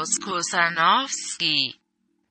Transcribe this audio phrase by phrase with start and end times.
[0.00, 1.74] Klaus Kusanowski.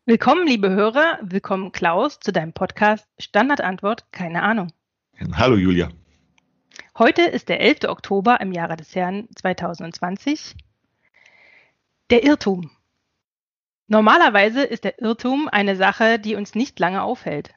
[0.07, 1.19] Willkommen, liebe Hörer.
[1.21, 4.73] Willkommen, Klaus, zu deinem Podcast Standardantwort, keine Ahnung.
[5.33, 5.89] Hallo Julia.
[6.97, 7.83] Heute ist der 11.
[7.83, 10.55] Oktober im Jahre des Herrn 2020.
[12.09, 12.71] Der Irrtum.
[13.85, 17.53] Normalerweise ist der Irrtum eine Sache, die uns nicht lange aufhält.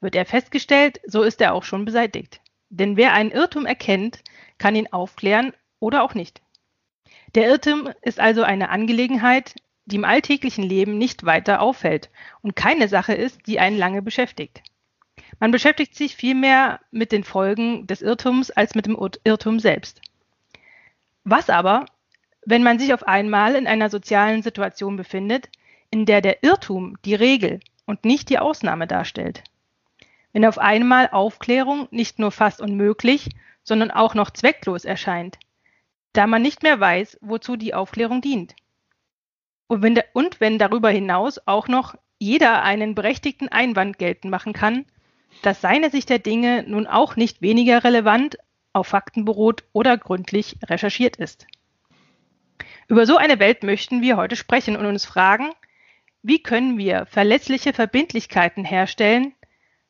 [0.00, 2.40] Wird er festgestellt, so ist er auch schon beseitigt.
[2.70, 4.22] Denn wer einen Irrtum erkennt,
[4.56, 6.40] kann ihn aufklären oder auch nicht.
[7.34, 12.10] Der Irrtum ist also eine Angelegenheit, die im alltäglichen Leben nicht weiter auffällt
[12.42, 14.62] und keine Sache ist, die einen lange beschäftigt.
[15.38, 20.00] Man beschäftigt sich vielmehr mit den Folgen des Irrtums als mit dem Irrtum selbst.
[21.24, 21.86] Was aber,
[22.44, 25.48] wenn man sich auf einmal in einer sozialen Situation befindet,
[25.90, 29.42] in der der Irrtum die Regel und nicht die Ausnahme darstellt.
[30.32, 33.28] Wenn auf einmal Aufklärung nicht nur fast unmöglich,
[33.64, 35.38] sondern auch noch zwecklos erscheint,
[36.12, 38.54] da man nicht mehr weiß, wozu die Aufklärung dient.
[39.66, 44.84] Und wenn, und wenn darüber hinaus auch noch jeder einen berechtigten Einwand geltend machen kann,
[45.42, 48.36] dass seine Sicht der Dinge nun auch nicht weniger relevant,
[48.72, 51.46] auf Fakten beruht oder gründlich recherchiert ist.
[52.88, 55.50] Über so eine Welt möchten wir heute sprechen und uns fragen,
[56.22, 59.34] wie können wir verlässliche Verbindlichkeiten herstellen,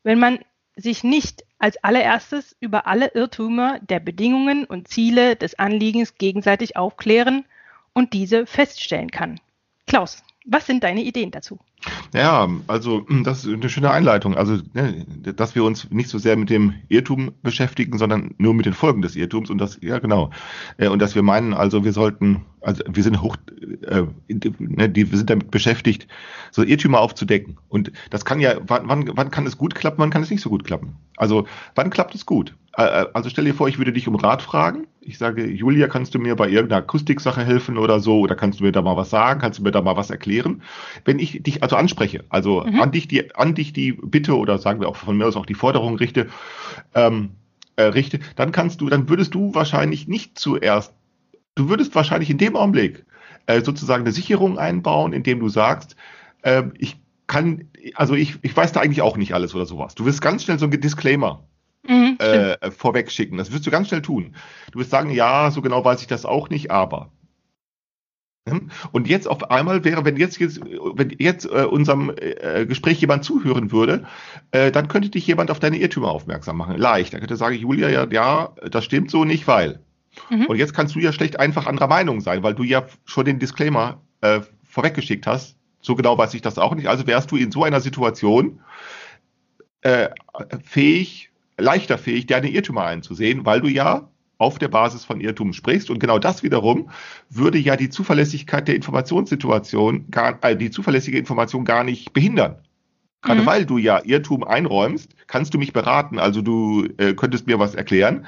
[0.02, 0.38] wenn man
[0.76, 7.44] sich nicht als allererstes über alle Irrtümer der Bedingungen und Ziele des Anliegens gegenseitig aufklären
[7.92, 9.40] und diese feststellen kann.
[9.86, 11.58] Klaus, was sind deine Ideen dazu?
[12.14, 14.36] Ja, also das ist eine schöne Einleitung.
[14.36, 15.04] Also, ne,
[15.36, 19.02] dass wir uns nicht so sehr mit dem Irrtum beschäftigen, sondern nur mit den Folgen
[19.02, 20.30] des Irrtums und das, ja genau.
[20.78, 23.36] Äh, und dass wir meinen, also wir sollten, also wir sind hoch,
[23.86, 26.08] äh, ne, die, wir sind damit beschäftigt,
[26.50, 27.58] so Irrtümer aufzudecken.
[27.68, 30.50] Und das kann ja, wann, wann kann es gut klappen, wann kann es nicht so
[30.50, 30.96] gut klappen?
[31.16, 32.54] Also, wann klappt es gut?
[32.76, 34.86] Äh, äh, also stell dir vor, ich würde dich um Rat fragen.
[35.00, 38.20] Ich sage, Julia, kannst du mir bei irgendeiner Akustiksache helfen oder so?
[38.20, 39.40] Oder kannst du mir da mal was sagen?
[39.40, 40.62] Kannst du mir da mal was erklären?
[41.04, 42.80] Wenn ich dich also anspreche, also mhm.
[42.80, 45.46] an dich die, an dich die Bitte oder sagen wir auch von mir aus auch
[45.46, 46.28] die Forderung richte,
[46.94, 47.30] ähm,
[47.76, 50.92] äh, richte, dann kannst du, dann würdest du wahrscheinlich nicht zuerst,
[51.54, 53.04] du würdest wahrscheinlich in dem Augenblick
[53.46, 55.96] äh, sozusagen eine Sicherung einbauen, indem du sagst,
[56.42, 59.94] äh, ich kann, also ich, ich weiß da eigentlich auch nicht alles oder sowas.
[59.94, 61.44] Du wirst ganz schnell so ein Disclaimer
[61.86, 63.36] mhm, äh, vorweg schicken.
[63.36, 64.34] Das wirst du ganz schnell tun.
[64.72, 67.10] Du wirst sagen, ja, so genau weiß ich das auch nicht, aber.
[68.48, 68.70] Hm?
[68.92, 73.24] Und jetzt auf einmal wäre, wenn jetzt, jetzt wenn jetzt äh, unserem äh, Gespräch jemand
[73.24, 74.06] zuhören würde,
[74.50, 76.78] äh, dann könnte dich jemand auf deine Irrtümer aufmerksam machen.
[76.78, 77.12] Leicht.
[77.12, 79.80] Da könnte sagen, Julia, ja, ja, das stimmt so nicht, weil.
[80.30, 80.46] Mhm.
[80.46, 83.38] Und jetzt kannst du ja schlecht einfach anderer Meinung sein, weil du ja schon den
[83.38, 85.56] Disclaimer äh, vorweggeschickt hast.
[85.80, 86.88] So genau weiß ich das auch nicht.
[86.88, 88.60] Also wärst du in so einer Situation
[89.82, 90.08] äh,
[90.62, 91.29] fähig,
[91.60, 94.08] leichter fähig, deine Irrtümer einzusehen, weil du ja
[94.40, 95.90] auf der Basis von Irrtum sprichst.
[95.90, 96.90] Und genau das wiederum
[97.28, 102.56] würde ja die Zuverlässigkeit der Informationssituation, gar, äh, die zuverlässige Information gar nicht behindern.
[103.22, 103.46] Gerade mhm.
[103.46, 106.18] weil du ja Irrtum einräumst, kannst du mich beraten.
[106.18, 108.26] Also du äh, könntest mir was erklären.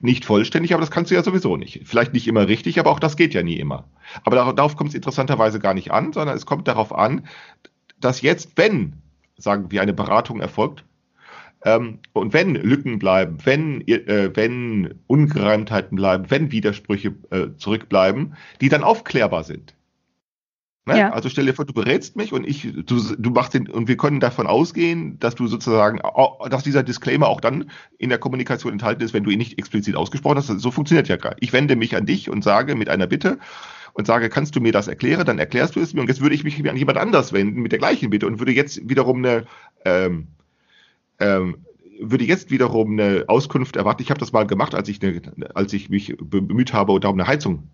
[0.00, 1.82] Nicht vollständig, aber das kannst du ja sowieso nicht.
[1.84, 3.84] Vielleicht nicht immer richtig, aber auch das geht ja nie immer.
[4.24, 7.26] Aber darauf, darauf kommt es interessanterweise gar nicht an, sondern es kommt darauf an,
[8.00, 8.94] dass jetzt, wenn,
[9.36, 10.84] sagen wir, eine Beratung erfolgt,
[11.64, 18.68] ähm, und wenn Lücken bleiben, wenn, äh, wenn Ungereimtheiten bleiben, wenn Widersprüche äh, zurückbleiben, die
[18.68, 19.74] dann aufklärbar sind.
[20.88, 20.98] Ne?
[20.98, 21.10] Ja.
[21.10, 23.98] Also stell dir vor, du berätst mich und ich, du, du machst den, und wir
[23.98, 26.00] können davon ausgehen, dass du sozusagen,
[26.48, 29.96] dass dieser Disclaimer auch dann in der Kommunikation enthalten ist, wenn du ihn nicht explizit
[29.96, 30.46] ausgesprochen hast.
[30.46, 31.36] So funktioniert ja gerade.
[31.40, 33.38] Ich wende mich an dich und sage mit einer Bitte
[33.92, 35.26] und sage, kannst du mir das erklären?
[35.26, 37.72] Dann erklärst du es mir und jetzt würde ich mich an jemand anders wenden mit
[37.72, 39.44] der gleichen Bitte und würde jetzt wiederum eine,
[39.84, 40.28] ähm,
[41.20, 41.64] ähm,
[42.00, 44.02] würde jetzt wiederum eine Auskunft erwarten.
[44.02, 45.22] Ich habe das mal gemacht, als ich, eine,
[45.54, 47.70] als ich mich bemüht habe, darum eine Heizung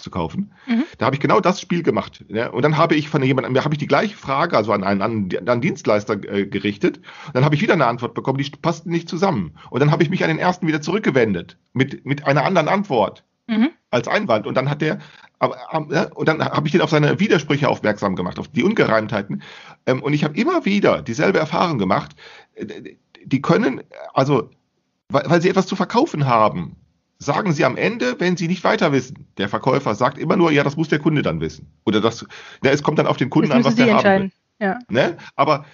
[0.00, 0.52] zu kaufen.
[0.66, 0.84] Mhm.
[0.98, 2.24] Da habe ich genau das Spiel gemacht.
[2.28, 2.48] Ja?
[2.48, 5.48] Und dann habe ich von jemandem, habe ich die gleiche Frage, also an einen, an
[5.48, 7.00] einen Dienstleister äh, gerichtet.
[7.32, 9.52] Dann habe ich wieder eine Antwort bekommen, die passten nicht zusammen.
[9.70, 13.24] Und dann habe ich mich an den ersten wieder zurückgewendet mit, mit einer anderen Antwort
[13.46, 13.70] mhm.
[13.90, 14.46] als Einwand.
[14.46, 14.98] Und dann hat der,
[15.40, 19.42] aber, und dann habe ich den auf seine Widersprüche aufmerksam gemacht, auf die Ungereimtheiten.
[19.86, 22.14] Ähm, und ich habe immer wieder dieselbe Erfahrung gemacht
[23.24, 23.82] die können,
[24.14, 24.50] also,
[25.08, 26.76] weil, weil sie etwas zu verkaufen haben,
[27.18, 29.26] sagen sie am Ende, wenn sie nicht weiter wissen.
[29.36, 31.70] Der Verkäufer sagt immer nur, ja, das muss der Kunde dann wissen.
[31.84, 32.26] Oder das,
[32.64, 34.32] ja, es kommt dann auf den Kunden an, was der haben will.
[34.58, 34.78] Ja.
[34.88, 35.16] Ne?
[35.36, 35.64] Aber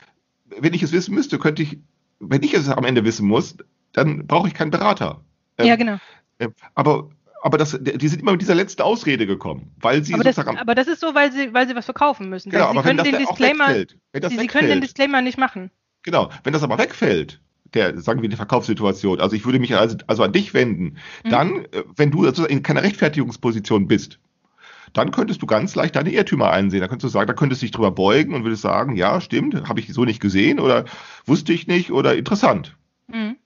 [0.58, 1.78] wenn ich es wissen müsste, könnte ich,
[2.18, 3.56] wenn ich es am Ende wissen muss,
[3.92, 5.20] dann brauche ich keinen Berater.
[5.58, 5.98] Ähm, ja, genau.
[6.38, 7.08] Ähm, aber
[7.46, 10.74] aber das, die sind immer mit dieser letzten Ausrede gekommen, weil sie aber das, aber
[10.74, 12.50] das ist so, weil sie, weil sie was verkaufen müssen.
[12.50, 14.80] Genau, sie aber können wenn das den Disclaimer, wegfällt, wenn das sie wegfällt, können den
[14.80, 15.70] Disclaimer nicht machen.
[16.02, 17.40] Genau, wenn das aber wegfällt,
[17.72, 21.30] der, sagen wir, die Verkaufssituation, also ich würde mich also, also an dich wenden, Mhm.
[21.30, 24.18] dann, äh, wenn du in keiner Rechtfertigungsposition bist,
[24.92, 26.80] dann könntest du ganz leicht deine Irrtümer einsehen.
[26.80, 29.68] Da könntest du sagen, da könntest du dich drüber beugen und würdest sagen, ja, stimmt,
[29.68, 30.84] habe ich so nicht gesehen oder
[31.26, 32.76] wusste ich nicht oder interessant.
[33.06, 33.36] Mhm.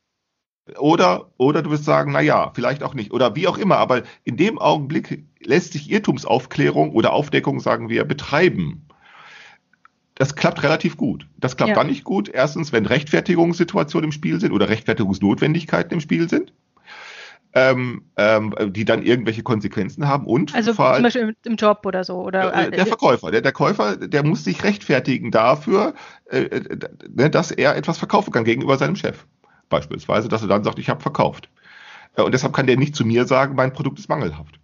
[0.79, 3.13] Oder, oder du wirst sagen, na ja, vielleicht auch nicht.
[3.13, 3.79] Oder wie auch immer.
[3.79, 8.87] Aber in dem Augenblick lässt sich Irrtumsaufklärung oder Aufdeckung, sagen wir, betreiben.
[10.15, 11.27] Das klappt relativ gut.
[11.39, 11.77] Das klappt Ja.
[11.77, 12.29] dann nicht gut.
[12.29, 16.53] Erstens, wenn Rechtfertigungssituationen im Spiel sind oder Rechtfertigungsnotwendigkeiten im Spiel sind,
[17.53, 20.27] ähm, ähm, die dann irgendwelche Konsequenzen haben.
[20.27, 22.21] Und Also vor zum Beispiel im, Job oder so.
[22.21, 25.95] Oder, äh, der Verkäufer, der, der Käufer, der muss sich rechtfertigen dafür,
[26.31, 26.79] äh, äh,
[27.09, 29.27] ne, dass er etwas verkaufen kann gegenüber seinem Chef.
[29.71, 31.49] Beispielsweise, dass er dann sagt, ich habe verkauft.
[32.17, 34.61] Äh, Und deshalb kann der nicht zu mir sagen, mein Produkt ist mangelhaft.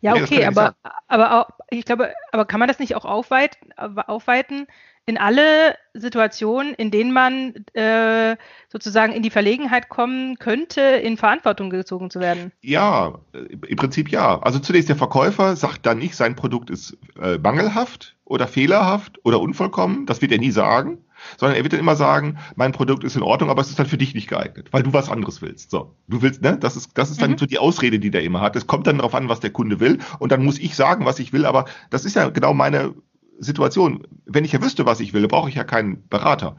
[0.00, 0.74] Ja, Nee, okay, aber,
[1.08, 4.66] aber auch, ich glaube, aber kann man das nicht auch aufweiten, aufweiten
[5.06, 8.36] in alle Situationen, in denen man äh,
[8.68, 12.52] sozusagen in die Verlegenheit kommen könnte, in Verantwortung gezogen zu werden?
[12.62, 14.40] Ja, äh, im Prinzip ja.
[14.40, 19.40] Also zunächst der Verkäufer sagt dann nicht, sein Produkt ist äh, mangelhaft oder fehlerhaft oder
[19.40, 20.06] unvollkommen.
[20.06, 21.04] Das wird er nie sagen.
[21.38, 23.86] Sondern er wird dann immer sagen, mein Produkt ist in Ordnung, aber es ist dann
[23.86, 25.70] für dich nicht geeignet, weil du was anderes willst.
[25.70, 26.56] So, du willst, ne?
[26.58, 27.38] Das ist, das ist dann Mhm.
[27.38, 28.56] so die Ausrede, die der immer hat.
[28.56, 31.18] Es kommt dann darauf an, was der Kunde will, und dann muss ich sagen, was
[31.18, 31.46] ich will.
[31.46, 32.94] Aber das ist ja genau meine
[33.38, 34.06] Situation.
[34.26, 36.56] Wenn ich ja wüsste, was ich will, brauche ich ja keinen Berater.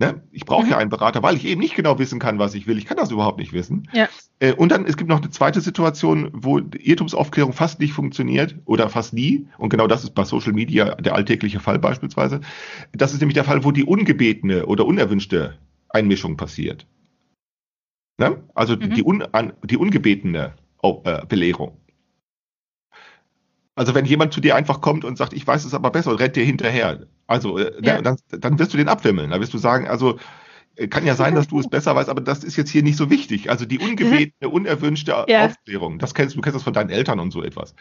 [0.00, 0.22] Ne?
[0.32, 0.70] Ich brauche Mhm.
[0.70, 2.78] ja einen Berater, weil ich eben nicht genau wissen kann, was ich will.
[2.78, 3.86] Ich kann das überhaupt nicht wissen.
[3.92, 4.08] Ja.
[4.38, 8.88] Äh, Und dann, es gibt noch eine zweite Situation, wo Irrtumsaufklärung fast nicht funktioniert oder
[8.88, 9.46] fast nie.
[9.58, 12.40] Und genau das ist bei Social Media der alltägliche Fall beispielsweise.
[12.92, 15.58] Das ist nämlich der Fall, wo die ungebetene oder unerwünschte
[15.90, 16.86] Einmischung passiert.
[18.18, 18.42] Ne?
[18.54, 18.94] Also Mhm.
[18.94, 21.76] die, un, an, die ungebetene äh, Belehrung.
[23.80, 26.16] Also wenn jemand zu dir einfach kommt und sagt, ich weiß es aber besser und
[26.20, 28.02] rennt dir hinterher, also äh, Ja.
[28.02, 29.30] dann, dann wirst du den abwimmeln.
[29.30, 30.18] Da wirst du sagen, also
[30.76, 32.98] äh, kann ja sein, dass du es besser weißt, aber das ist jetzt hier nicht
[32.98, 33.48] so wichtig.
[33.48, 35.46] Also die ungebetene, unerwünschte Ja.
[35.46, 37.74] Aufklärung, das kennst du kennst das von deinen Eltern und so etwas.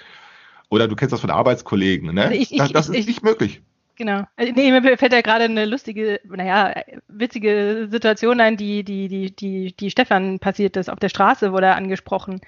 [0.70, 2.22] Oder du kennst das von Arbeitskollegen, ne?
[2.28, 3.62] Also ich- ich- das, das ist ich- nicht möglich.
[3.98, 4.24] Genau.
[4.38, 6.74] Also, Nee, mir fällt ja gerade eine lustige, naja,
[7.10, 10.90] witzige Situation ein, die, die, die, die, die Stefan passiert ist.
[10.90, 12.40] Auf der Straße wurde er angesprochen.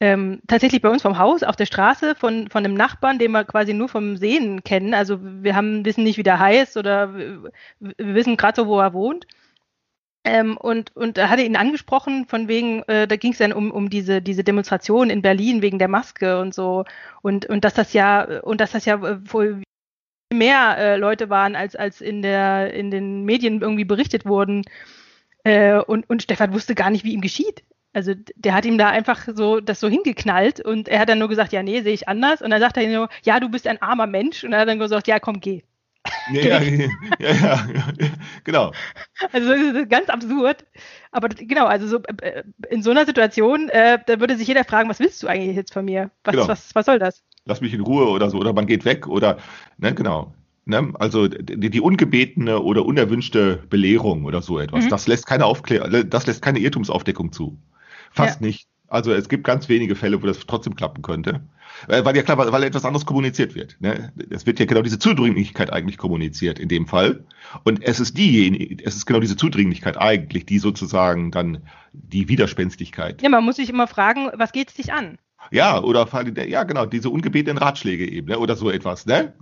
[0.00, 3.44] Ähm, tatsächlich bei uns vom Haus, auf der Straße von, von einem Nachbarn, den wir
[3.44, 4.92] quasi nur vom Sehen kennen.
[4.92, 7.52] Also wir haben, wissen nicht, wie der heißt oder wir,
[7.98, 9.26] wissen gerade so, wo er wohnt.
[10.24, 13.70] Ähm, und, und da hatte ihn angesprochen, von wegen, äh, da ging es dann um,
[13.70, 16.84] um diese, diese Demonstration in Berlin wegen der Maske und so.
[17.22, 19.00] Und, und dass das ja, und dass das ja
[19.30, 19.62] wohl
[20.32, 24.64] mehr äh, Leute waren, als, als in, der, in den Medien irgendwie berichtet wurden.
[25.44, 27.62] Äh, und, und Stefan wusste gar nicht, wie ihm geschieht.
[27.94, 31.28] Also der hat ihm da einfach so das so hingeknallt und er hat dann nur
[31.28, 32.42] gesagt, ja, nee, sehe ich anders.
[32.42, 34.44] Und dann sagt er ihm nur, ja, du bist ein armer Mensch.
[34.44, 35.62] Und er hat dann gesagt, ja, komm, geh.
[36.32, 37.66] Ja, ja, ja,
[38.44, 38.72] genau.
[39.32, 40.64] Also das ist ganz absurd.
[41.12, 44.88] Aber genau, also so äh, in so einer Situation, äh, da würde sich jeder fragen,
[44.90, 46.10] was willst du eigentlich jetzt von mir?
[46.24, 46.48] Was, Genau.
[46.48, 47.22] was, was soll das?
[47.46, 49.36] lass mich in Ruhe oder so, oder man geht weg oder,
[49.78, 50.32] ne, genau.
[50.66, 54.88] Ne, also die, die ungebetene oder unerwünschte Belehrung oder so etwas, Mhm.
[54.88, 57.58] das lässt keine Aufklärung, das lässt keine Irrtumsaufdeckung zu.
[58.14, 58.68] Fast nicht.
[58.88, 61.40] Also es gibt ganz wenige Fälle, wo das trotzdem klappen könnte.
[61.88, 63.76] Äh, Weil ja klar, weil, weil etwas anderes kommuniziert wird.
[63.80, 64.12] Ne?
[64.30, 67.24] Es wird ja genau diese Zudringlichkeit eigentlich kommuniziert in dem Fall.
[67.64, 73.22] Und es ist diejenige, es ist genau diese Zudringlichkeit eigentlich, die sozusagen dann die Widerspenstigkeit
[73.22, 75.18] Ja, man muss sich immer fragen, was geht es dich an?
[75.50, 76.08] ja, oder
[76.46, 79.34] ja, genau, diese ungebetenen Ratschläge eben, ne, oder so etwas, ne?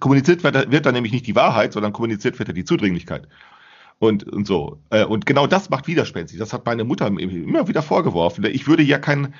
[0.00, 3.28] Kommuniziert wird, wird dann nämlich nicht die Wahrheit, sondern kommuniziert wird ja die Zudringlichkeit.
[4.02, 4.80] Und, und so.
[4.90, 6.36] Äh, Und genau das macht widerspenstig.
[6.40, 8.44] Das hat meine Mutter mir immer wieder vorgeworfen.
[8.46, 9.32] Ich würde ja kein,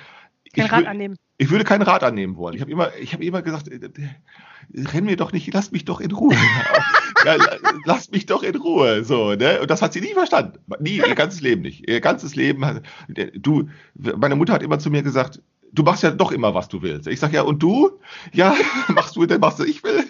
[0.54, 1.16] Kein ich, Rat annehmen.
[1.38, 2.54] ich würde keinen Rat annehmen wollen.
[2.54, 5.84] Ich habe immer, ich habe immer gesagt, äh, äh, renn mir doch nicht, lass mich
[5.84, 6.36] doch in Ruhe.
[7.26, 9.02] ja, la- lass mich doch in Ruhe.
[9.02, 9.60] So, ne?
[9.60, 10.60] Und das hat sie nie verstanden.
[10.78, 11.88] Nie, ihr ganzes Leben nicht.
[11.90, 12.82] Ihr ganzes Leben hat,
[13.34, 15.42] du, meine Mutter hat immer zu mir gesagt,
[15.72, 17.08] du machst ja doch immer, was du willst.
[17.08, 17.98] Ich sag ja, und du?
[18.32, 18.54] Ja,
[18.94, 20.04] machst du, machst du, ich will.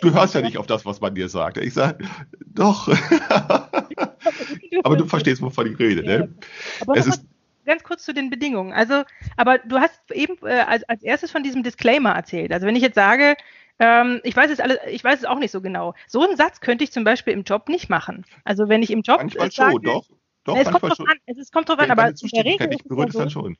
[0.00, 1.58] Du hörst ja nicht auf das, was man dir sagt.
[1.58, 2.02] Ich sag,
[2.46, 2.88] doch.
[4.84, 6.34] Aber du verstehst, wovon ich rede, ne?
[6.80, 7.24] Aber Es ist,
[7.66, 8.72] ganz kurz zu den Bedingungen.
[8.72, 9.02] Also,
[9.36, 12.52] aber du hast eben äh, als, als erstes von diesem Disclaimer erzählt.
[12.52, 13.36] Also wenn ich jetzt sage,
[13.78, 15.94] ähm, ich weiß es alles, ich weiß es auch nicht so genau.
[16.06, 18.24] So einen Satz könnte ich zum Beispiel im Job nicht machen.
[18.44, 20.06] Also wenn ich im Job manchmal sage, schon, doch.
[20.44, 21.08] Doch, es kommt drauf schon.
[21.08, 23.56] an, es kommt drauf an, aber in der, Regel ist es dann schon.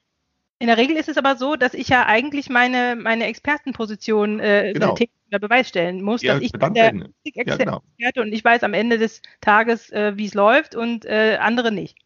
[0.59, 4.73] In der Regel ist es aber so, dass ich ja eigentlich meine, meine Expertenposition äh,
[4.73, 4.95] Genau.
[4.95, 6.95] täglich unter Beweis stellen muss, Ja, dass ich bin der.
[6.95, 7.83] Ja, Experte genau.
[8.23, 11.99] und ich weiß am Ende des Tages, äh, wie es läuft und äh, andere nicht.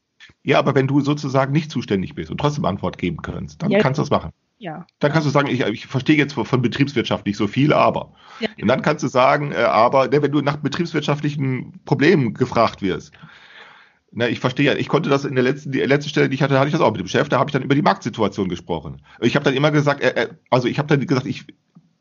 [0.43, 3.79] Ja, aber wenn du sozusagen nicht zuständig bist und trotzdem Antwort geben kannst, dann Ja.
[3.81, 4.33] kannst du das machen.
[4.59, 4.87] Ja.
[4.99, 8.13] Dann kannst du sagen, ich, ich verstehe jetzt von, von Betriebswirtschaft nicht so viel, aber.
[8.41, 8.49] Ja.
[8.61, 13.13] Und dann kannst du sagen, äh, aber, ne, wenn du nach betriebswirtschaftlichen Problemen gefragt wirst,
[14.13, 16.43] na, ich verstehe ja, ich konnte das in der letzten, die letzte Stelle, die ich
[16.43, 18.49] hatte, hatte ich das auch mit dem Chef, da habe ich dann über die Marktsituation
[18.49, 19.03] gesprochen.
[19.21, 21.47] Ich habe dann immer gesagt, äh, äh, also ich habe dann gesagt, ich,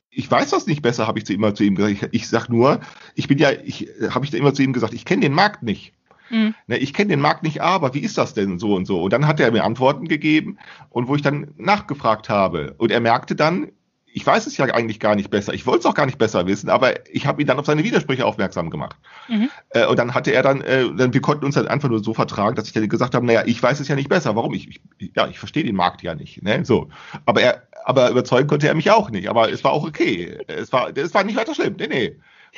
[0.09, 1.93] ich weiß das nicht besser, habe ich zu immer zu ihm gesagt.
[1.93, 2.79] Ich, ich sag nur,
[3.13, 5.61] ich bin ja, ich habe ich dann immer zu ihm gesagt, ich kenne den Markt
[5.61, 5.93] nicht.
[6.31, 6.55] Mhm.
[6.67, 9.01] Ne, ich kenne den Markt nicht, aber wie ist das denn so und so?
[9.01, 10.57] Und dann hat er mir Antworten gegeben
[10.89, 12.73] und wo ich dann nachgefragt habe.
[12.77, 13.71] Und er merkte dann,
[14.13, 15.53] ich weiß es ja eigentlich gar nicht besser.
[15.53, 17.83] Ich wollte es auch gar nicht besser wissen, aber ich habe ihn dann auf seine
[17.83, 18.97] Widersprüche aufmerksam gemacht.
[19.27, 19.49] Mhm.
[19.69, 22.13] Äh, und dann hatte er dann, äh, dann, wir konnten uns dann einfach nur so
[22.13, 24.35] vertragen, dass ich dann gesagt habe, naja, ich weiß es ja nicht besser.
[24.35, 24.53] Warum?
[24.53, 26.41] Ich, ich ja, ich verstehe den Markt ja nicht.
[26.41, 26.65] Ne?
[26.65, 26.89] So.
[27.25, 29.29] Aber er, aber überzeugen konnte er mich auch nicht.
[29.29, 30.37] Aber es war auch okay.
[30.47, 31.75] Es war, es war nicht weiter schlimm.
[31.77, 32.15] Nee, nee.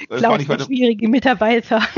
[0.09, 0.65] War Klaus, weiter.
[0.65, 1.81] schwierige Mitarbeiter.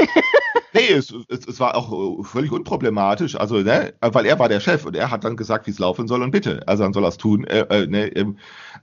[0.75, 4.59] Nee, es, es, es war auch äh, völlig unproblematisch, also ne, weil er war der
[4.59, 7.05] Chef und er hat dann gesagt, wie es laufen soll und bitte, also dann soll
[7.05, 7.43] er es tun.
[7.45, 8.37] Äh, äh, ne, ähm,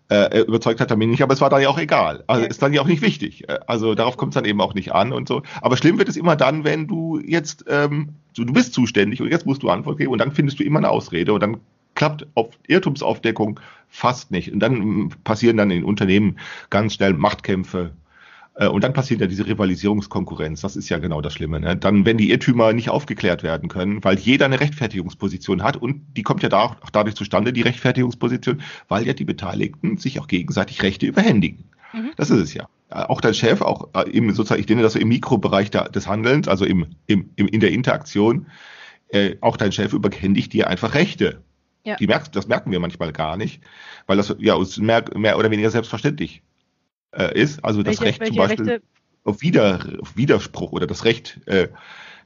[0.08, 2.22] äh, überzeugt hat er mich nicht, aber es war dann ja auch egal.
[2.28, 3.48] Also ist dann ja auch nicht wichtig.
[3.48, 5.42] Äh, Also darauf kommt es dann eben auch nicht an und so.
[5.62, 9.28] Aber schlimm wird es immer dann, wenn du jetzt, ähm, du, du bist zuständig und
[9.28, 11.56] jetzt musst du Antwort geben und dann findest du immer eine Ausrede und dann
[11.96, 14.52] klappt auf Irrtumsaufdeckung fast nicht.
[14.52, 16.38] Und dann mm, passieren dann in Unternehmen
[16.70, 17.90] ganz schnell Machtkämpfe, äh,
[18.68, 20.60] Und dann passiert ja diese Rivalisierungskonkurrenz.
[20.60, 21.60] Das ist ja genau das Schlimme.
[21.60, 21.76] Ne?
[21.76, 26.22] Dann, wenn die Irrtümer nicht aufgeklärt werden können, weil jeder eine Rechtfertigungsposition hat und die
[26.22, 30.82] kommt ja da auch dadurch zustande, die Rechtfertigungsposition, weil ja die Beteiligten sich auch gegenseitig
[30.82, 31.64] Rechte überhändigen.
[31.94, 32.10] Mhm.
[32.16, 32.68] Das ist es ja.
[32.90, 35.88] Äh, Auch dein Chef, auch äh, im sozusagen, ich nenne das so im Mikrobereich der,
[35.88, 38.46] des Handelns, also im, im, im, in der Interaktion,
[39.08, 41.42] äh, auch dein Chef überhändigt dir einfach Rechte.
[41.84, 41.96] Ja.
[41.96, 43.62] Die merkst, das merken wir manchmal gar nicht,
[44.06, 46.42] weil das ja uns mehr, mehr oder weniger selbstverständlich
[47.12, 47.64] äh, ist.
[47.64, 48.86] Also das Welche- Recht zum Beispiel Rechte?
[49.24, 51.68] auf, Wider, auf Widerspruch oder das Recht, äh,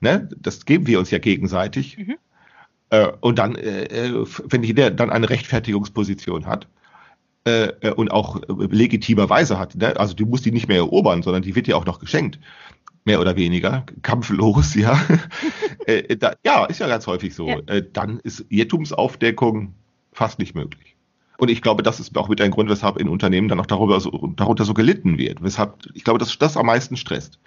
[0.00, 1.98] ne, das geben wir uns ja gegenseitig.
[1.98, 2.16] Mhm.
[2.90, 6.68] Äh, und dann, äh, äh, wenn jeder dann eine Rechtfertigungsposition hat
[7.44, 11.54] äh, und auch legitimerweise hat, ne, also du musst die nicht mehr erobern, sondern die
[11.54, 12.38] wird dir auch noch geschenkt.
[13.06, 14.98] Mehr oder weniger, kampflos, ja.
[15.86, 17.48] äh, da, ja, ist ja ganz häufig so.
[17.48, 17.58] Ja.
[17.66, 19.74] Äh, dann ist Irrtumsaufdeckung
[20.12, 20.93] fast nicht möglich.
[21.36, 24.00] Und ich glaube, das ist auch mit ein Grund, weshalb in Unternehmen dann auch darüber
[24.00, 25.42] so, darunter so gelitten wird.
[25.42, 27.38] Weshalb, ich glaube, dass das am meisten stresst.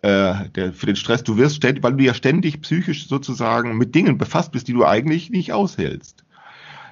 [0.00, 3.94] Äh, der, für den Stress, du wirst ständig, weil du ja ständig psychisch sozusagen mit
[3.94, 6.24] Dingen befasst bist, die du eigentlich nicht aushältst.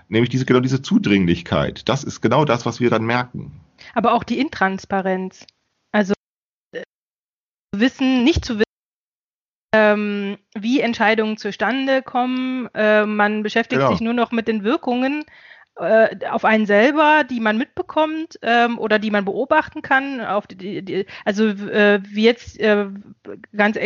[0.08, 1.88] Nämlich diese, genau diese Zudringlichkeit.
[1.88, 3.60] Das ist genau das, was wir dann merken.
[3.94, 5.46] Aber auch die Intransparenz.
[5.92, 6.14] Also
[6.72, 6.82] äh,
[7.74, 8.66] wissen, nicht zu wissen,
[9.74, 12.68] ähm, wie Entscheidungen zustande kommen.
[12.74, 13.92] Äh, man beschäftigt Genau.
[13.92, 15.24] sich nur noch mit den Wirkungen
[15.78, 20.20] äh, auf einen selber, die man mitbekommt ähm, oder die man beobachten kann.
[20.20, 22.86] Auf die, die, also äh, wie jetzt äh,
[23.56, 23.78] ganz,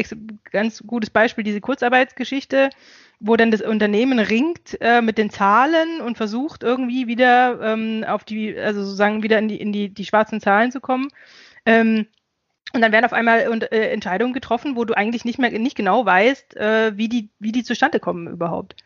[0.51, 2.71] ganz gutes Beispiel diese Kurzarbeitsgeschichte,
[3.19, 8.25] wo dann das Unternehmen ringt äh, mit den Zahlen und versucht irgendwie wieder ähm, auf
[8.25, 11.09] die, also sozusagen wieder in die, in die, die schwarzen Zahlen zu kommen.
[11.67, 12.07] Ähm,
[12.73, 15.77] und dann werden auf einmal und, äh, Entscheidungen getroffen, wo du eigentlich nicht mehr nicht
[15.77, 18.77] genau weißt, äh, wie die wie die zustande kommen überhaupt.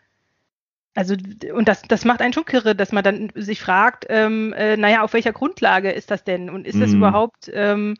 [0.94, 1.14] Also
[1.52, 5.02] und das das macht einen schon kirre, dass man dann sich fragt, ähm, äh, naja,
[5.02, 6.96] auf welcher Grundlage ist das denn und ist das Mhm.
[6.98, 7.96] überhaupt ähm,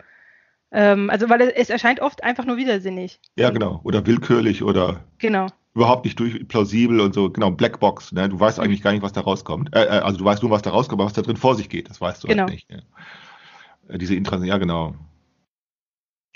[0.70, 3.20] ähm, also weil es, es erscheint oft einfach nur widersinnig.
[3.36, 3.80] Ja, genau.
[3.84, 5.46] Oder willkürlich oder Genau.
[5.74, 7.30] überhaupt nicht durch, plausibel und so.
[7.30, 8.12] Genau, Blackbox.
[8.12, 8.28] Ne?
[8.28, 9.74] Du weißt eigentlich gar nicht, was da rauskommt.
[9.74, 11.68] Äh, äh, also du weißt nur, was da rauskommt, aber was da drin vor sich
[11.68, 12.42] geht, das weißt du Genau.
[12.44, 12.70] halt nicht.
[12.70, 12.78] Ja.
[13.88, 14.94] Äh, Diese Intras, ja genau.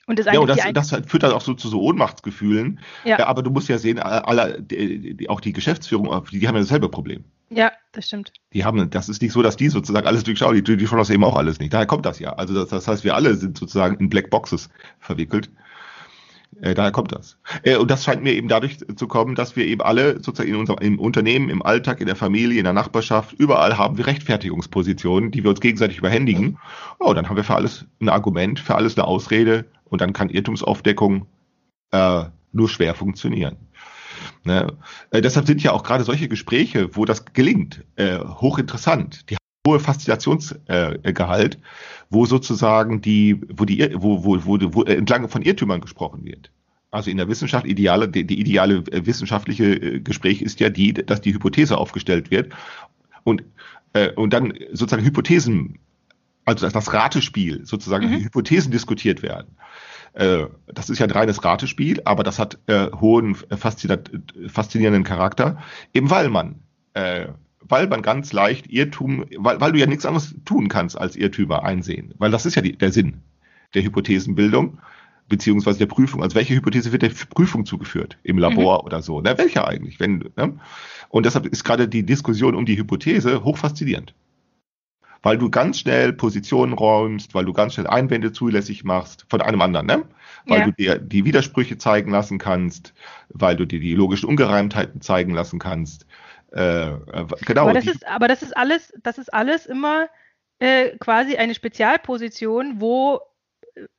[0.08, 2.80] Und das Ja, und das, das führt dann auch so zu so Ohnmachtsgefühlen.
[3.04, 3.18] Ja.
[3.18, 6.62] Äh, aber du musst ja sehen, alle, die, auch die Geschäftsführung, die, die haben ja
[6.62, 7.24] dasselbe Problem.
[7.50, 8.32] ja, das stimmt.
[8.54, 11.10] Die haben, das ist nicht so, dass die sozusagen alles durchschauen, die, die schauen das
[11.10, 11.74] eben auch alles nicht.
[11.74, 12.32] Daher kommt das ja.
[12.32, 15.50] Also das, das heißt, wir alle sind sozusagen in Black Boxes verwickelt.
[16.60, 17.36] Äh, daher kommt das.
[17.62, 20.56] Äh, und das scheint mir eben dadurch zu kommen, dass wir eben alle sozusagen in
[20.56, 25.30] unserem im Unternehmen, im Alltag, in der Familie, in der Nachbarschaft, überall haben wir Rechtfertigungspositionen,
[25.30, 26.58] die wir uns gegenseitig überhändigen.
[26.98, 30.28] Oh, dann haben wir für alles ein Argument, für alles eine Ausrede und dann kann
[30.28, 31.26] Irrtumsaufdeckung
[31.90, 33.56] äh, nur schwer funktionieren.
[34.44, 34.76] Ne?
[35.10, 39.30] Äh, deshalb sind ja auch gerade solche Gespräche, wo das gelingt, äh, hochinteressant.
[39.30, 41.58] Die hohe Faszinationsgehalt, äh,
[42.10, 46.50] wo sozusagen die, wo die, wo, wo, wo, wo entlang von Irrtümern gesprochen wird.
[46.90, 50.94] Also in der Wissenschaft ideale, die, die ideale äh, wissenschaftliche äh, Gespräch ist ja die,
[50.94, 52.52] dass die Hypothese aufgestellt wird
[53.24, 53.44] und
[53.92, 55.78] äh, und dann sozusagen Hypothesen,
[56.44, 58.24] also das, das Ratespiel sozusagen Mhm.
[58.24, 59.56] Hypothesen diskutiert werden.
[60.14, 65.58] Äh, das ist ja ein reines Ratespiel, aber das hat äh, hohen äh, faszinierenden Charakter,
[65.94, 66.56] eben weil man
[66.94, 67.28] äh,
[67.60, 71.64] weil man ganz leicht Irrtum, weil, weil du ja nichts anderes tun kannst als Irrtümer
[71.64, 73.22] einsehen, weil das ist ja die, der Sinn
[73.74, 74.78] der Hypothesenbildung
[75.28, 76.22] beziehungsweise der Prüfung.
[76.22, 79.20] Also welche Hypothese wird der Prüfung zugeführt im Labor oder so?
[79.20, 80.00] Na, welche eigentlich?
[80.00, 80.58] Wenn, ne?
[81.10, 84.14] Und deshalb ist gerade die Diskussion um die Hypothese hochfaszinierend.
[85.22, 89.60] Weil du ganz schnell Positionen räumst, weil du ganz schnell Einwände zulässig machst von einem
[89.60, 90.04] anderen, ne?
[90.46, 90.66] Weil Ja.
[90.66, 92.94] du dir die Widersprüche zeigen lassen kannst,
[93.28, 96.06] weil du dir die logischen Ungereimtheiten zeigen lassen kannst.
[96.52, 97.62] Äh, äh, genau.
[97.62, 100.08] aber das die- ist, aber das ist alles, das ist alles immer
[100.60, 103.20] äh, quasi eine Spezialposition, wo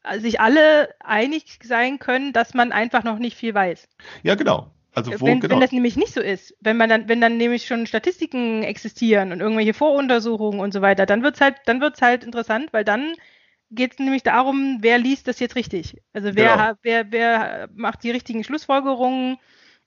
[0.03, 3.87] äh, sich alle einig sein können, dass man einfach noch nicht viel weiß.
[4.23, 4.71] ja, genau.
[4.93, 5.53] Also wo, wenn, genau.
[5.53, 9.31] wenn das nämlich nicht so ist, wenn man dann, wenn dann nämlich schon Statistiken existieren
[9.31, 13.13] und irgendwelche Voruntersuchungen und so weiter, dann wird's halt, dann wird's halt interessant, weil dann
[13.71, 16.01] geht es nämlich darum, wer liest das jetzt richtig.
[16.13, 16.71] Also wer, Genau.
[16.81, 19.37] wer, wer macht die richtigen Schlussfolgerungen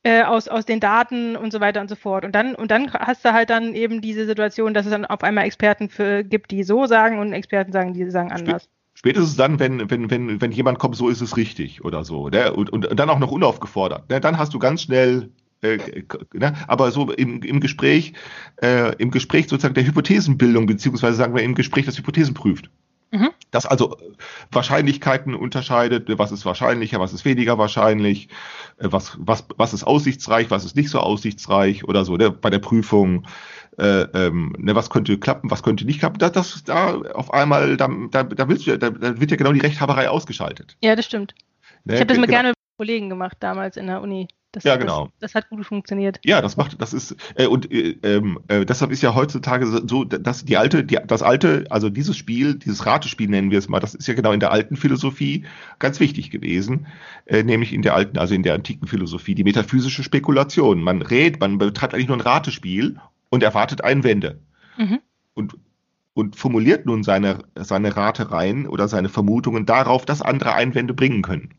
[0.04, 2.24] äh, aus, aus den Daten und so weiter und so fort.
[2.24, 5.22] Und dann, und dann hast du halt dann eben diese Situation, dass es dann auf
[5.24, 8.68] einmal Experten für, gibt, die so sagen und Experten sagen, die sagen anders.
[9.02, 12.28] Spätestens dann, wenn, wenn, wenn, wenn jemand kommt, so ist es richtig oder so.
[12.28, 12.52] Ne?
[12.52, 14.08] Und, und dann auch noch unaufgefordert.
[14.08, 14.20] Ne?
[14.20, 15.30] Dann hast du ganz schnell,
[15.60, 16.54] äh, ne?
[16.68, 18.12] aber so im, im Gespräch,
[18.62, 22.70] äh, im Gespräch sozusagen der Hypothesenbildung, beziehungsweise sagen wir im Gespräch das Hypothesen prüft.
[23.10, 23.30] Mhm.
[23.50, 23.98] Das also
[24.52, 28.28] Wahrscheinlichkeiten unterscheidet, was ist wahrscheinlicher, was ist weniger wahrscheinlich,
[28.78, 32.30] äh, was, was, was ist aussichtsreich, was ist nicht so aussichtsreich oder so, ne?
[32.30, 33.26] bei der Prüfung
[33.78, 37.76] äh, ähm, ne, was könnte klappen, was könnte nicht klappen, das, das da auf einmal,
[37.76, 40.76] da, da, da, willst du, da, da wird ja genau die Rechthaberei ausgeschaltet.
[40.82, 41.34] Ja, das stimmt.
[41.84, 41.94] Ne?
[41.94, 42.36] Ich habe das mal Genau.
[42.36, 44.28] gerne mit Kollegen gemacht damals in der Uni.
[44.54, 45.04] Das, Ja, genau.
[45.18, 46.20] Das, das hat gut funktioniert.
[46.24, 50.04] Ja, das macht, das ist äh, und äh, ähm, äh, deshalb ist ja heutzutage so-
[50.04, 53.80] dass die alte, die, das alte, also dieses Spiel, dieses Ratespiel nennen wir es mal,
[53.80, 55.46] das ist ja genau in der alten Philosophie
[55.78, 56.86] ganz wichtig gewesen,
[57.24, 60.82] äh, nämlich in der alten, also in der antiken Philosophie, die metaphysische Spekulation.
[60.82, 62.98] Man redet, man betreibt eigentlich nur ein Ratespiel
[63.32, 64.38] und erwartet Einwände.
[64.78, 65.00] Mhm.
[65.34, 65.54] und,
[66.14, 71.54] und formuliert nun seine, seine Ratereien oder seine Vermutungen darauf, dass andere Einwände bringen können.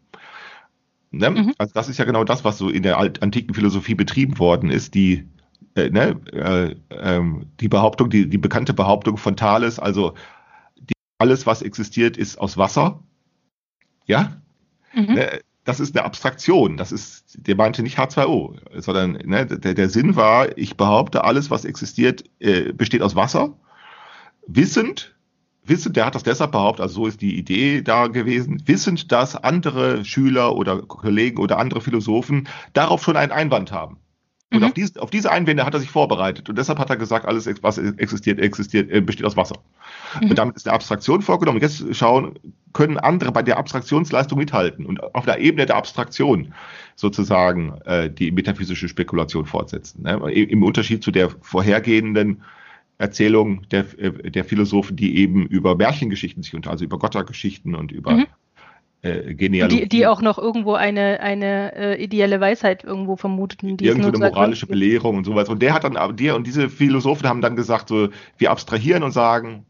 [1.11, 1.29] Ne?
[1.29, 1.53] Mhm.
[1.57, 4.95] Also das ist ja genau das, was so in der antiken Philosophie betrieben worden ist,
[4.95, 5.27] die,
[5.75, 10.15] äh, ne, äh, ähm, die Behauptung, die, die bekannte Behauptung von Thales, also
[10.75, 13.03] die, alles, was existiert, ist aus Wasser.
[14.05, 14.41] Ja,
[14.93, 15.13] Mhm.
[15.13, 16.77] Ne, das ist eine Abstraktion.
[16.77, 21.49] Das ist, der meinte nicht H2O, sondern ne, der, der Sinn war, ich behaupte, alles,
[21.49, 23.57] was existiert, äh, besteht aus Wasser.
[24.45, 25.15] Wissend,
[25.63, 29.37] wissend, der hat das deshalb behauptet, also so ist die Idee da gewesen, wissend, dass
[29.37, 33.99] andere Schüler oder Kollegen oder andere Philosophen darauf schon einen Einwand haben.
[34.53, 34.65] Und Mhm.
[34.65, 36.47] auf, diese, auf diese Einwände hat er sich vorbereitet.
[36.47, 39.57] Und deshalb hat er gesagt, alles, was existiert, existiert, äh, besteht aus Wasser.
[40.21, 40.29] Mhm.
[40.29, 41.57] Und damit ist eine Abstraktion vorgenommen.
[41.57, 42.37] Und jetzt schauen,
[42.71, 46.53] können andere bei der Abstraktionsleistung mithalten und auf der Ebene der Abstraktion
[46.95, 50.03] sozusagen äh, die metaphysische Spekulation fortsetzen.
[50.03, 50.13] Ne?
[50.31, 52.43] Im Unterschied zu der vorhergehenden
[52.99, 57.91] Erzählung der, äh, der Philosophen, die eben über Märchengeschichten sich unter, also über Gottergeschichten und
[57.91, 58.27] über Mhm.
[59.03, 59.81] Äh, Genealogie.
[59.81, 63.77] Die, die auch noch irgendwo eine, eine äh, ideelle Weisheit irgendwo vermuteten.
[63.77, 65.49] Die irgendwo eine moralische ergründen Belehrung und sowas.
[65.49, 69.11] Und der hat dann, der und diese Philosophen haben dann gesagt, so, wir abstrahieren und
[69.11, 69.65] sagen,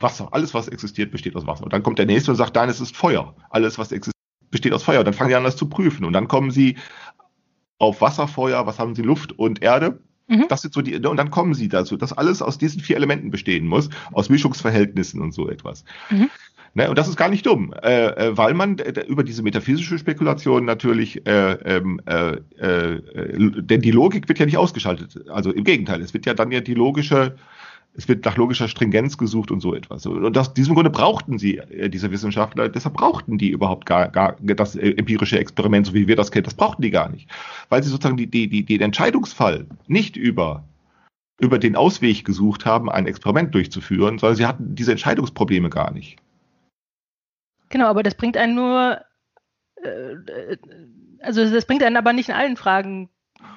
[0.00, 1.64] Wasser, alles was existiert, besteht aus Wasser.
[1.64, 3.36] Und dann kommt der nächste und sagt, nein, es ist Feuer.
[3.50, 4.14] Alles was existiert,
[4.50, 5.00] besteht aus Feuer.
[5.00, 6.04] Und dann fangen die an, das zu prüfen.
[6.04, 6.76] Und dann kommen sie
[7.78, 10.00] auf Wasser, Feuer, was haben sie, Luft und Erde.
[10.28, 10.46] Mhm.
[10.48, 13.30] Das sind so die, und dann kommen sie dazu, dass alles aus diesen vier Elementen
[13.30, 15.84] bestehen muss, aus Mischungsverhältnissen und so etwas.
[16.08, 16.30] Mhm.
[16.76, 20.64] Ne, und das ist gar nicht dumm, äh, äh, weil man über diese metaphysische Spekulation
[20.64, 23.00] natürlich, äh, ähm, äh, äh,
[23.62, 25.24] denn die Logik wird ja nicht ausgeschaltet.
[25.30, 27.36] Also im Gegenteil, es wird ja dann ja die logische,
[27.96, 30.04] es wird nach logischer Stringenz gesucht und so etwas.
[30.04, 34.34] Und aus diesem Grunde brauchten sie, äh, diese Wissenschaftler, deshalb brauchten die überhaupt gar, gar
[34.40, 37.30] das empirische Experiment, so wie wir das kennen, das brauchten die gar nicht.
[37.68, 40.64] Weil sie sozusagen die, die, die, den Entscheidungsfall nicht über
[41.40, 46.16] über den Ausweg gesucht haben, ein Experiment durchzuführen, sondern sie hatten diese Entscheidungsprobleme gar nicht.
[47.74, 49.00] Genau, aber das bringt einen nur,
[49.82, 50.56] äh, äh,
[51.18, 53.10] also das bringt einen aber nicht in allen Fragen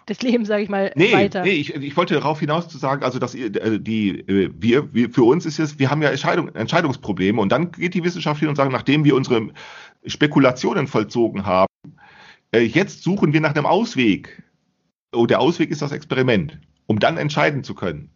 [0.10, 1.44] des Lebens, sage ich mal, Nee, weiter.
[1.44, 4.92] nee ich, ich wollte darauf hinaus zu sagen, also dass ihr, äh, die, äh, wir,
[4.92, 8.40] wir, für uns ist es, wir haben ja Entscheidung, Entscheidungsprobleme und dann geht die Wissenschaft
[8.40, 9.50] hin und sagt, nachdem wir unsere
[10.08, 11.68] Spekulationen vollzogen haben,
[12.52, 14.42] jetzt suchen wir nach einem Ausweg.
[15.14, 18.10] Oh, der Ausweg ist das Experiment, um dann entscheiden zu können.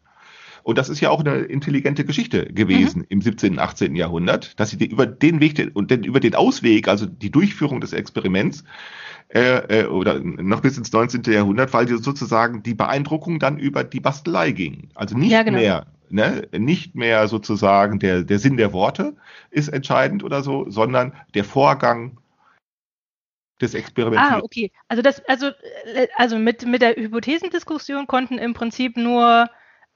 [0.64, 3.96] Und das ist ja auch eine intelligente Geschichte gewesen im 17., 18.
[3.96, 7.82] Jahrhundert, dass sie die- über den Weg und den, über den Ausweg, also die Durchführung
[7.82, 8.64] des Experiments,
[9.34, 11.24] äh, äh, oder noch bis ins 19.
[11.32, 14.90] Jahrhundert, weil die sozusagen die Beeindruckung dann über die Bastelei ging.
[14.94, 15.58] Also nicht Ja, genau.
[15.58, 19.16] mehr, ne, nicht mehr sozusagen der, der Sinn der Worte
[19.50, 22.18] ist entscheidend oder so, sondern der Vorgang
[23.62, 24.42] des Experimentieren.
[24.42, 24.72] Ah, okay.
[24.88, 25.48] Also das, also,
[25.94, 29.50] äh, also mit, mit der Hypothesendiskussion konnten im Prinzip nur,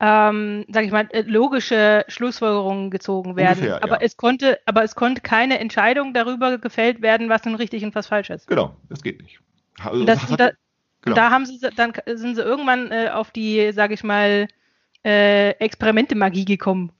[0.05, 3.57] ähm, sag ich mal, äh, logische Schlussfolgerungen gezogen werden.
[3.57, 4.01] Ungefähr, aber ja.
[4.01, 8.07] es konnte, aber es konnte keine Entscheidung darüber gefällt werden, was nun richtig und was
[8.07, 8.47] falsch ist.
[8.47, 9.39] Genau, das geht nicht.
[9.83, 10.51] Also das, hat- da,
[11.01, 11.15] genau.
[11.15, 14.47] da haben sie, dann sind sie irgendwann äh, auf die, sag ich mal,
[15.03, 16.91] äh, Experimente-Magie gekommen.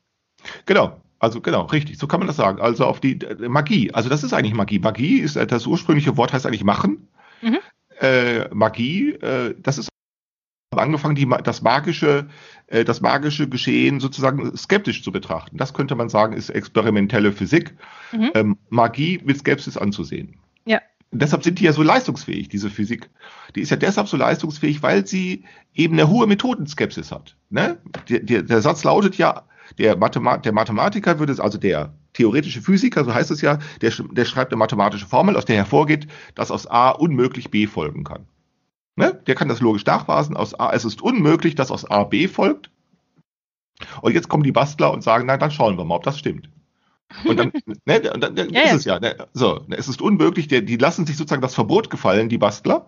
[0.65, 0.99] Genau.
[1.19, 2.59] Also genau, richtig, so kann man das sagen.
[2.59, 4.79] Also auf die äh, Magie, also das ist eigentlich Magie.
[4.79, 7.07] Magie ist äh, das ursprüngliche Wort heißt eigentlich machen.
[7.41, 7.59] Mhm.
[7.99, 9.89] Äh, Magie, äh, das ist
[10.81, 12.27] angefangen, die, das magische,
[12.67, 15.57] äh, das magische Geschehen sozusagen skeptisch zu betrachten.
[15.57, 17.75] Das könnte man sagen, ist experimentelle Physik.
[18.11, 18.31] Mhm.
[18.33, 20.37] Ähm, Magie mit Skepsis anzusehen.
[20.65, 20.81] Ja.
[21.11, 23.09] Und deshalb sind die ja so leistungsfähig, diese Physik.
[23.55, 27.37] Die ist ja deshalb so leistungsfähig, weil sie eben eine hohe Methodenskepsis hat.
[27.49, 27.77] Ne?
[28.09, 29.43] Der, der, der Satz lautet ja,
[29.77, 34.25] der, Mathema der Mathematiker würde, also der theoretische Physiker, so heißt es ja, der, der
[34.25, 38.25] schreibt eine mathematische Formel, aus der hervorgeht, dass aus A unmöglich B folgen kann.
[38.95, 39.21] Ne?
[39.27, 40.37] Der kann das logisch nachweisen.
[40.37, 42.69] Aus A, es ist unmöglich, dass aus A B folgt.
[44.01, 46.49] Und jetzt kommen die Bastler und sagen, nein, dann schauen wir mal, ob das stimmt.
[47.25, 47.51] Und dann,
[47.85, 48.75] ne, und dann, dann Ja, ist ja.
[48.75, 48.99] es ja.
[48.99, 52.37] Ne, so, ne, es ist unmöglich, die, die lassen sich sozusagen das Verbot gefallen, die
[52.37, 52.87] Bastler.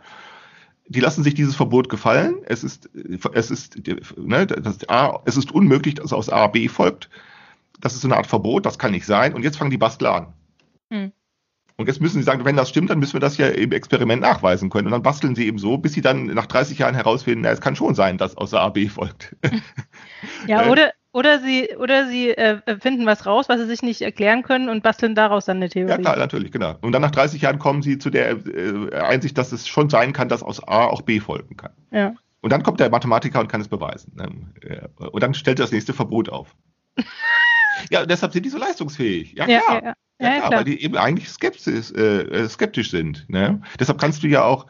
[0.90, 2.38] Die lassen sich dieses Verbot gefallen.
[2.46, 2.90] Es ist,
[3.34, 3.78] es ist,
[4.18, 7.10] ne, das A, es ist unmöglich, dass aus A B folgt.
[7.82, 9.34] Das ist so eine Art Verbot, das kann nicht sein.
[9.34, 10.34] Und jetzt fangen die Bastler an.
[10.90, 11.12] Hm.
[11.80, 14.22] Und jetzt müssen sie sagen, wenn das stimmt, dann müssen wir das ja im Experiment
[14.24, 14.88] nachweisen können.
[14.88, 17.62] Und dann basteln sie eben so, bis sie dann nach 30 Jahren herausfinden, na, es
[17.62, 19.36] kann schon sein, dass aus A B folgt.
[20.48, 20.70] Ja, Äh.
[20.70, 24.70] oder, oder sie, oder sie äh, finden was raus, was sie sich nicht erklären können
[24.70, 25.92] und basteln daraus dann eine Theorie.
[25.92, 26.76] Ja, klar, natürlich, genau.
[26.82, 30.14] Und dann nach 30 Jahren kommen sie zu der äh, Einsicht, dass es schon sein
[30.14, 31.74] kann, dass aus A auch B folgen kann.
[31.92, 32.14] Ja.
[32.42, 34.18] Und dann kommt der Mathematiker und kann es beweisen.
[34.68, 34.88] Ja.
[35.10, 36.56] Und dann stellt er das nächste Verbot auf.
[37.92, 39.34] ja, deshalb sind die so leistungsfähig.
[39.38, 39.62] Ja, klar.
[39.68, 39.82] ja, ja.
[39.82, 40.60] Ja, Ja, klar, klar.
[40.60, 43.26] weil die eben eigentlich skeptisch, äh, äh, skeptisch sind.
[43.30, 43.62] Ne?
[43.80, 44.66] Deshalb kannst du ja auch,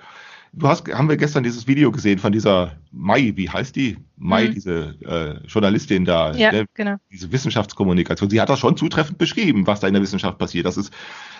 [0.51, 3.97] du hast, haben wir gestern dieses Video gesehen von dieser Mai, wie heißt die?
[4.17, 4.53] Mai, Mhm.
[4.55, 6.65] diese äh, Journalistin da, Ja, ne?
[6.73, 6.95] genau.
[7.11, 8.29] diese Wissenschaftskommunikation.
[8.29, 10.65] Sie hat das schon zutreffend beschrieben, was da in der Wissenschaft passiert.
[10.65, 10.91] Das ist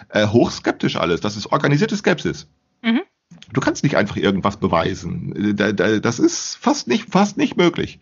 [0.10, 1.20] äh, hochskeptisch alles.
[1.22, 2.48] Das ist organisierte Skepsis.
[2.84, 3.02] Mhm.
[3.54, 5.34] Du kannst nicht einfach irgendwas beweisen.
[5.36, 8.00] Äh, Da, da, das ist fast nicht, fast nicht möglich.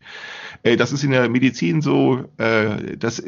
[0.63, 3.21] Äh, Das ist in der Medizin so, äh, das,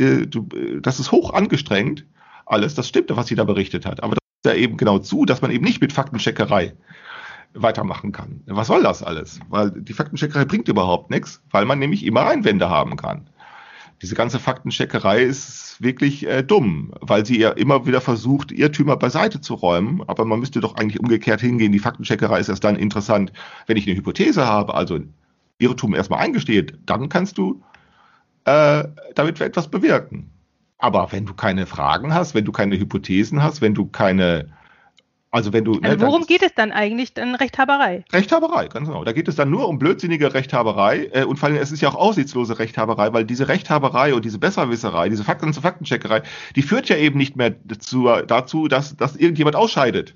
[0.82, 2.06] das ist hoch angestrengt.
[2.46, 4.02] Alles, das stimmt, was sie da berichtet hat.
[4.04, 6.74] Aber das ist ja eben genau zu, dass man eben nicht mit Faktencheckerei
[7.54, 8.42] weitermachen kann.
[8.46, 9.40] Was soll das alles?
[9.50, 13.30] Weil die Faktencheckerei bringt überhaupt nichts, weil man nämlich immer Einwände haben kann.
[14.02, 19.42] Diese ganze Faktencheckerei ist wirklich äh, dumm, weil sie ja immer wieder versucht, Irrtümer beiseite
[19.42, 20.04] zu räumen.
[20.08, 21.72] Aber man müsste doch eigentlich umgekehrt hingehen.
[21.72, 23.34] Die Faktencheckerei ist erst dann interessant,
[23.66, 25.00] wenn ich eine Hypothese habe, also
[25.58, 26.78] Irrtum erstmal eingesteht.
[26.86, 27.64] Dann kannst du
[28.46, 28.84] äh,
[29.16, 30.30] damit etwas bewirken.
[30.78, 34.50] Aber wenn du keine Fragen hast, wenn du keine Hypothesen hast, wenn du keine,
[35.38, 37.13] also wenn du, ne, Also dann worum geht es dann eigentlich?
[37.13, 38.04] Dann Rechthaberei.
[38.12, 39.04] Rechthaberei, ganz genau.
[39.04, 41.89] Da geht es dann nur um blödsinnige Rechthaberei äh, und vor allem es ist ja
[41.89, 46.23] auch aussichtslose Rechthaberei, weil diese Rechthaberei und diese Besserwisserei, diese Fakten zu Faktencheckerei,
[46.56, 50.15] die führt ja eben nicht mehr dazu, dazu dass, dass irgendjemand ausscheidet.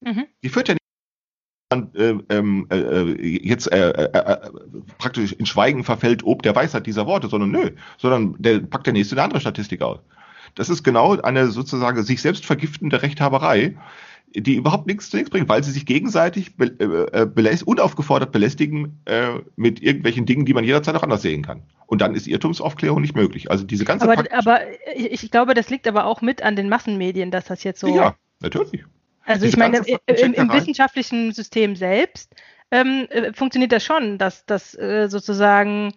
[0.00, 0.24] Mhm.
[0.42, 0.80] Die führt ja nicht
[1.94, 4.50] äh, äh, jetzt äh, äh, äh,
[4.98, 8.92] praktisch in Schweigen verfällt ob der Weisheit dieser Worte, sondern nö, sondern der packt der
[8.92, 10.00] nächste eine andere Statistik aus.
[10.54, 13.76] Das ist genau eine sozusagen sich selbst vergiftende Rechthaberei,
[14.34, 18.32] die überhaupt nichts zu nichts bringt, weil sie sich gegenseitig be äh, äh, beläst unaufgefordert
[18.32, 21.62] belästigen äh, mit irgendwelchen Dingen, die man jederzeit auch anders sehen kann.
[21.86, 23.50] Und dann ist Irrtumsaufklärung nicht möglich.
[23.50, 24.60] Also diese ganze Aber, aber
[24.94, 27.88] ich, ich glaube, das liegt aber auch mit an den Massenmedien, dass das jetzt so.
[27.88, 28.84] ja, natürlich.
[29.24, 32.34] Also diese ich meine, im, im wissenschaftlichen System selbst
[32.70, 35.94] ähm, äh, funktioniert das schon, dass, dass äh, sozusagen,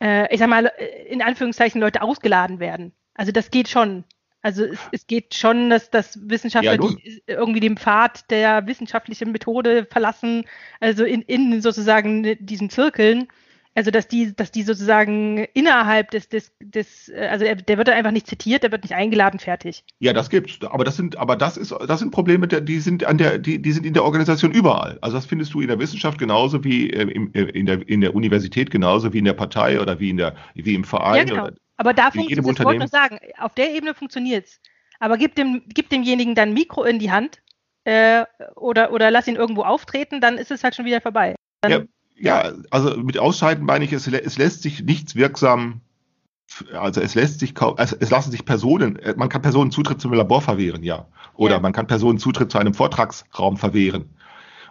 [0.00, 0.70] äh, ich sag mal,
[1.08, 2.92] in Anführungszeichen Leute ausgeladen werden.
[3.14, 4.04] Also das geht schon.
[4.46, 9.32] Also es, es geht schon, dass, dass Wissenschaftler Ja, die irgendwie den Pfad der wissenschaftlichen
[9.32, 10.44] Methode verlassen,
[10.78, 13.26] also in, in sozusagen diesen Zirkeln.
[13.74, 17.88] Also dass die, dass die sozusagen innerhalb des, des, des, äh, also der, der wird
[17.88, 19.82] dann einfach nicht zitiert, der wird nicht eingeladen, fertig.
[19.98, 20.58] Ja, das gibt's.
[20.62, 23.72] Aber das sind, aber das ist, das sind Probleme, die sind an der, die, die
[23.72, 24.96] sind in der Organisation überall.
[25.00, 28.00] Also das findest du in der Wissenschaft genauso wie äh, im, äh, in der, in
[28.00, 31.26] der Universität genauso wie in der Partei oder wie in der, wie im Ja, Verein.
[31.26, 31.46] genau.
[31.48, 32.88] Oder, Aber da funktioniert, ich wollte nur Unternehmen.
[32.88, 34.60] sagen, auf der Ebene funktioniert's.
[34.98, 37.42] Aber gib, dem, gib demjenigen dann ein Mikro in die Hand
[37.84, 41.34] äh, oder, oder lass ihn irgendwo auftreten, dann ist es halt schon wieder vorbei.
[41.60, 42.44] Dann, Ja.
[42.46, 45.82] ja, also mit Ausscheiden meine ich, es, es lässt sich nichts wirksam,
[46.72, 50.00] also es lässt sich kaum, also es lassen sich Personen, äh, man kann Personen Zutritt
[50.00, 51.06] zum Labor verwehren, ja.
[51.34, 51.60] Oder Ja.
[51.60, 54.14] man kann Personen Zutritt zu einem Vortragsraum verwehren.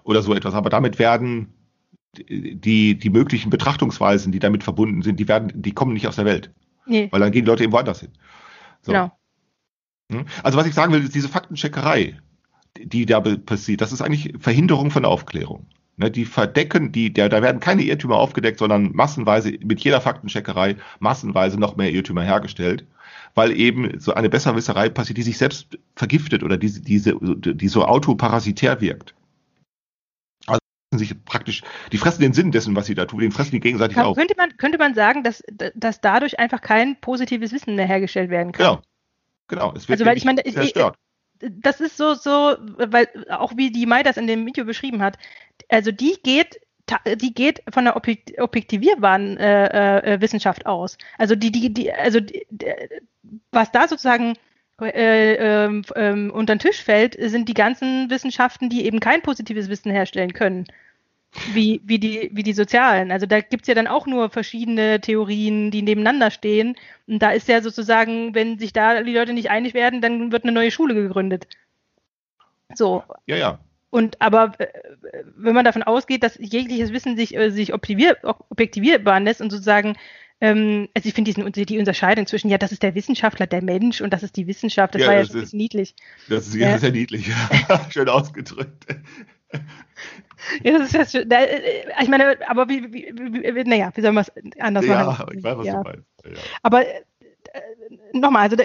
[0.03, 0.53] Oder so etwas.
[0.53, 1.53] Aber damit werden
[2.17, 6.25] die, die möglichen Betrachtungsweisen, die damit verbunden sind, die werden, die kommen nicht aus der
[6.25, 6.51] Welt.
[6.85, 8.11] Nee, Weil dann gehen die Leute eben woanders hin.
[8.81, 8.91] So.
[8.91, 9.11] genau.
[10.11, 10.25] Hm?
[10.43, 12.19] Also was ich sagen will, ist diese Faktencheckerei,
[12.77, 15.65] die da passiert, das ist eigentlich Verhinderung von Aufklärung.
[15.97, 20.75] Ne, die verdecken, die, der, da werden keine Irrtümer aufgedeckt, sondern massenweise mit jeder Faktencheckerei
[20.99, 22.85] massenweise noch mehr Irrtümer hergestellt,
[23.33, 27.85] weil eben so eine Besserwisserei passiert, die sich selbst vergiftet oder diese, diese, die so
[27.85, 29.14] autoparasitär wirkt.
[30.97, 33.59] Fressen sich praktisch, die fressen den Sinn dessen, was sie da tun, den fressen die
[33.59, 34.17] gegenseitig auf.
[34.17, 38.51] könnte, man, könnte man sagen, dass, dass dadurch einfach kein positives Wissen mehr hergestellt werden
[38.51, 38.65] kann?
[38.65, 38.81] Genau.
[39.47, 39.73] Genau.
[39.75, 40.97] Es wird Also, weil ich meine, zerstört.
[41.39, 45.17] das ist so, so, weil auch wie die Mai das in dem Video beschrieben hat,
[45.69, 46.59] also die geht,
[47.21, 50.97] die geht von der objek- objektivierbaren äh, äh, Wissenschaft aus.
[51.17, 52.73] Also die, die, die, also die, die,
[53.51, 54.35] was da sozusagen
[54.81, 59.69] äh, ähm, ähm, unter den Tisch fällt, sind die ganzen Wissenschaften, die eben kein positives
[59.69, 60.65] Wissen herstellen können.
[61.53, 63.11] Wie, wie, die, wie die sozialen.
[63.11, 66.75] Also da gibt es ja dann auch nur verschiedene Theorien, die nebeneinander stehen.
[67.07, 70.43] Und da ist ja sozusagen, wenn sich da die Leute nicht einig werden, dann wird
[70.43, 71.47] eine neue Schule gegründet.
[72.73, 73.03] So.
[73.27, 73.59] Ja, ja.
[73.89, 74.67] Und aber äh,
[75.37, 78.17] wenn man davon ausgeht, dass jegliches Wissen sich, äh, sich objektivier,
[78.49, 79.95] objektivierbar lässt und sozusagen,
[80.41, 84.01] ähm, also ich finde diesen die Unterscheidung zwischen, ja, das ist der Wissenschaftler, der Mensch
[84.01, 85.95] und das ist die Wissenschaft, das Ja, war ja das schon ein ist- bisschen niedlich.
[86.27, 86.69] Das ist Ja.
[86.71, 86.77] ja.
[86.77, 87.29] sehr niedlich.
[87.89, 88.85] Schön ausgedrückt.
[90.63, 91.23] Ja, das ist ja.
[91.25, 95.03] Da, äh, ich meine, aber wie, wie, wie, naja, wie soll man es anders Ja,
[95.05, 95.37] machen?
[95.37, 95.77] ich weiß, was Ja.
[95.77, 96.05] du meinst.
[96.25, 96.31] Ja.
[96.61, 97.01] Aber äh,
[98.13, 98.55] nochmal, also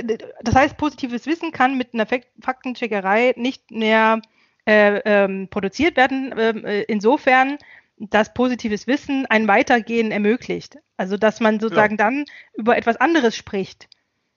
[0.43, 4.21] das heißt, positives Wissen kann mit einer Fak- Faktencheckerei nicht mehr
[4.67, 7.57] äh, ähm, produziert werden, ähm, äh, insofern,
[7.97, 10.79] dass positives Wissen ein Weitergehen ermöglicht.
[10.97, 12.25] Also dass man sozusagen dann
[12.55, 13.89] über etwas anderes spricht.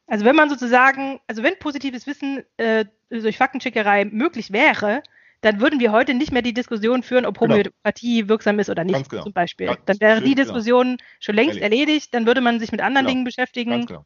[0.07, 5.01] Also wenn man sozusagen, also wenn positives Wissen äh, durch Faktencheckerei möglich wäre,
[5.43, 7.53] dann würden wir heute nicht mehr die Diskussion führen, ob Genau.
[7.56, 9.23] Homöopathie wirksam ist oder nicht, Ganz genau.
[9.23, 9.67] zum Beispiel.
[9.67, 10.43] Ja, dann wäre die genau.
[10.43, 11.82] Diskussion schon längst Erledigt.
[11.88, 13.13] erledigt, dann würde man sich mit anderen Genau.
[13.13, 13.71] Dingen beschäftigen.
[13.71, 14.06] Ganz genau.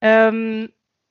[0.00, 0.70] Ähm,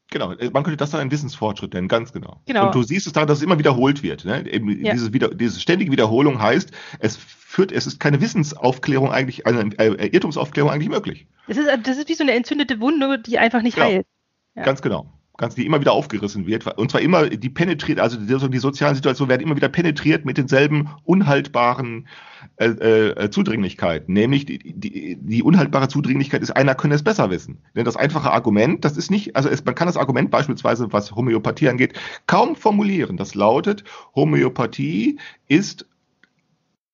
[0.09, 2.39] Genau, äh, man könnte das dann einen Wissensfortschritt nennen, ganz genau.
[2.45, 2.67] Genau.
[2.67, 4.23] Und du siehst es daran, dass es immer wiederholt wird.
[4.23, 4.49] Ne?
[4.49, 4.93] Eben Ja.
[4.93, 10.07] diese, wieder, diese ständige Wiederholung heißt, es führt, es ist keine Wissensaufklärung eigentlich, eine äh,
[10.07, 11.27] Irrtumsaufklärung eigentlich möglich.
[11.49, 13.87] das, ist, das ist wie so eine entzündete Wunde, die einfach nicht Genau.
[13.87, 14.07] heilt.
[14.55, 14.63] Ja.
[14.63, 15.11] Ganz genau.
[15.39, 16.65] Ganz, die immer wieder aufgerissen wird.
[16.79, 20.39] Und zwar immer, die penetriert, also die, die sozialen Situationen werden immer wieder penetriert mit
[20.39, 22.07] denselben unhaltbaren
[22.55, 24.15] äh, äh, Zudringlichkeiten.
[24.15, 27.59] Nämlich die, die, die unhaltbare Zudringlichkeit ist, einer könne es besser wissen.
[27.75, 31.11] Denn das einfache Argument, das ist nicht, also es, man kann das Argument beispielsweise, was
[31.11, 31.93] Homöopathie angeht,
[32.25, 33.15] kaum formulieren.
[33.15, 33.83] Das lautet,
[34.15, 35.85] Homöopathie ist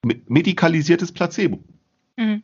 [0.06, 1.64] me- medikalisiertes Placebo.
[2.18, 2.44] Mhm.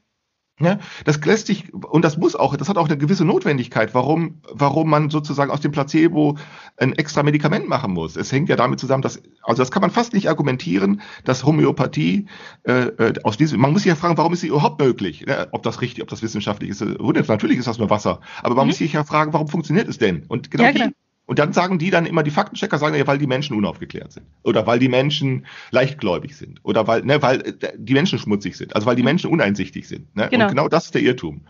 [0.61, 4.41] Ja, das lässt sich, und das muss auch, das hat auch eine gewisse Notwendigkeit, warum,
[4.51, 6.37] warum man sozusagen aus dem Placebo
[6.75, 8.17] ein extra Medikament machen muss.
[8.17, 12.25] Es hängt ja damit zusammen, dass, also das kann man fast nicht argumentieren, dass Homöopathie
[12.63, 15.25] äh, äh, aus diesem, man muss sich ja fragen, warum ist sie überhaupt möglich?
[15.25, 15.47] Ne?
[15.51, 16.81] Ob das richtig, ob das wissenschaftlich ist.
[16.81, 16.95] äh,
[17.27, 18.19] Natürlich ist das nur Wasser.
[18.43, 18.69] Aber man Mhm.
[18.71, 20.25] muss sich ja fragen, warum funktioniert es denn?
[20.27, 20.87] Und genau, Ja, genau.
[20.87, 20.93] Die,
[21.29, 24.25] und dann sagen die dann immer, die Faktenchecker sagen ja, weil die Menschen unaufgeklärt sind.
[24.41, 26.59] Oder weil die Menschen leichtgläubig sind.
[26.63, 28.75] Oder weil, ne, weil äh, die Menschen schmutzig sind.
[28.75, 30.15] Also weil die Menschen uneinsichtig sind.
[30.15, 30.27] Ne?
[30.31, 30.45] Genau.
[30.45, 31.41] Und genau das ist der Irrtum.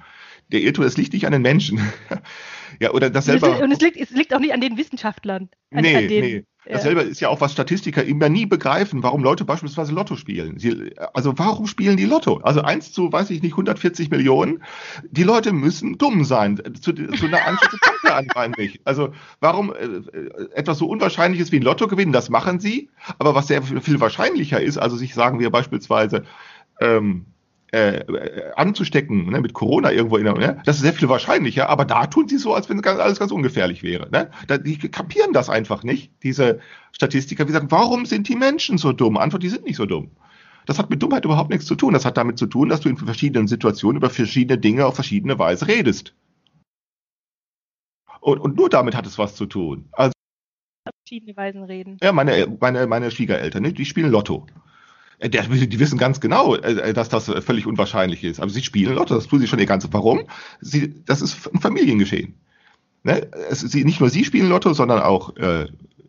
[0.52, 1.80] Der Irrtum, es liegt nicht an den Menschen.
[2.80, 3.64] Ja, oder das Und, es, selber.
[3.64, 5.50] und es, liegt, es liegt auch nicht an den Wissenschaftlern.
[5.72, 6.46] An, Nee, an den, nee.
[6.66, 6.74] ja.
[6.74, 10.60] Dasselbe ist ja auch, was Statistiker immer nie begreifen, warum Leute beispielsweise Lotto spielen.
[10.60, 12.38] Sie, also warum spielen die Lotto?
[12.38, 14.64] Also eins zu, weiß ich nicht, 140 Millionen.
[15.10, 16.62] Die Leute müssen dumm sein.
[16.80, 18.82] Zu, zu einer Anschluss kommt der anscheinend nicht.
[18.86, 22.90] Also warum äh, äh, etwas so Unwahrscheinliches wie ein Lotto gewinnen, das machen sie.
[23.18, 26.24] Aber was sehr viel viel wahrscheinlicher ist, also sich sagen wir beispielsweise,
[26.80, 27.26] ähm,
[27.72, 31.70] äh, äh, anzustecken ne, mit Corona irgendwo in der, ne, das ist sehr viel wahrscheinlicher,
[31.70, 34.10] aber da tun sie so, als wenn alles ganz ungefährlich wäre.
[34.10, 34.32] Ne?
[34.48, 36.62] Da, die kapieren das einfach nicht, diese
[36.94, 37.48] Statistiker.
[37.48, 39.18] Wie sagen, warum sind die Menschen so dumm?
[39.18, 40.10] Antwort, die sind nicht so dumm.
[40.66, 41.94] Das hat mit Dummheit überhaupt nichts zu tun.
[41.94, 45.38] Das hat damit zu tun, dass du in verschiedenen Situationen über verschiedene Dinge auf verschiedene
[45.38, 46.16] Weise redest.
[48.20, 49.90] Und, und nur damit hat es was zu tun.
[49.92, 50.14] Also,
[50.86, 51.98] auf verschiedene Weisen reden.
[52.02, 54.48] ja, meine, meine, meine Schwiegereltern, ne, die spielen Lotto.
[55.20, 58.40] Äh, der- Die wissen ganz genau, äh, dass das äh, völlig unwahrscheinlich ist.
[58.40, 59.92] Aber sie spielen Lotto, das tun sie schon ihr ganzes.
[59.94, 60.22] Warum?
[60.62, 62.34] Sie, das ist ein Familiengeschehen.
[63.04, 63.28] Ne?
[63.50, 65.68] Es, sie, nicht nur sie spielen Lotto, sondern auch äh,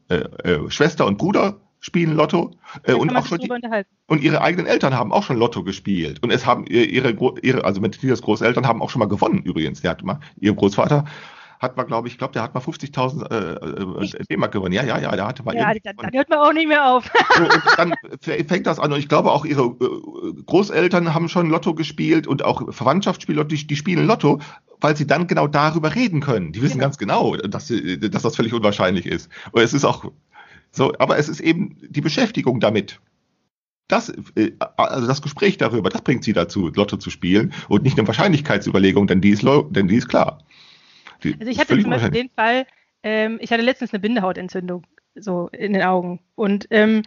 [0.08, 2.52] äh, äh, Schwester und Bruder spielen Lotto.
[2.82, 3.48] Äh, und auch schon die,
[4.06, 6.22] und ihre eigenen Eltern haben auch schon Lotto gespielt.
[6.22, 9.80] Und es haben ihr- ihre, ihre also Matthias Großeltern haben auch schon mal gewonnen übrigens.
[9.82, 11.04] Der hat mal, ihr Großvater
[11.60, 14.72] hat mal, glaube ich, glaube, der hat mal 50.000 äh, äh, D-Mark gewonnen.
[14.72, 17.10] Ja, ja, ja, der hatte mal Ja, dann, dann hört man auch nicht mehr auf.
[17.36, 18.92] So, und dann fängt das an.
[18.92, 23.36] Und ich glaube, auch ihre äh, Großeltern haben schon Lotto gespielt und auch Verwandtschaft spielt
[23.36, 24.40] Lotto, die, die spielen Lotto,
[24.80, 26.52] weil sie dann genau darüber reden können.
[26.52, 26.84] Die wissen Genau.
[26.86, 29.30] ganz genau, dass, sie, dass das völlig unwahrscheinlich ist.
[29.52, 30.10] Und es ist auch
[30.72, 33.00] so, aber es ist eben die Beschäftigung damit.
[33.88, 37.98] Das, äh, also das Gespräch darüber, das bringt sie dazu, Lotto zu spielen und nicht
[37.98, 40.38] eine Wahrscheinlichkeitsüberlegung, denn die ist, denn die ist klar.
[41.22, 42.66] Die Also ich hatte zum Beispiel den Fall,
[43.02, 46.20] ähm, ich hatte letztens eine Bindehautentzündung so in den Augen.
[46.34, 47.02] Und ähm,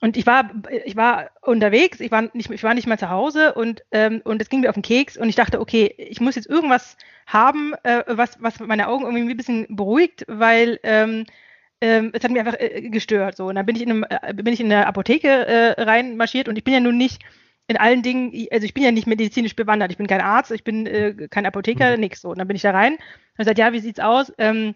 [0.00, 0.50] und ich war
[0.84, 4.42] ich war unterwegs, ich war nicht ich war nicht mal zu Hause und ähm, und
[4.42, 7.72] es ging mir auf den Keks und ich dachte, okay, ich muss jetzt irgendwas haben,
[7.82, 11.24] äh, was was meine Augen irgendwie ein bisschen beruhigt, weil ähm,
[11.80, 13.46] ähm, es hat mich einfach äh, gestört so.
[13.46, 16.56] Und dann bin ich in einem, äh, bin ich in eine Apotheke äh, reinmarschiert und
[16.56, 17.22] ich bin ja nun nicht
[17.68, 20.64] in allen Dingen, also ich bin ja nicht medizinisch bewandert, ich bin kein Arzt, ich
[20.64, 22.00] bin äh, kein Apotheker, mhm.
[22.00, 22.30] nix so.
[22.30, 24.32] Und dann bin ich da rein und gesagt, ja, wie sieht's aus?
[24.38, 24.74] Ähm,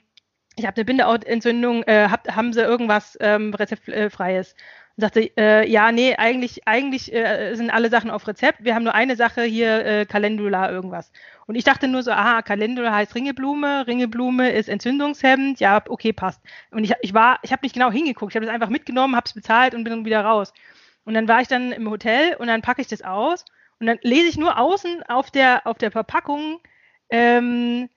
[0.57, 4.55] ich habe eine Bindehautentzündung, äh, hab, haben Sie irgendwas ähm, rezeptfreies?
[4.97, 8.65] Und sagte, äh, ja, nee, eigentlich, eigentlich äh, sind alle Sachen auf Rezept.
[8.65, 11.13] Wir haben nur eine Sache hier, äh, Calendula irgendwas.
[11.47, 16.43] Und ich dachte nur so, aha, Calendula heißt Ringeblume, Ringeblume ist entzündungshemmend, ja, okay, passt.
[16.73, 19.27] Und ich, ich war, ich habe nicht genau hingeguckt, ich habe das einfach mitgenommen, habe
[19.27, 20.53] es bezahlt und bin dann wieder raus.
[21.05, 23.45] Und dann war ich dann im Hotel und dann packe ich das aus
[23.79, 26.61] und dann lese ich nur außen auf der, auf der Verpackung
[27.09, 27.89] ähm,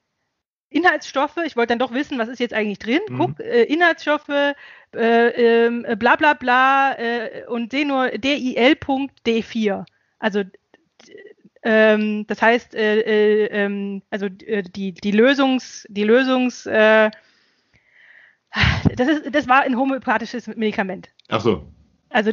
[0.69, 1.37] Inhaltsstoffe.
[1.45, 3.01] Ich wollte dann doch wissen, was ist jetzt eigentlich drin.
[3.09, 3.17] Mhm.
[3.17, 4.55] Guck, äh, Inhaltsstoffe, äh,
[4.95, 9.85] ähm, äh, bla bla bla äh, und sehe nur DIL.D4.
[10.19, 10.43] Also
[11.63, 17.09] ähm, das heißt, äh, äh, ähm, also äh, die, die Lösungs, die Lösungs, äh,
[18.95, 21.09] das, ist, das war ein homöopathisches Medikament.
[21.29, 21.65] Ach so.
[22.09, 22.31] Also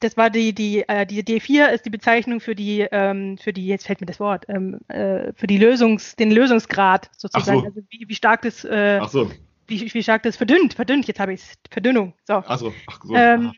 [0.00, 3.66] das war die, die, äh, die D4 ist die Bezeichnung für die, ähm, für die,
[3.66, 7.60] jetzt fällt mir das Wort, ähm, äh, für die Lösungs, den Lösungsgrad sozusagen.
[7.60, 7.66] So.
[7.66, 9.30] Also wie, wie stark das, äh, so.
[9.66, 12.14] wie, wie stark das verdünnt, verdünnt, jetzt habe ich es, Verdünnung.
[12.26, 12.42] So.
[12.46, 13.14] Ach so, ach so.
[13.14, 13.52] Ähm,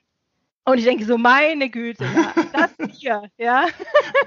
[0.65, 3.67] und ich denke so, meine Güte, ja, das hier, ja.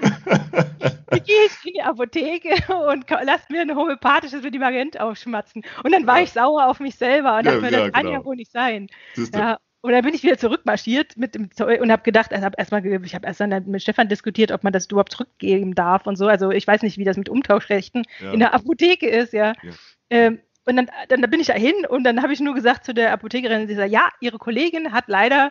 [1.10, 2.50] Wie gehe ich in die Apotheke
[2.90, 5.62] und lass mir ein homöopathisches Medikament aufschmatzen.
[5.82, 6.24] Und dann war ja.
[6.24, 8.18] ich sauer auf mich selber und ja, dachte mir, das ja, kann genau.
[8.18, 8.88] ja wohl nicht sein.
[9.32, 12.58] Ja, und dann bin ich wieder zurückmarschiert mit dem Zeug und habe gedacht, also hab
[12.58, 16.16] erstmal, ich habe erst dann mit Stefan diskutiert, ob man das überhaupt zurückgeben darf und
[16.16, 16.26] so.
[16.26, 18.32] Also ich weiß nicht, wie das mit Umtauschrechten ja.
[18.32, 19.52] in der Apotheke ist, ja.
[19.62, 19.72] ja.
[20.10, 22.84] Ähm, und dann, dann, dann bin ich da hin und dann habe ich nur gesagt
[22.84, 25.50] zu der Apothekerin, sie sagt, ja, ihre Kollegin hat leider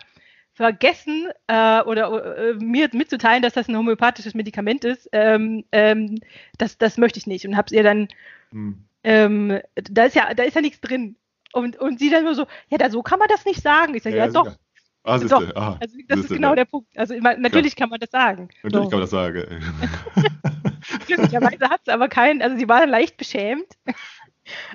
[0.52, 5.08] vergessen äh, oder äh, mir mitzuteilen, dass das ein homöopathisches Medikament ist.
[5.13, 6.19] Ähm, ähm,
[6.58, 8.10] das, das möchte ich nicht und habe es ihr dann
[8.52, 8.84] hm.
[9.06, 11.15] ähm, da ist ja da ist ja nichts drin
[11.56, 13.96] und, und sie dann nur so, ja, da, so kann man das nicht nicht sagen.
[13.96, 14.52] Ich sage, ja, ja doch.
[15.04, 15.56] Ah, doch.
[15.56, 16.56] Ah, also das ist genau ja.
[16.56, 16.98] der Punkt.
[16.98, 17.80] Also natürlich ja.
[17.80, 18.50] kann man das sagen.
[18.63, 18.89] Natürlich so.
[18.89, 19.44] kann man das sagen.
[21.08, 23.68] Glücklicherweise hat sie aber keinen, also sie war dann leicht beschämt.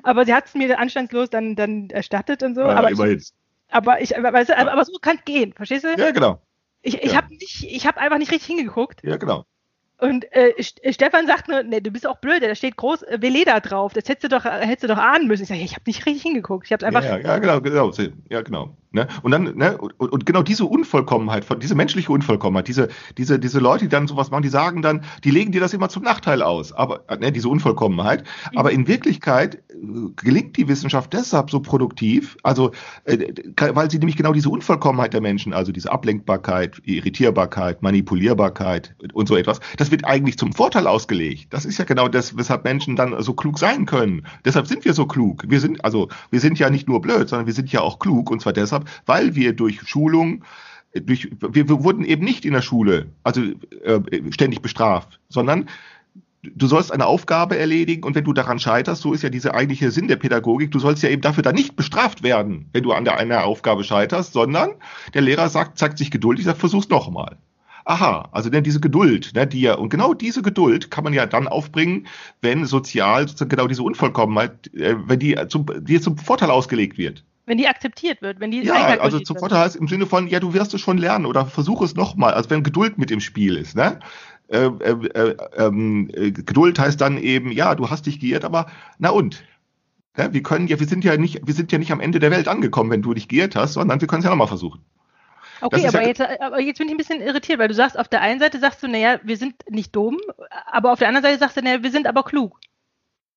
[0.02, 2.62] aber sie hat es mir anstandslos dann, dann erstattet und so.
[2.62, 3.18] Ah, aber, immerhin.
[3.18, 3.32] Ich,
[3.70, 5.96] aber ich, aber, aber, aber so kann es gehen, verstehst du?
[5.96, 6.40] Ja, genau.
[6.82, 7.16] Ich, ich ja.
[7.16, 9.02] habe hab einfach nicht richtig hingeguckt.
[9.02, 9.44] Ja, genau.
[10.00, 13.18] Und äh, äh, Stefan sagt nur, ne, du bist auch blöd, da steht groß äh,
[13.20, 13.92] Veleda drauf.
[13.92, 15.42] Das hättest du doch, hättest du doch ahnen müssen.
[15.42, 16.66] Ich sage, ich habe nicht richtig hingeguckt.
[16.66, 17.04] Ich habe einfach.
[17.04, 17.92] Ja, ja, genau, genau,
[18.30, 18.76] ja, genau.
[18.92, 19.06] Ne?
[19.22, 23.84] Und dann, ne, und, und, genau diese Unvollkommenheit, diese menschliche Unvollkommenheit, diese, diese, diese Leute,
[23.84, 26.72] die dann sowas machen, die sagen dann, die legen dir das immer zum Nachteil aus,
[26.72, 28.24] aber ne, diese Unvollkommenheit.
[28.50, 28.58] Mhm.
[28.58, 29.76] Aber in Wirklichkeit äh,
[30.16, 32.72] gelingt die Wissenschaft deshalb so produktiv, also
[33.04, 39.28] äh, weil sie nämlich genau diese Unvollkommenheit der Menschen, also diese Ablenkbarkeit, Irritierbarkeit, Manipulierbarkeit und
[39.28, 41.46] so etwas, das wird eigentlich zum Vorteil ausgelegt.
[41.50, 44.26] Das ist ja genau das, weshalb Menschen dann so klug sein können.
[44.44, 45.44] Deshalb sind wir so klug.
[45.46, 48.30] Wir sind, also wir sind ja nicht nur blöd, sondern wir sind ja auch klug
[48.32, 50.44] und zwar deshalb, habe, weil wir durch Schulung,
[50.94, 53.42] durch, wir, wir wurden eben nicht in der Schule, also
[53.84, 55.68] äh, ständig bestraft, sondern
[56.42, 59.90] du sollst eine Aufgabe erledigen und wenn du daran scheiterst, so ist ja dieser eigentliche
[59.90, 63.04] Sinn der Pädagogik, du sollst ja eben dafür dann nicht bestraft werden, wenn du an
[63.04, 64.72] der einer Aufgabe scheiterst, sondern
[65.14, 67.36] der Lehrer sagt, zeigt sich geduldig, sagt, versuch's nochmal.
[67.84, 71.26] Aha, also denn diese Geduld, ne, die ja, und genau diese Geduld kann man ja
[71.26, 72.06] dann aufbringen,
[72.40, 77.24] wenn sozial sozusagen genau diese Unvollkommenheit, äh, wenn die zum, die zum Vorteil ausgelegt wird.
[77.50, 80.38] Wenn die akzeptiert wird, wenn die Ja, also zum Vorteil heißt im Sinne von, ja,
[80.38, 83.56] du wirst es schon lernen oder versuch es nochmal, also wenn Geduld mit im Spiel
[83.56, 83.98] ist, ne?
[84.46, 88.70] Äh, äh, äh, ähm, äh, Geduld heißt dann eben, ja, du hast dich geirrt, aber
[89.00, 89.42] na und?
[90.16, 92.30] Ja, wir können ja, wir sind ja nicht, wir sind ja nicht am Ende der
[92.30, 94.84] Welt angekommen, wenn du dich geirrt hast, sondern wir können es ja nochmal versuchen.
[95.60, 98.06] Okay, aber, ja, jetzt, aber jetzt bin ich ein bisschen irritiert, weil du sagst, auf
[98.06, 100.18] der einen Seite sagst du, naja, wir sind nicht dumm,
[100.70, 102.60] aber auf der anderen Seite sagst du, naja, wir sind aber klug.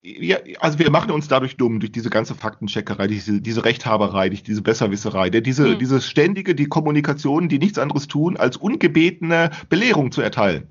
[0.06, 4.44] Ja, also wir machen uns dadurch dumm, durch diese ganze Faktencheckerei, diese, diese Rechthaberei, durch
[4.44, 5.80] diese Besserwisserei, der, diese, mhm.
[5.80, 10.68] diese ständige, die Kommunikation, die nichts anderes tun, als ungebetene Belehrung zu erteilen.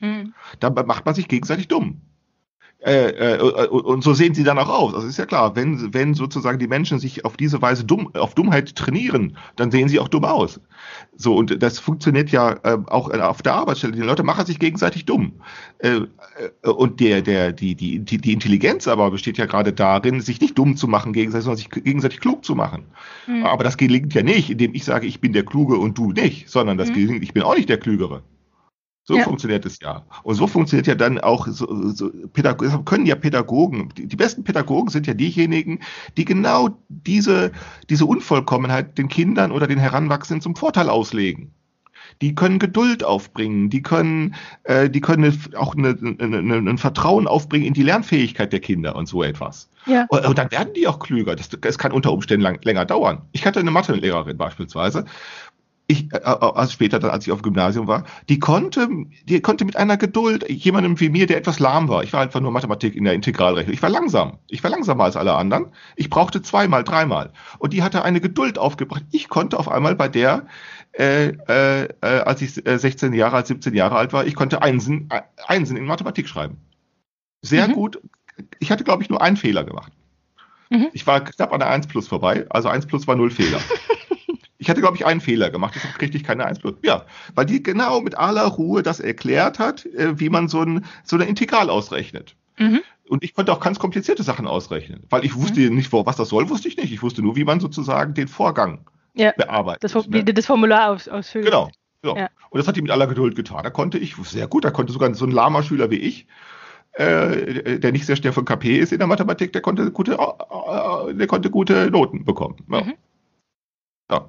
[0.00, 0.34] Mhm.
[0.58, 2.00] Da macht man sich gegenseitig dumm.
[2.84, 4.94] Äh, äh, äh, und so sehen sie dann auch aus.
[4.94, 8.34] Also ist ja klar, wenn, wenn sozusagen die Menschen sich auf diese Weise dumm, auf
[8.34, 10.60] Dummheit trainieren, dann sehen sie auch dumm aus.
[11.16, 13.92] So, und das funktioniert ja äh, auch auf der Arbeitsstelle.
[13.92, 15.32] Die Leute machen sich gegenseitig dumm.
[15.78, 16.00] Äh,
[16.62, 20.76] und der, der, die, die, die Intelligenz aber besteht ja gerade darin, sich nicht dumm
[20.76, 22.86] zu machen gegenseitig, sondern sich gegenseitig klug zu machen.
[23.28, 23.46] Mhm.
[23.46, 26.48] Aber das gelingt ja nicht, indem ich sage, ich bin der Kluge und du nicht,
[26.50, 26.94] sondern das mhm.
[26.94, 28.24] gelingt, ich bin auch nicht der Klügere.
[29.04, 29.24] So ja.
[29.24, 30.04] funktioniert es ja.
[30.22, 34.44] Und so funktioniert ja dann auch, so, so Pädagogen, können ja Pädagogen, die, die, besten
[34.44, 35.80] Pädagogen sind ja diejenigen,
[36.16, 37.50] die genau diese,
[37.90, 41.52] diese Unvollkommenheit den Kindern oder den Heranwachsenden zum Vorteil auslegen.
[42.20, 47.26] Die können Geduld aufbringen, die können, äh, die können auch eine, eine, eine, ein Vertrauen
[47.26, 49.68] aufbringen in die Lernfähigkeit der Kinder und so etwas.
[49.86, 50.06] Ja.
[50.08, 51.34] Und, und dann werden die auch klüger.
[51.34, 53.22] Das, das kann unter Umständen lang, länger dauern.
[53.32, 55.06] Ich hatte eine Mathelehrerin beispielsweise,
[55.92, 58.88] ich, also später, dann, als ich auf dem Gymnasium war, die konnte,
[59.24, 62.40] die konnte mit einer Geduld jemandem wie mir, der etwas lahm war, ich war einfach
[62.40, 65.66] nur Mathematik in der Integralrechnung, ich war langsam, ich war langsamer als alle anderen,
[65.96, 69.04] ich brauchte zweimal, dreimal und die hatte eine Geduld aufgebracht.
[69.12, 70.46] Ich konnte auf einmal bei der,
[70.92, 75.08] äh, äh, als ich 16 Jahre alt, 17 Jahre alt war, ich konnte Einsen,
[75.46, 76.56] Einsen in Mathematik schreiben.
[77.42, 77.72] Sehr mhm.
[77.72, 78.00] gut.
[78.58, 79.92] Ich hatte, glaube ich, nur einen Fehler gemacht.
[80.70, 80.88] Mhm.
[80.92, 83.60] Ich war knapp an der 1 plus vorbei, also 1 plus war null Fehler.
[84.62, 86.74] Ich hatte, glaube ich, einen Fehler gemacht, deshalb kriegte ich keine 1 plus.
[86.82, 87.04] Ja,
[87.34, 91.16] weil die genau mit aller Ruhe das erklärt hat, äh, wie man so ein, so
[91.16, 92.36] eine Integral ausrechnet.
[92.58, 92.80] Mhm.
[93.08, 95.74] Und ich konnte auch ganz komplizierte Sachen ausrechnen, weil ich wusste mhm.
[95.74, 96.92] nicht, was das soll, wusste ich nicht.
[96.92, 99.82] Ich wusste nur, wie man sozusagen den Vorgang ja, bearbeitet.
[99.82, 100.22] Das, ne?
[100.24, 101.46] das Formular aus, ausfüllt.
[101.46, 101.68] Genau.
[102.04, 102.16] So.
[102.16, 102.28] Ja.
[102.50, 103.64] Und das hat die mit aller Geduld getan.
[103.64, 106.28] Da konnte ich sehr gut, da konnte sogar so ein lahmer Schüler wie ich,
[106.92, 111.14] äh, der nicht sehr schnell von KP ist in der Mathematik, der konnte gute, äh,
[111.14, 112.56] der konnte gute Noten bekommen.
[112.70, 112.82] Ja.
[112.82, 112.94] Mhm.
[114.10, 114.28] ja.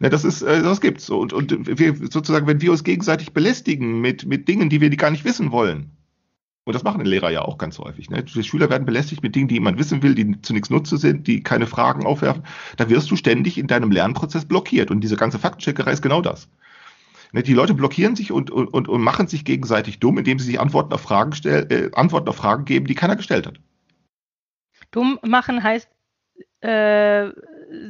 [0.00, 1.10] Ne, das ist, äh, das gibt's.
[1.10, 5.10] Und, und wir sozusagen, wenn wir uns gegenseitig belästigen mit, mit Dingen, die wir gar
[5.10, 5.90] nicht wissen wollen,
[6.64, 8.08] und das machen die Lehrer ja auch ganz häufig.
[8.08, 8.22] Ne?
[8.22, 11.26] Die Schüler werden belästigt mit Dingen, die jemand wissen will, die zu nichts Nutze sind,
[11.26, 12.42] die keine Fragen aufwerfen.
[12.78, 14.90] Da wirst du ständig in deinem Lernprozess blockiert.
[14.90, 16.48] Und diese ganze Faktencheckerei ist genau das.
[17.32, 17.42] Ne?
[17.42, 20.94] Die Leute blockieren sich und, und, und machen sich gegenseitig dumm, indem sie sich Antworten
[20.94, 23.60] auf Fragen, stell, äh, Antworten auf Fragen geben, die keiner gestellt hat.
[24.90, 25.90] Dumm machen heißt,
[26.60, 27.28] äh,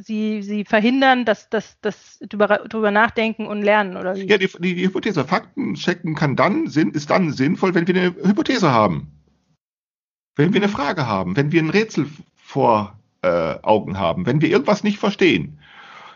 [0.01, 4.27] sie, sie verhindern, dass das dass drüber, nachdenken und lernen, oder wie?
[4.27, 5.25] Ja, die, die, die Hypothese.
[5.25, 9.11] Fakten checken kann dann, ist dann sinnvoll, wenn wir eine Hypothese haben.
[10.35, 14.49] Wenn wir eine Frage haben, wenn wir ein Rätsel vor äh, Augen haben, wenn wir
[14.49, 15.59] irgendwas nicht verstehen.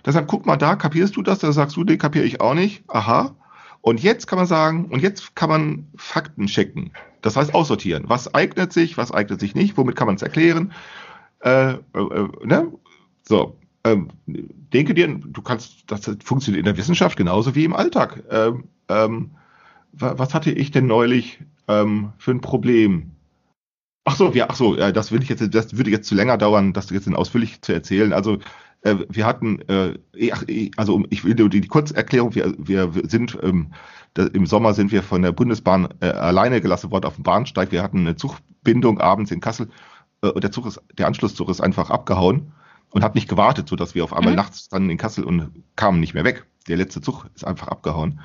[0.05, 1.39] Deshalb guck mal da, kapierst du das?
[1.39, 2.84] Da sagst du, den kapiere ich auch nicht.
[2.88, 3.36] Aha.
[3.82, 6.91] Und jetzt kann man sagen, und jetzt kann man Fakten checken.
[7.22, 8.05] Das heißt aussortieren.
[8.07, 10.74] Was eignet sich, was eignet sich nicht, womit kann man es erklären?
[11.41, 12.72] Äh, äh, äh ne?
[13.30, 18.23] So, ähm, denke dir, du kannst, das funktioniert in der Wissenschaft genauso wie im Alltag.
[18.32, 19.32] Ähm, ähm,
[19.91, 23.11] was hatte ich denn neulich ähm, für ein Problem?
[24.05, 26.39] Ach so, ja, ach so, äh, das würde ich jetzt, das würde jetzt zu länger
[26.39, 28.13] dauern, das jetzt ausführlich zu erzählen.
[28.13, 28.39] Also
[28.82, 29.99] äh, wir hatten, äh,
[30.32, 30.43] ach,
[30.77, 33.73] also ich will die, die Kurzerklärung, wir, wir sind ähm,
[34.15, 37.71] da, im Sommer sind wir von der Bundesbahn äh, alleine gelassen worden auf dem Bahnsteig.
[37.71, 39.69] Wir hatten eine Zugbindung abends in Kassel
[40.23, 42.53] äh, und der Zug ist, der Anschlusszug ist einfach abgehauen
[42.91, 44.37] und hat nicht gewartet, so dass wir auf einmal mhm.
[44.37, 46.45] nachts dann in Kassel und kamen nicht mehr weg.
[46.67, 48.21] Der letzte Zug ist einfach abgehauen.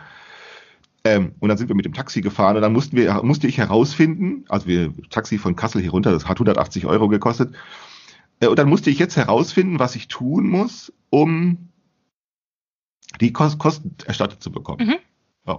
[1.04, 3.58] Ähm, und dann sind wir mit dem Taxi gefahren und dann mussten wir, musste ich
[3.58, 7.54] herausfinden, also wir Taxi von Kassel hier runter, das hat 180 Euro gekostet.
[8.40, 11.68] Äh, und dann musste ich jetzt herausfinden, was ich tun muss, um
[13.20, 14.86] die Kosten erstattet zu bekommen.
[14.86, 15.58] Mhm.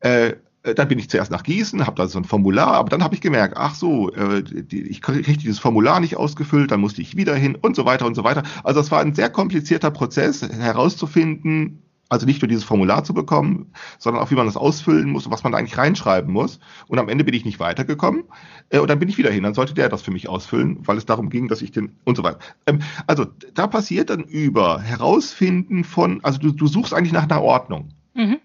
[0.00, 3.02] Äh, äh, dann bin ich zuerst nach Gießen, habe da so ein Formular, aber dann
[3.02, 7.16] habe ich gemerkt, ach so, äh, ich kriege dieses Formular nicht ausgefüllt, dann musste ich
[7.16, 8.42] wieder hin und so weiter und so weiter.
[8.62, 11.82] Also es war ein sehr komplizierter Prozess herauszufinden,
[12.12, 15.32] also nicht nur dieses Formular zu bekommen, sondern auch wie man das ausfüllen muss und
[15.32, 16.60] was man da eigentlich reinschreiben muss.
[16.86, 18.24] Und am Ende bin ich nicht weitergekommen
[18.68, 19.42] äh, und dann bin ich wieder hin.
[19.42, 22.16] Dann sollte der das für mich ausfüllen, weil es darum ging, dass ich den und
[22.16, 22.38] so weiter.
[22.66, 27.40] Ähm, also da passiert dann über herausfinden von, also du, du suchst eigentlich nach einer
[27.40, 27.88] Ordnung.
[28.14, 28.40] Mhm.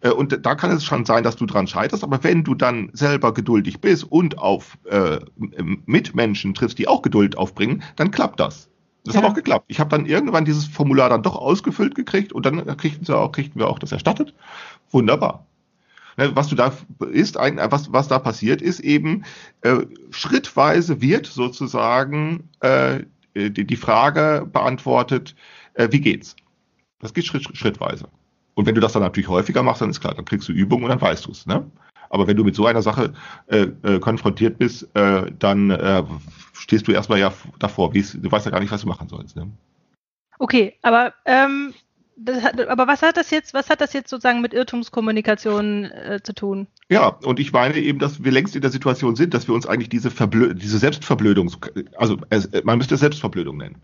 [0.00, 2.90] Äh, und da kann es schon sein, dass du dran scheiterst, aber wenn du dann
[2.92, 5.18] selber geduldig bist und auf äh,
[5.86, 8.68] Mitmenschen triffst, die auch Geduld aufbringen, dann klappt das.
[9.04, 9.22] Das ja.
[9.22, 9.66] hat auch geklappt.
[9.68, 13.60] Ich habe dann irgendwann dieses Formular dann doch ausgefüllt gekriegt und dann kriegten, auch, kriegten
[13.60, 14.34] wir auch das erstattet.
[14.90, 15.46] Wunderbar.
[16.16, 16.72] Ne, was du da
[17.10, 19.24] ist, was, was da passiert, ist eben
[19.60, 23.00] äh, schrittweise wird sozusagen äh,
[23.34, 25.36] die, die Frage beantwortet,
[25.74, 26.36] äh, wie geht's?
[27.00, 28.08] Das geht schritt, schrittweise.
[28.56, 30.82] Und wenn du das dann natürlich häufiger machst, dann ist klar, dann kriegst du Übung
[30.82, 31.46] und dann weißt du es.
[31.46, 31.70] Ne?
[32.08, 33.12] Aber wenn du mit so einer Sache
[33.48, 36.02] äh, äh, konfrontiert bist, äh, dann äh,
[36.54, 37.92] stehst du erstmal ja davor.
[37.92, 39.36] du weißt ja gar nicht, was du machen sollst.
[39.36, 39.50] Ne?
[40.38, 41.74] Okay, aber ähm,
[42.26, 46.34] hat, aber was hat das jetzt, was hat das jetzt sozusagen mit Irrtumskommunikation äh, zu
[46.34, 46.66] tun?
[46.88, 49.66] Ja, und ich meine eben, dass wir längst in der Situation sind, dass wir uns
[49.66, 51.54] eigentlich diese, Verblö diese Selbstverblödung,
[51.98, 53.80] also äh, man müsste es Selbstverblödung nennen ne,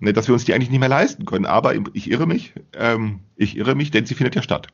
[0.00, 1.46] dass wir uns die eigentlich nicht mehr leisten können.
[1.46, 4.68] Aber ich irre mich, ähm, ich irre mich, denn sie findet ja statt.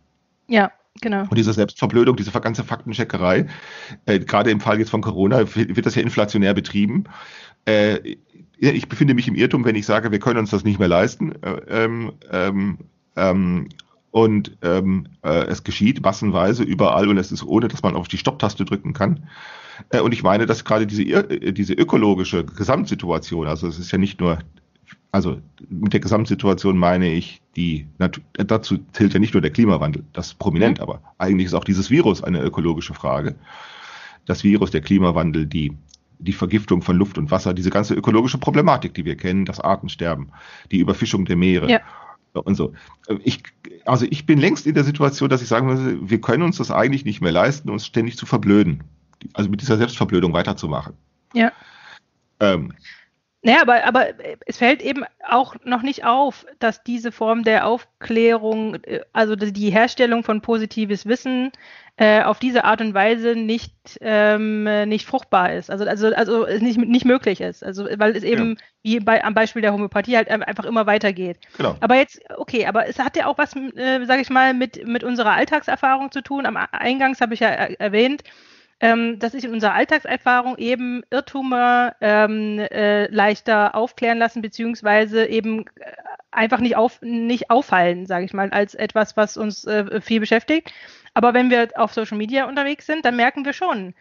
[0.48, 1.22] Ja, genau.
[1.22, 3.46] Und diese Selbstverblödung, diese ganze Faktencheckerei,
[4.06, 7.04] äh, gerade im Fall jetzt von Corona, wird das ja inflationär betrieben.
[7.66, 8.16] Äh,
[8.58, 11.32] ich befinde mich im Irrtum, wenn ich sage, wir können uns das nicht mehr leisten.
[11.42, 12.78] Äh, ähm, ähm,
[13.16, 13.68] ähm,
[14.10, 18.18] und ähm, äh, es geschieht massenweise überall und es ist ohne, dass man auf die
[18.18, 19.28] Stopptaste drücken kann.
[19.90, 21.04] Äh, und ich meine, dass gerade diese,
[21.52, 24.38] diese ökologische Gesamtsituation, also es ist ja nicht nur
[25.12, 27.86] also mit der Gesamtsituation meine ich, die
[28.32, 30.82] dazu zählt ja nicht nur der Klimawandel, das ist prominent, mhm.
[30.82, 33.34] aber eigentlich ist auch dieses Virus eine ökologische Frage.
[34.26, 35.76] Das Virus, der Klimawandel, die,
[36.18, 40.30] die Vergiftung von Luft und Wasser, diese ganze ökologische Problematik, die wir kennen, das Artensterben,
[40.70, 41.68] die Überfischung der Meere.
[41.68, 41.80] Ja.
[42.32, 42.72] und so.
[43.24, 43.42] Ich,
[43.86, 46.70] also ich bin längst in der Situation, dass ich sagen muss, wir können uns das
[46.70, 48.84] eigentlich nicht mehr leisten, uns ständig zu verblöden.
[49.34, 50.94] Also mit dieser Selbstverblödung weiterzumachen.
[51.34, 51.52] Ja.
[52.38, 52.72] Ähm,
[53.42, 54.08] naja, aber, aber
[54.46, 59.70] es fällt eben auch noch nicht auf, dass diese Form der Aufklärung, äh, also die
[59.70, 61.50] Herstellung von positives Wissen,
[61.96, 65.70] äh, auf diese Art und Weise nicht, ähm, nicht fruchtbar ist.
[65.70, 67.64] Also, also, also es nicht, nicht möglich ist.
[67.64, 68.56] Also, weil es eben, ja.
[68.82, 71.38] wie bei, am Beispiel der Homöopathie, halt einfach immer weitergeht.
[71.56, 71.76] Genau.
[71.80, 75.04] Aber jetzt, okay, aber es hat ja auch was, äh, sage ich mal, mit, mit
[75.04, 76.46] unserer Alltagserfahrung zu tun.
[76.46, 78.22] Am Eingangs habe ich ja erwähnt,
[78.80, 85.66] ähm, dass sich in unserer Alltagserfahrung eben Irrtümer ähm, äh, leichter aufklären lassen, beziehungsweise eben
[85.76, 85.92] äh,
[86.30, 90.72] einfach nicht, auf, nicht auffallen, sage ich mal, als etwas, was uns äh, viel beschäftigt.
[91.12, 93.94] Aber wenn wir auf Social Media unterwegs sind, dann merken wir schon,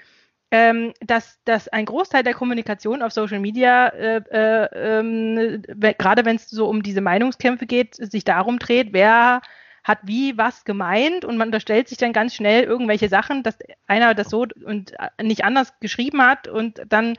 [0.51, 5.61] ähm, dass, dass ein Großteil der Kommunikation auf Social Media, äh, äh, ähm,
[5.97, 9.41] gerade wenn es so um diese Meinungskämpfe geht, sich darum dreht, wer
[9.83, 13.57] hat wie was gemeint und man unterstellt sich dann ganz schnell irgendwelche Sachen, dass
[13.87, 17.17] einer das so und nicht anders geschrieben hat und dann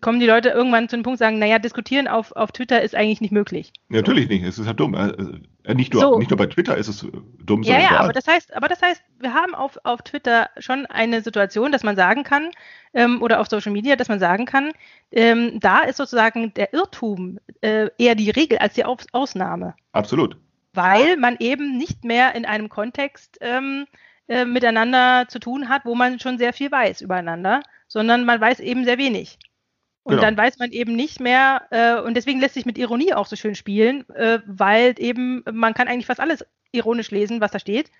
[0.00, 3.20] kommen die Leute irgendwann zu dem Punkt sagen, naja, diskutieren auf, auf Twitter ist eigentlich
[3.20, 3.72] nicht möglich.
[3.88, 4.94] Natürlich nicht, es ist halt dumm.
[4.94, 5.14] Äh,
[5.62, 6.18] äh, nicht nur, so.
[6.18, 7.06] nicht nur bei Twitter ist es
[7.44, 10.86] dumm, ja, ja, aber das heißt, aber das heißt, wir haben auf, auf Twitter schon
[10.86, 12.50] eine Situation, dass man sagen kann,
[12.94, 14.72] ähm, oder auf Social Media, dass man sagen kann,
[15.12, 19.74] ähm, da ist sozusagen der Irrtum äh, eher die Regel als die Ausnahme.
[19.92, 20.36] Absolut
[20.76, 23.86] weil man eben nicht mehr in einem Kontext ähm,
[24.28, 28.60] äh, miteinander zu tun hat, wo man schon sehr viel weiß übereinander, sondern man weiß
[28.60, 29.38] eben sehr wenig.
[30.02, 30.22] Und genau.
[30.22, 33.34] dann weiß man eben nicht mehr, äh, und deswegen lässt sich mit Ironie auch so
[33.34, 37.90] schön spielen, äh, weil eben man kann eigentlich fast alles ironisch lesen, was da steht.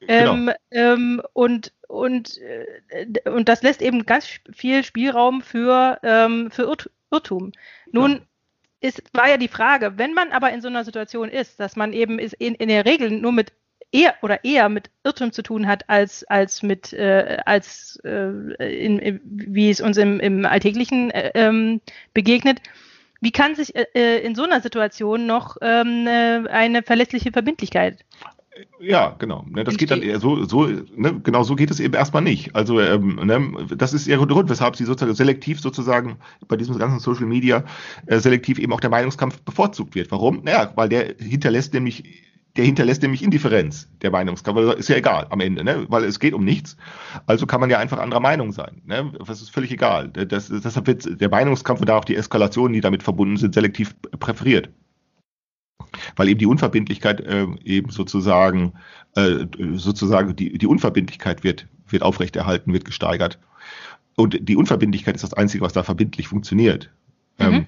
[0.00, 0.34] Genau.
[0.34, 6.72] Ähm, ähm, und, und, äh, und das lässt eben ganz viel Spielraum für, ähm, für
[7.10, 7.52] Irrtum.
[7.90, 8.20] Nun
[8.80, 11.92] ist, war ja die Frage, wenn man aber in so einer Situation ist, dass man
[11.92, 13.52] eben in, in der Regel nur mit
[13.90, 18.28] eher oder eher mit Irrtum zu tun hat, als, als mit, äh, als äh,
[18.86, 21.80] in, wie es uns im, im Alltäglichen äh, ähm,
[22.12, 22.60] begegnet.
[23.20, 28.04] Wie kann sich äh, äh, in so einer Situation noch ähm, äh, eine verlässliche Verbindlichkeit
[28.80, 29.44] ja, genau.
[29.48, 32.54] Ne, das geht dann eher so, so ne, genau so geht es eben erstmal nicht.
[32.54, 37.00] Also ähm, ne, das ist ihr Grund, weshalb sie sozusagen selektiv sozusagen bei diesem ganzen
[37.00, 37.64] Social Media
[38.06, 40.10] äh, selektiv eben auch der Meinungskampf bevorzugt wird.
[40.10, 40.42] Warum?
[40.44, 42.04] Naja, weil der hinterlässt nämlich
[42.56, 44.58] der hinterlässt nämlich Indifferenz, der Meinungskampf.
[44.74, 45.86] Ist ja egal am Ende, ne?
[45.88, 46.76] weil es geht um nichts.
[47.26, 48.82] Also kann man ja einfach anderer Meinung sein.
[48.84, 49.12] Ne?
[49.24, 50.08] Das ist völlig egal.
[50.08, 53.94] Das, deshalb wird der Meinungskampf und da auch die Eskalationen, die damit verbunden sind, selektiv
[54.18, 54.70] präferiert
[56.16, 58.74] weil eben die Unverbindlichkeit äh, eben sozusagen,
[59.16, 63.38] äh, sozusagen die, die Unverbindlichkeit wird, wird aufrechterhalten, wird gesteigert.
[64.16, 66.90] Und die Unverbindlichkeit ist das Einzige, was da verbindlich funktioniert.
[67.38, 67.46] Mhm.
[67.46, 67.66] Ähm,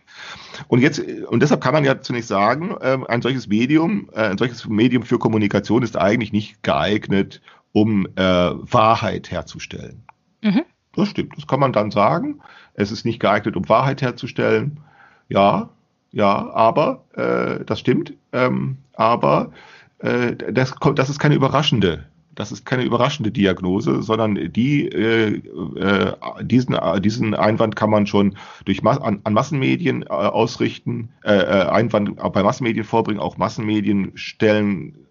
[0.68, 4.38] und jetzt, und deshalb kann man ja zunächst sagen, äh, ein solches Medium, äh, ein
[4.38, 7.40] solches Medium für Kommunikation ist eigentlich nicht geeignet,
[7.72, 10.02] um äh, Wahrheit herzustellen.
[10.42, 10.62] Mhm.
[10.94, 12.40] Das stimmt, das kann man dann sagen.
[12.74, 14.80] Es ist nicht geeignet, um Wahrheit herzustellen.
[15.28, 15.70] Ja,
[16.10, 18.14] ja, aber äh, das stimmt.
[18.32, 19.52] Ähm, aber
[19.98, 22.06] äh, das, das ist keine überraschende
[22.40, 25.42] das ist keine überraschende Diagnose, sondern die, äh,
[25.76, 26.12] äh,
[26.42, 31.68] diesen, diesen Einwand kann man schon durch Ma an, an, Massenmedien äh, ausrichten, äh, äh
[31.68, 35.06] Einwand bei Massenmedien vorbringen, auch Massenmedien stellen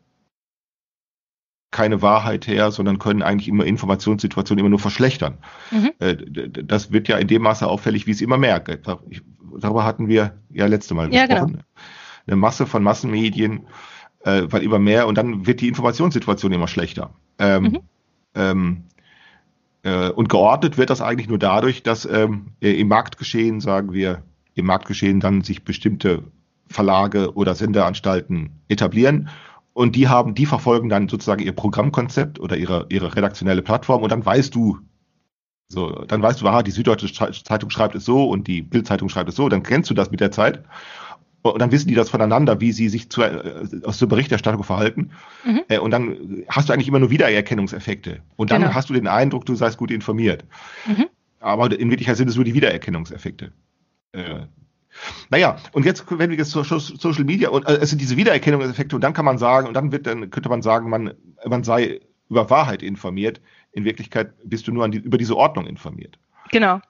[1.72, 5.38] keine Wahrheit her, sondern können eigentlich immer Informationssituationen immer nur verschlechtern.
[5.70, 5.92] Mhm.
[6.00, 6.16] Äh,
[6.64, 8.64] das wird ja in dem Maße auffällig, wie es immer mehr.
[9.10, 9.22] Ich
[9.60, 11.52] darüber hatten wir ja letzte Mal ja, gesprochen.
[11.52, 11.64] Genau.
[12.30, 13.68] Eine Masse von Massenmedien,
[14.24, 17.12] äh, weil immer mehr und dann wird die Informationssituation immer schlechter.
[17.40, 17.80] Ähm, mhm.
[18.36, 18.84] ähm,
[19.84, 24.24] äh, und geordnet wird das eigentlich nur dadurch, dass ähm, im Marktgeschehen, sagen wir,
[24.54, 26.24] im Marktgeschehen dann sich bestimmte
[26.68, 29.30] Verlage oder Sendeanstalten etablieren
[29.74, 34.12] und die haben, die verfolgen dann sozusagen ihr Programmkonzept oder ihre, ihre redaktionelle Plattform und
[34.12, 34.78] dann weißt du,
[35.68, 37.12] so, dann weißt du, aha, die Süddeutsche
[37.44, 40.20] Zeitung schreibt es so und die Bildzeitung schreibt es so, dann kennst du das mit
[40.20, 40.64] der Zeit.
[41.42, 45.12] Und dann wissen die das voneinander, wie sie sich zu, äh, aus der Berichterstattung verhalten.
[45.46, 45.62] Mhm.
[45.70, 48.22] Äh, und dann hast du eigentlich immer nur Wiedererkennungseffekte.
[48.36, 48.74] Und dann genau.
[48.74, 50.44] hast du den Eindruck, du seist gut informiert.
[50.86, 51.06] Mhm.
[51.40, 53.54] Aber in Wirklichkeit sind es nur die Wiedererkennungseffekte.
[54.12, 54.42] Äh,
[55.30, 58.96] naja, und jetzt, wenn wir jetzt zur Social Media und äh, es sind diese Wiedererkennungseffekte
[58.96, 61.14] und dann kann man sagen, und dann wird, dann könnte man sagen, man,
[61.46, 63.42] man sei über Wahrheit informiert.
[63.72, 66.20] In Wirklichkeit bist du nur die, über diese Ordnung informiert.
[66.52, 66.82] Genau.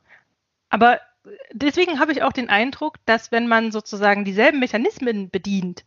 [0.70, 1.00] Aber
[1.52, 5.84] deswegen habe ich auch den Eindruck, dass wenn man sozusagen dieselben Mechanismen bedient,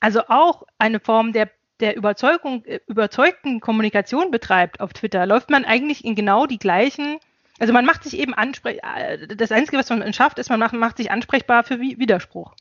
[0.00, 1.50] also auch eine Form der,
[1.80, 7.18] der Überzeugung, äh, überzeugten Kommunikation betreibt auf Twitter, läuft man eigentlich in genau die gleichen,
[7.58, 10.74] also man macht sich eben ansprechbar, äh, das Einzige, was man schafft, ist, man macht,
[10.74, 12.54] macht sich ansprechbar für Widerspruch.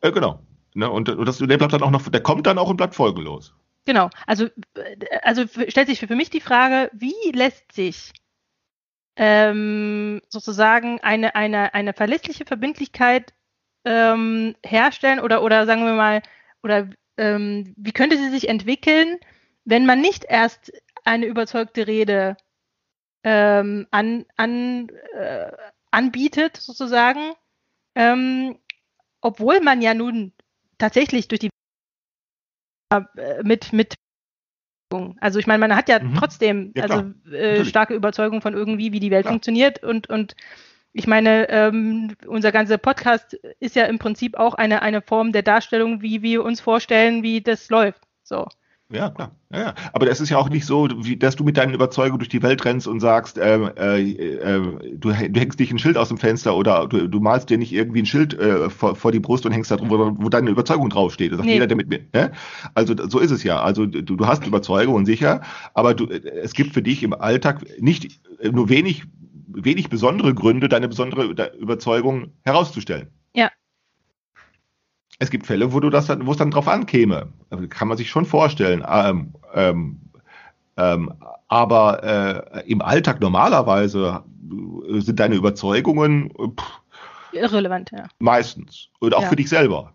[0.00, 0.40] Äh, genau.
[0.74, 0.90] Ne?
[0.90, 3.54] Und, und das, der bleibt dann auch noch, der kommt dann auch und bleibt folgenlos.
[3.84, 4.10] Genau.
[4.26, 8.12] Also, äh, also stellt sich für für mich die Frage, wie lässt sich
[9.16, 13.32] ähm, sozusagen eine, eine, eine verlässliche Verbindlichkeit
[13.84, 16.22] ähm, herstellen oder, oder sagen wir mal,
[16.62, 19.18] oder ähm, wie könnte sie sich entwickeln,
[19.64, 20.72] wenn man nicht erst
[21.04, 22.36] eine überzeugte Rede
[23.22, 25.52] ähm, an, an, äh,
[25.90, 27.32] anbietet, sozusagen,
[27.94, 28.58] ähm,
[29.20, 30.32] obwohl man ja nun
[30.78, 31.50] tatsächlich durch die
[32.90, 33.72] äh, mit,
[35.00, 36.14] mit also ich meine, man hat ja Mhm.
[36.14, 39.32] trotzdem Ja, also äh, starke Überzeugung von irgendwie, wie die Welt Klar.
[39.32, 40.34] funktioniert und und
[40.92, 45.42] ich meine, ähm, unser ganzer Podcast ist ja im Prinzip auch eine eine Form der
[45.42, 48.02] Darstellung, wie wir uns vorstellen, wie das läuft.
[48.22, 48.46] So.
[48.92, 49.34] Ja, klar.
[49.50, 49.74] Ja, ja.
[49.94, 52.42] Aber es ist ja auch nicht so, wie, dass du mit deinen Überzeugungen durch die
[52.42, 54.60] Welt rennst und sagst, ähm, äh, äh,
[54.96, 57.56] du, hä- du hängst nicht ein Schild aus dem Fenster oder du, du malst dir
[57.56, 60.28] nicht irgendwie ein Schild äh, vor, vor die Brust und hängst da drum, wo, wo
[60.28, 61.32] deine Überzeugung draufsteht.
[61.32, 61.54] Das sagt Nee.
[61.54, 62.00] jeder, der mit mir.
[62.12, 62.32] Ne?
[62.74, 63.60] Also so ist es ja.
[63.62, 65.40] Also du, du hast Überzeugungen sicher,
[65.72, 69.04] aber du, äh, es gibt für dich im Alltag nicht äh, nur wenig,
[69.48, 71.24] wenig besondere Gründe, deine besondere
[71.58, 73.08] Überzeugung herauszustellen.
[75.18, 77.28] Es gibt Fälle, wo du das dann, wo es dann drauf ankäme.
[77.50, 78.84] Also Kann man sich schon vorstellen.
[78.88, 80.00] Ähm, ähm,
[80.76, 81.12] ähm,
[81.48, 82.02] aber
[82.56, 84.24] äh, im Alltag normalerweise
[84.90, 86.80] äh, sind deine Überzeugungen äh, pff,
[87.32, 88.08] Irrelevant, ja.
[88.18, 88.88] meistens.
[89.00, 89.28] Und auch Ja.
[89.28, 89.92] für dich selber.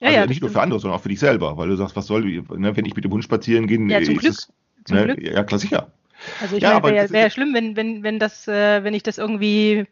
[0.00, 1.56] Ja, also ja, nicht nur das für andere, sondern auch für dich selber.
[1.56, 4.14] Weil du sagst, was soll, ne, wenn ich mit dem Hund spazieren gehe, Ja, zum
[4.14, 4.32] ist Glück.
[4.32, 4.52] es,
[4.86, 5.22] Zum ne, Glück.
[5.22, 5.92] Ja, klar, sicher.
[6.40, 9.02] Also ich Ja, meine, wäre das wär schlimm, wenn, wenn, wenn das, äh, wenn ich
[9.02, 9.86] das irgendwie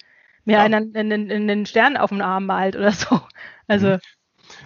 [0.45, 0.63] mir Ja.
[0.63, 3.21] einen, einen, einen Stern auf den Arm malt oder so.
[3.67, 3.99] Also, Mhm.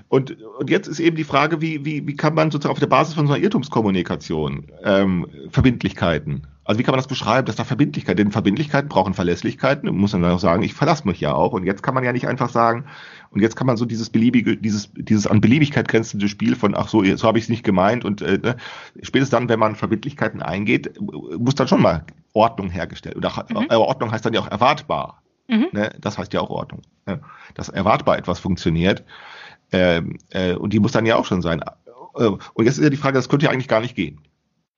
[0.08, 2.86] Und, und jetzt ist eben die Frage, wie, wie, wie kann man sozusagen auf der
[2.86, 7.64] Basis von so einer Irrtumskommunikation ähm, Verbindlichkeiten, also wie kann man das beschreiben, dass da
[7.64, 11.52] Verbindlichkeit, denn Verbindlichkeiten brauchen Verlässlichkeiten, muss man dann auch sagen, ich verlasse mich ja auch
[11.52, 12.84] und jetzt kann man ja nicht einfach sagen,
[13.30, 16.88] und jetzt kann man so dieses beliebige, dieses, dieses an Beliebigkeit grenzende Spiel von, ach
[16.88, 18.56] so, so habe ich es nicht gemeint und äh, ne,
[19.02, 23.66] spätestens dann, wenn man Verbindlichkeiten eingeht, muss dann schon mal Ordnung hergestellt, oder Mhm.
[23.68, 25.66] äh, Ordnung heißt dann ja auch erwartbar, mhm.
[25.72, 25.90] Ne?
[26.00, 26.82] Das heißt ja auch Ordnung.
[27.06, 27.20] Ne?
[27.54, 29.02] Dass erwartbar etwas funktioniert.
[29.72, 31.60] Ähm, äh, und die muss dann ja auch schon sein.
[32.14, 34.20] Äh, und jetzt ist ja die Frage, das könnte ja eigentlich gar nicht gehen.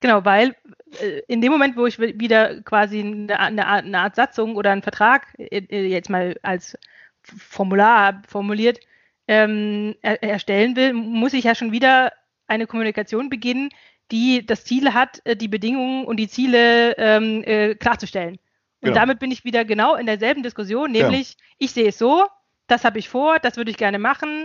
[0.00, 0.54] Genau, weil
[1.00, 4.56] äh, in dem Moment, wo ich wi- wieder quasi eine, eine, Art, eine Art Satzung
[4.56, 6.78] oder einen Vertrag äh, äh, jetzt mal als
[7.22, 8.80] Formular formuliert
[9.26, 12.12] ähm, er, erstellen will, muss ich ja schon wieder
[12.46, 13.70] eine Kommunikation beginnen,
[14.10, 18.34] die das Ziel hat, die Bedingungen und die Ziele ähm, äh, klarzustellen.
[18.34, 18.96] Und Genau.
[18.96, 22.26] damit bin ich wieder genau in derselben Diskussion, nämlich ich sehe es so,
[22.66, 24.44] das habe ich vor, das würde ich gerne machen,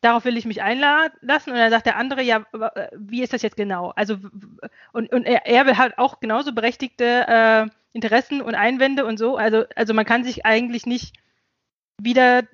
[0.00, 3.42] darauf will ich mich einlassen und dann sagt der andere, ja, w- wie ist das
[3.42, 3.92] jetzt genau?
[3.96, 4.16] Also
[4.92, 9.36] und, und er, er hat auch genauso berechtigte äh, Interessen und Einwände und so.
[9.36, 11.16] Also, also man kann sich eigentlich nicht
[12.00, 12.44] wieder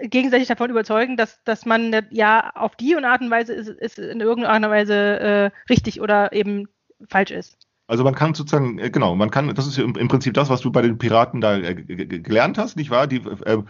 [0.00, 3.68] gegenseitig davon überzeugen, dass, dass man das ja auf die und Art und Weise ist,
[3.68, 6.68] ist in irgendeiner Weise äh, richtig oder eben
[7.08, 7.58] falsch ist.
[7.86, 10.72] Also man kann sozusagen, äh, genau, man kann, das ist im, Prinzip das, was du
[10.72, 13.06] bei den Piraten da äh, gelernt hast, nicht wahr?
[13.06, 13.62] Die, äh,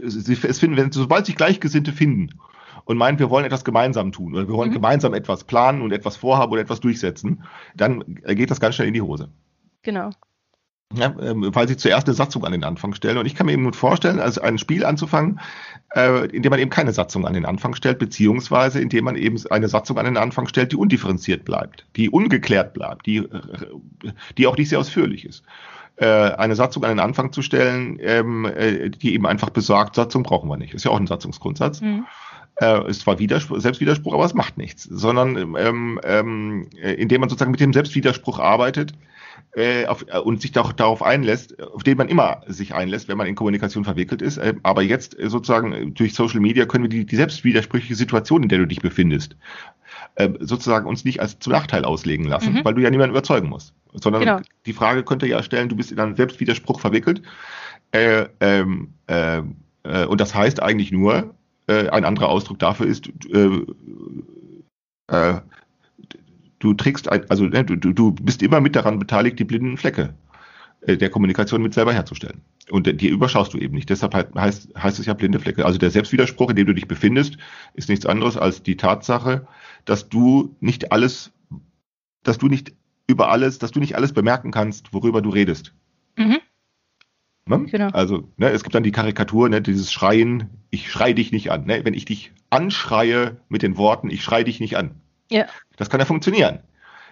[0.00, 2.30] es finden, wenn, sobald sich Gleichgesinnte finden
[2.84, 4.74] und meinen, wir wollen etwas gemeinsam tun oder wir wollen Mhm.
[4.74, 7.44] gemeinsam etwas planen und etwas vorhaben oder etwas durchsetzen,
[7.76, 9.28] dann geht das ganz schnell in die Hose.
[9.82, 10.10] Genau.
[10.92, 13.16] Ja, ähm, weil sie zuerst eine Satzung an den Anfang stellen.
[13.16, 15.38] Und ich kann mir eben gut vorstellen, also ein Spiel anzufangen,
[15.94, 19.14] äh, in dem man eben keine Satzung an den Anfang stellt, beziehungsweise in dem man
[19.14, 23.22] eben eine Satzung an den Anfang stellt, die undifferenziert bleibt, die ungeklärt bleibt, die,
[24.36, 25.44] die auch nicht sehr ausführlich ist.
[25.94, 30.24] Äh, eine Satzung an den Anfang zu stellen, ähm, äh, die eben einfach besagt, Satzung
[30.24, 30.74] brauchen wir nicht.
[30.74, 31.82] Ist ja auch ein Satzungsgrundsatz.
[31.82, 32.04] Mhm.
[32.60, 37.30] Äh, ist zwar Widerspruch, Selbstwiderspruch, aber es macht nichts, sondern ähm, ähm, äh, indem man
[37.30, 38.92] sozusagen mit dem Selbstwiderspruch arbeitet
[39.54, 43.16] äh, auf, äh, und sich doch darauf einlässt, auf den man immer sich einlässt, wenn
[43.16, 44.36] man in Kommunikation verwickelt ist.
[44.36, 48.50] Äh, aber jetzt äh, sozusagen durch Social Media können wir die, die selbstwidersprüchliche Situation, in
[48.50, 49.36] der du dich befindest,
[50.40, 52.64] sozusagen uns nicht als zum Nachteil auslegen lassen, Mhm.
[52.64, 53.74] weil du ja niemanden überzeugen musst.
[53.92, 54.40] Sondern Genau.
[54.66, 57.22] die Frage könnte ja stellen, du bist in einen Selbstwiderspruch verwickelt.
[57.92, 59.42] Äh, ähm, äh,
[59.84, 61.34] äh, und das heißt eigentlich nur,
[61.70, 63.64] äh, ein anderer Ausdruck dafür ist, äh,
[65.06, 65.40] äh,
[66.58, 70.14] du trägst, ein, also ne, du, du bist immer mit daran beteiligt, die blinden Flecke
[70.80, 72.40] äh, der Kommunikation mit selber herzustellen.
[72.70, 73.88] Und die überschaust du eben nicht.
[73.88, 75.64] Deshalb halt, heißt, heißt es ja blinde Flecke.
[75.64, 77.36] Also der Selbstwiderspruch, in dem du dich befindest,
[77.74, 79.46] ist nichts anderes als die Tatsache,
[79.84, 81.32] dass du nicht alles,
[82.22, 82.72] dass du nicht
[83.06, 85.72] über alles, dass du nicht alles bemerken kannst, worüber du redest.
[86.16, 86.38] Mhm.
[87.50, 87.66] Ne?
[87.66, 87.88] Genau.
[87.88, 91.66] Also, ne, es gibt dann die Karikatur, ne, dieses Schreien, ich schrei dich nicht an.
[91.66, 91.84] Ne?
[91.84, 95.00] Wenn ich dich anschreie mit den Worten, ich schrei dich nicht an.
[95.30, 95.46] Ja.
[95.76, 96.60] Das kann ja funktionieren.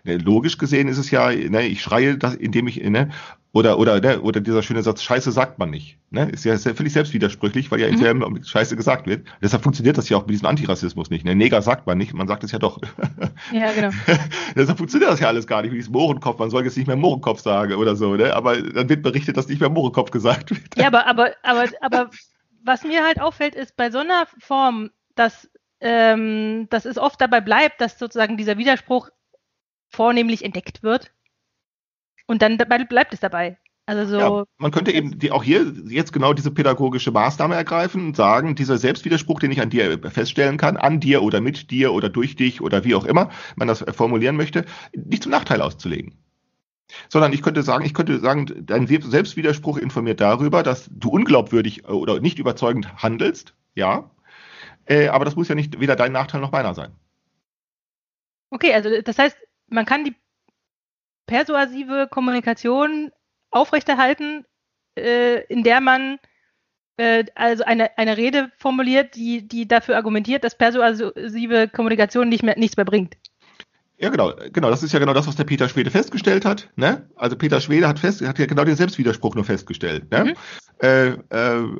[0.04, 3.10] Ne, logisch gesehen ist es ja, ne, ich schreie, das, indem ich, ne,
[3.52, 5.98] oder, oder, ne, oder dieser schöne Satz, Scheiße sagt man nicht.
[6.10, 6.28] Ne?
[6.30, 8.44] Ist ja sehr, völlig selbstwidersprüchlich, weil ja in Mhm.
[8.44, 9.26] Scheiße gesagt wird.
[9.42, 11.24] Deshalb funktioniert das ja auch mit diesem Antirassismus nicht.
[11.24, 11.34] Ne?
[11.34, 12.78] Neger sagt man nicht, man sagt es ja doch.
[13.52, 13.90] Ja, genau.
[14.56, 16.38] Deshalb funktioniert das ja alles gar nicht mit diesem Mohrenkopf.
[16.38, 18.34] Man soll jetzt nicht mehr Mohrenkopf sagen oder so, ne?
[18.34, 20.76] Aber dann wird berichtet, dass nicht mehr Mohrenkopf gesagt wird.
[20.76, 22.10] Ja, aber, aber, aber, aber
[22.64, 25.48] was mir halt auffällt, ist bei so einer Form, dass,
[25.80, 29.08] ähm, dass es oft dabei bleibt, dass sozusagen dieser Widerspruch
[29.88, 31.12] vornehmlich entdeckt wird.
[32.26, 33.58] Und dann bleibt es dabei.
[33.88, 38.08] Also so, Ja, man könnte eben die, auch hier jetzt genau diese pädagogische Maßnahme ergreifen
[38.08, 41.94] und sagen, dieser Selbstwiderspruch, den ich an dir feststellen kann, an dir oder mit dir
[41.94, 46.18] oder durch dich oder wie auch immer man das formulieren möchte, nicht zum Nachteil auszulegen.
[47.08, 51.88] Sondern ich könnte sagen, ich könnte sagen, dein Selbstwiderspruch informiert darüber, dass du unglaubwürdig äh,
[51.88, 54.10] oder nicht überzeugend handelst, ja.
[54.84, 56.92] Äh, aber das muss ja nicht weder dein Nachteil noch meiner sein.
[58.50, 59.36] okay, also das heißt,
[59.68, 60.14] man kann die
[61.26, 63.10] persuasive Kommunikation
[63.50, 64.44] aufrechterhalten,
[64.98, 66.18] äh, in der man
[66.96, 72.58] äh, also eine, eine Rede formuliert, die, die dafür argumentiert, dass persuasive Kommunikation nicht mehr,
[72.58, 73.16] nichts mehr bringt.
[74.00, 74.70] Ja, genau, genau.
[74.70, 76.68] Das ist ja genau das, was der Peter Schwede festgestellt hat.
[76.76, 77.08] Ne?
[77.16, 80.08] Also Peter Schwede hat fest, hat ja genau den Selbstwiderspruch nur festgestellt.
[80.12, 80.24] Ne?
[80.26, 80.34] Mhm.
[80.80, 81.16] Äh, äh,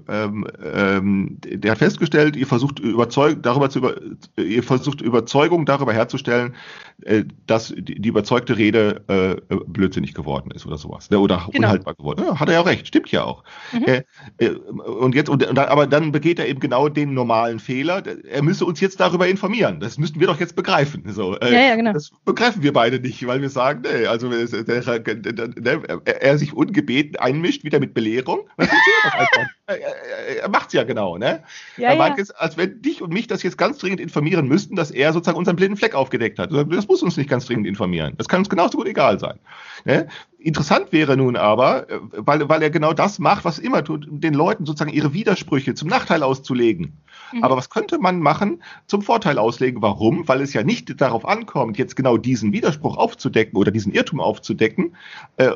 [0.08, 3.94] ähm, ähm, der hat festgestellt, ihr versucht überzeug, darüber zu über,
[4.36, 6.56] ihr versucht Überzeugung darüber herzustellen,
[7.04, 11.20] äh, dass die, die überzeugte Rede äh, äh, blödsinnig geworden ist oder sowas, ne?
[11.20, 11.68] oder Genau.
[11.68, 12.24] unhaltbar geworden.
[12.26, 13.44] Ja, hat er ja recht, stimmt ja auch.
[13.72, 13.84] Mhm.
[13.84, 14.02] Äh,
[14.38, 18.02] äh, und jetzt, und, und, dann- aber dann begeht er eben genau den normalen Fehler.
[18.28, 19.78] Er müsse uns jetzt darüber informieren.
[19.78, 21.04] Das müssten wir doch jetzt begreifen.
[21.12, 21.92] So, äh, Ja, ja, genau.
[21.92, 26.52] Das begreifen wir beide nicht, weil wir sagen, nee, also der, der, der, er, sich
[26.52, 28.48] ungebeten einmischt, wieder mit Belehrung.
[28.56, 29.57] Das funktioniert doch einfach.
[29.68, 31.42] Er, er, er macht's ja genau, ne?
[31.76, 31.98] Ja, er ja.
[31.98, 35.12] meint es, als wenn dich und mich das jetzt ganz dringend informieren müssten, dass er
[35.12, 36.50] sozusagen unseren blinden Fleck aufgedeckt hat.
[36.50, 38.14] Das muss uns nicht ganz dringend informieren.
[38.16, 39.38] Das kann uns genauso gut egal sein.
[39.84, 40.08] Ne?
[40.38, 44.06] Interessant wäre nun aber, äh, weil, weil er genau das macht, was er immer tut,
[44.08, 46.96] den Leuten sozusagen ihre Widersprüche zum Nachteil auszulegen.
[47.34, 47.44] Mhm.
[47.44, 49.82] Aber was könnte man machen zum Vorteil auslegen?
[49.82, 50.26] Warum?
[50.28, 54.96] Weil es ja nicht darauf ankommt, jetzt genau diesen Widerspruch aufzudecken oder diesen Irrtum aufzudecken
[55.36, 55.50] äh,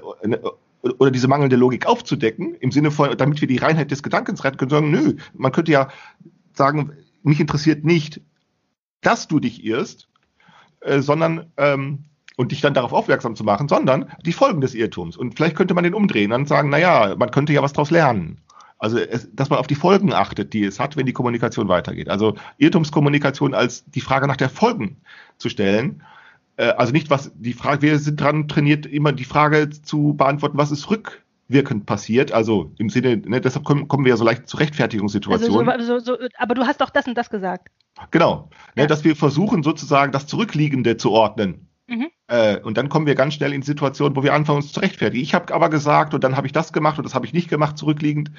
[0.83, 4.57] oder diese mangelnde Logik aufzudecken, im Sinne von, damit wir die Reinheit des Gedankens retten
[4.57, 5.89] können, sagen, nö, man könnte ja
[6.55, 8.21] sagen, mich interessiert nicht,
[9.01, 10.09] dass du dich irrst,
[10.81, 12.05] äh, sondern ähm,
[12.37, 15.17] und dich dann darauf aufmerksam zu machen, sondern die Folgen des Irrtums.
[15.17, 17.91] Und vielleicht könnte man den umdrehen und sagen, na ja, man könnte ja was daraus
[17.91, 18.41] lernen.
[18.79, 22.09] Also, es, dass man auf die Folgen achtet, die es hat, wenn die Kommunikation weitergeht.
[22.09, 24.97] Also Irrtumskommunikation als die Frage nach der Folgen
[25.39, 26.03] zu stellen.
[26.57, 30.59] Äh, also nicht was die Frage, wir sind dran trainiert, immer die Frage zu beantworten,
[30.59, 32.33] was ist rückwirkend passiert.
[32.33, 35.81] Also im Sinne, ne, deshalb kommen, kommen wir ja so leicht zu Also Rechtfertigungssituationen.
[35.81, 37.69] so, so, so, aber du hast doch das und das gesagt.
[38.11, 38.49] Genau.
[38.75, 38.87] Ne, Ja.
[38.87, 41.69] dass wir versuchen, sozusagen das Zurückliegende zu ordnen.
[41.89, 42.09] Mhm.
[42.29, 45.23] Äh, und dann kommen wir ganz schnell in Situationen, wo wir anfangen, uns zu rechtfertigen.
[45.23, 47.49] Ich habe aber gesagt und dann habe ich das gemacht und das habe ich nicht
[47.51, 48.31] gemacht, zurückliegend.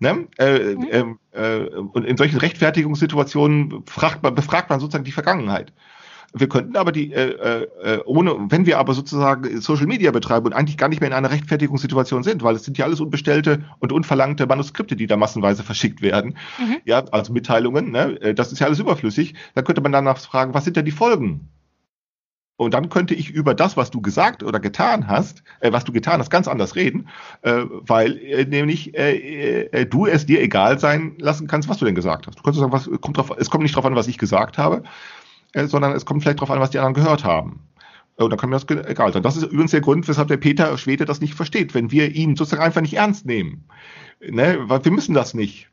[0.00, 0.28] Ne?
[0.38, 0.88] Äh, Mhm.
[0.90, 3.84] ähm, äh, und in solchen Rechtfertigungssituationen
[4.22, 5.72] man, befragt man sozusagen die Vergangenheit.
[6.36, 10.52] Wir könnten aber die, äh, äh, ohne, wenn wir aber sozusagen Social Media betreiben und
[10.52, 13.92] eigentlich gar nicht mehr in einer Rechtfertigungssituation sind, weil es sind ja alles unbestellte und
[13.92, 16.78] unverlangte Manuskripte, die da massenweise verschickt werden, Mhm.
[16.84, 20.54] ja, also Mitteilungen, ne, äh, das ist ja alles überflüssig, dann könnte man danach fragen,
[20.54, 21.48] was sind denn die Folgen?
[22.56, 25.92] Und dann könnte ich über das, was du gesagt oder getan hast, äh, was du
[25.92, 27.08] getan hast, ganz anders reden,
[27.42, 31.84] äh, weil äh, nämlich äh, äh, du es dir egal sein lassen kannst, was du
[31.84, 32.38] denn gesagt hast.
[32.38, 34.78] Du kannst sagen, was kommt drauf, es kommt nicht darauf an, was ich gesagt habe,
[34.78, 34.82] äh,
[35.54, 37.60] sondern es kommt vielleicht darauf an, was die anderen gehört haben.
[38.18, 39.22] Äh, Und dann kann mir das egal sein.
[39.22, 42.36] Das ist übrigens der Grund, weshalb der Peter Schwede das nicht versteht, wenn wir ihn
[42.36, 43.64] sozusagen einfach nicht ernst nehmen.
[44.20, 44.58] Ne?
[44.68, 45.68] Weil wir müssen das nicht.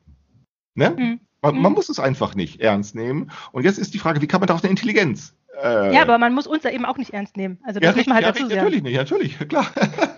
[0.76, 0.96] Ne?
[0.98, 1.20] Mhm.
[1.42, 1.62] Man, Mhm.
[1.62, 3.32] man muss es einfach nicht ernst nehmen.
[3.52, 5.36] Und jetzt ist die Frage, wie kann man daraus eine Intelligenz?
[5.62, 7.60] Äh, Ja, aber man muss uns da eben auch nicht ernst nehmen.
[7.64, 8.56] Also das ja, muss man halt ja, dazu sagen.
[8.56, 9.68] natürlich nicht, natürlich, klar.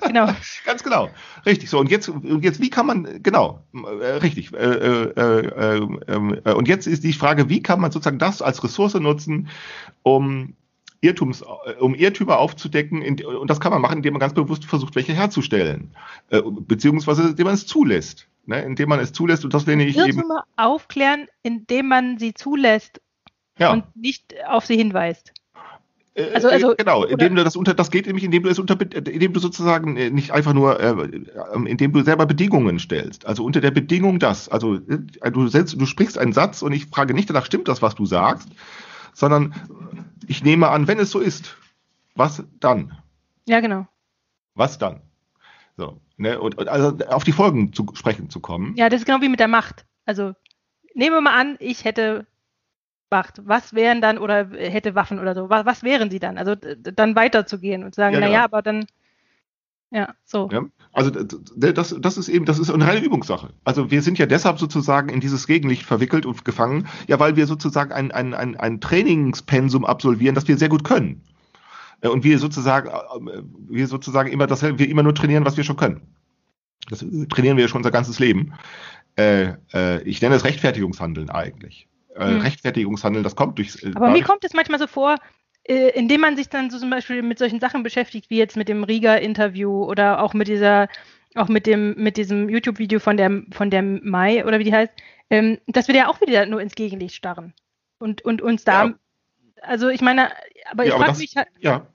[0.05, 0.27] Genau.
[0.65, 1.09] Ganz genau.
[1.45, 1.69] Richtig.
[1.69, 4.53] So, und jetzt, und jetzt, wie kann man, genau, äh, richtig.
[4.53, 8.41] Äh, äh, äh, äh, äh, und jetzt ist die Frage, wie kann man sozusagen das
[8.41, 9.49] als Ressource nutzen,
[10.03, 10.55] um
[11.01, 11.43] Irrtums,
[11.79, 15.13] um Irrtümer aufzudecken, in, und das kann man machen, indem man ganz bewusst versucht, welche
[15.13, 15.93] herzustellen,
[16.29, 18.61] beziehungsweise indem man es zulässt, ne?
[18.61, 23.01] indem man es zulässt, und das lehne ich eben, Irrtümer aufklären, indem man sie zulässt
[23.57, 23.73] ja.
[23.73, 25.33] und nicht auf sie hinweist.
[26.15, 28.59] Äh, Also- also- äh, genau, indem du das unter, das geht nämlich, indem du es
[28.59, 33.25] unter, indem du sozusagen äh, nicht einfach nur, äh, äh, indem du selber Bedingungen stellst.
[33.25, 34.47] Also unter der Bedingung das.
[34.49, 37.95] Also du setzt, du sprichst einen Satz und ich frage nicht danach, stimmt das, was
[37.95, 38.49] du sagst,
[39.13, 39.55] sondern
[40.27, 41.55] ich nehme an, wenn es so ist,
[42.15, 42.95] was dann?
[43.47, 43.87] Ja, genau.
[44.55, 45.01] Was dann?
[45.77, 48.75] So, ne, und, und also auf die Folgen zu sprechen zu kommen.
[48.75, 49.85] Ja, das ist genau wie mit der Macht.
[50.05, 50.33] Also
[50.93, 52.27] nehmen wir mal an, ich hätte
[53.13, 56.39] macht, was wären dann oder hätte Waffen oder so, was, was wären sie dann?
[56.39, 58.45] Also dann weiterzugehen und sagen, Ja, naja, genau.
[58.45, 58.85] aber dann,
[59.91, 60.49] ja, so.
[60.51, 60.63] Ja?
[60.91, 63.51] Also das, das ist eben, das ist eine reine Übungssache.
[63.63, 67.45] Also wir sind ja deshalb sozusagen in dieses Gegenlicht verwickelt und gefangen, ja, weil wir
[67.45, 71.21] sozusagen ein, ein, ein, ein Trainingspensum absolvieren, das wir sehr gut können.
[72.01, 75.63] Äh, Und wir sozusagen, äh, wir sozusagen immer das, wir immer nur trainieren, was wir
[75.63, 76.01] schon können.
[76.89, 76.99] Das
[77.29, 78.53] trainieren wir ja schon unser ganzes Leben.
[79.15, 81.87] Äh, äh, ich nenne es Rechtfertigungshandeln eigentlich.
[82.15, 82.41] Äh, Hm.
[82.41, 83.83] Rechtfertigungshandeln, das kommt durch.
[83.95, 85.17] Aber mir kommt es manchmal so vor,
[85.63, 88.69] äh, indem man sich dann so zum Beispiel mit solchen Sachen beschäftigt, wie jetzt mit
[88.69, 90.89] dem Riga-Interview oder auch mit dieser,
[91.35, 94.91] auch mit dem, mit diesem YouTube-Video von der, von der Mai oder wie die heißt,
[95.29, 97.53] ähm, dass wir da auch wieder nur ins Gegenlicht starren.
[97.97, 98.93] Und, und uns da, Ja.
[99.61, 100.29] also ich meine,
[100.69, 101.87] aber ich Ja, frage mich halt, ja,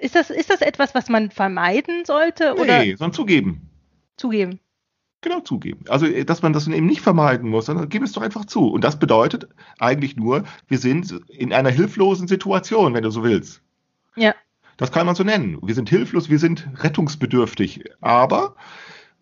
[0.00, 3.70] ist das, ist das etwas, was man vermeiden sollte oder nee, sondern zugeben.
[4.16, 4.60] zugeben?
[5.20, 5.84] Genau zugeben.
[5.88, 8.68] Also, äh, dass man das eben nicht vermeiden muss, sondern gib es doch einfach zu.
[8.68, 9.48] Und das bedeutet
[9.78, 13.60] eigentlich nur, wir sind in einer hilflosen Situation, wenn du so willst.
[14.14, 14.34] Ja.
[14.76, 15.58] Das kann man so nennen.
[15.60, 17.84] Wir sind hilflos, wir sind rettungsbedürftig.
[18.00, 18.54] Aber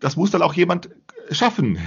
[0.01, 0.90] das muss dann auch jemand
[1.30, 1.78] schaffen.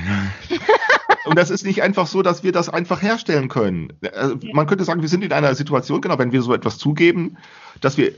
[1.26, 3.93] Und das ist nicht einfach so, dass wir das einfach herstellen können.
[4.14, 4.53] Also, Ja.
[4.53, 7.38] Man könnte sagen, wir sind in einer Situation, genau, wenn wir so etwas zugeben,
[7.82, 8.14] dass wir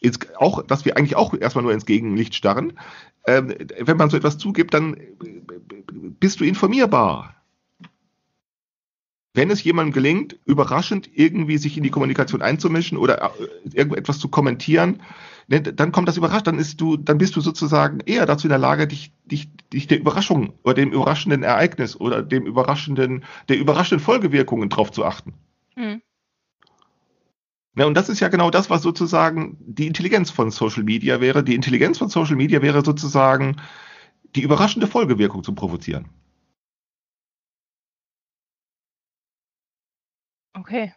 [0.00, 2.74] ins, auch, dass wir eigentlich auch erstmal nur ins Gegenlicht starren.
[3.26, 4.96] Ähm, wenn man so etwas zugibt, dann
[6.20, 7.34] bist du informierbar.
[9.34, 14.28] Wenn es jemandem gelingt, überraschend irgendwie sich in die Kommunikation einzumischen oder äh, irgendetwas zu
[14.28, 15.02] kommentieren,
[15.46, 18.58] ne, dann kommt das überrascht, dann du, dann bist du sozusagen eher dazu in der
[18.58, 24.04] Lage, dich, dich, dich der Überraschung oder dem überraschenden Ereignis oder dem überraschenden, der überraschenden
[24.04, 25.34] Folgewirkungen drauf zu achten.
[25.76, 26.02] Hm.
[27.76, 31.44] Ja, und das ist ja genau das, was sozusagen die Intelligenz von Social Media wäre.
[31.44, 33.56] Die Intelligenz von Social Media wäre sozusagen
[34.34, 36.08] die überraschende Folgewirkung zu provozieren.
[40.54, 40.92] Okay.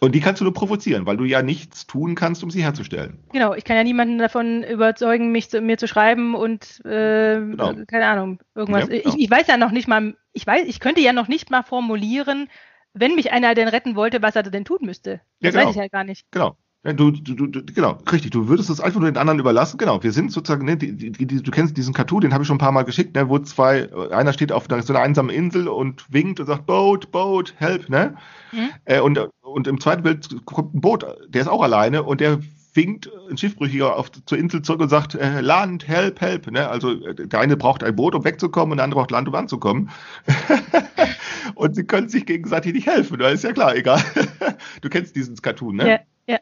[0.00, 3.18] Und die kannst du nur provozieren, weil du ja nichts tun kannst, um sie herzustellen.
[3.32, 7.74] Genau, ich kann ja niemanden davon überzeugen, mich zu, mir zu schreiben und äh, Genau.
[7.88, 8.88] keine Ahnung, irgendwas.
[8.88, 9.16] Ja, genau.
[9.16, 11.64] ich, ich weiß ja noch nicht mal, ich weiß, ich könnte ja noch nicht mal
[11.64, 12.48] formulieren,
[12.94, 15.20] wenn mich einer denn retten wollte, was er denn tun müsste.
[15.40, 15.66] Ja, Das genau.
[15.66, 16.26] weiß ich halt gar nicht.
[16.30, 16.56] Genau.
[16.82, 18.30] Ja, Du, du, du, genau, richtig.
[18.30, 19.76] Du würdest es einfach nur den anderen überlassen.
[19.76, 20.02] Genau.
[20.02, 22.56] Wir sind sozusagen, ne, die, die, die, du kennst diesen Cartoon, den habe ich schon
[22.56, 25.68] ein paar Mal geschickt, ne, wo zwei, einer steht auf einer, so einer einsamen Insel
[25.68, 28.16] und winkt und sagt, Boat, Boat, help, ne?
[28.50, 28.70] Hm?
[28.86, 32.40] Äh, und, und im zweiten Bild kommt ein Boot, der ist auch alleine und der
[32.74, 36.50] winkt ein Schiffbrüchiger auf, zur Insel zurück und sagt, äh, Land, help, help.
[36.50, 36.68] Ne?
[36.68, 39.34] Also äh, der eine braucht ein Boot, um wegzukommen und der andere braucht Land, um
[39.34, 39.90] anzukommen.
[41.54, 43.18] und sie können sich gegenseitig nicht helfen.
[43.18, 44.02] Das ist ja klar, egal.
[44.80, 45.88] du kennst diesen Cartoon, ne?
[45.88, 46.38] Ja, ja.